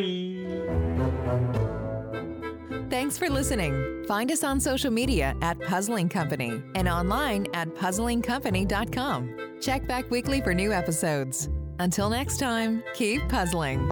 Thanks 2.89 3.17
for 3.17 3.29
listening. 3.29 4.05
Find 4.07 4.31
us 4.31 4.45
on 4.45 4.61
social 4.61 4.89
media 4.89 5.35
at 5.41 5.59
Puzzling 5.59 6.07
Company 6.07 6.63
and 6.75 6.87
online 6.87 7.47
at 7.53 7.75
puzzlingcompany.com. 7.75 9.35
Check 9.59 9.85
back 9.85 10.09
weekly 10.09 10.39
for 10.39 10.53
new 10.53 10.71
episodes. 10.71 11.49
Until 11.79 12.09
next 12.09 12.37
time, 12.37 12.85
keep 12.93 13.27
puzzling. 13.27 13.91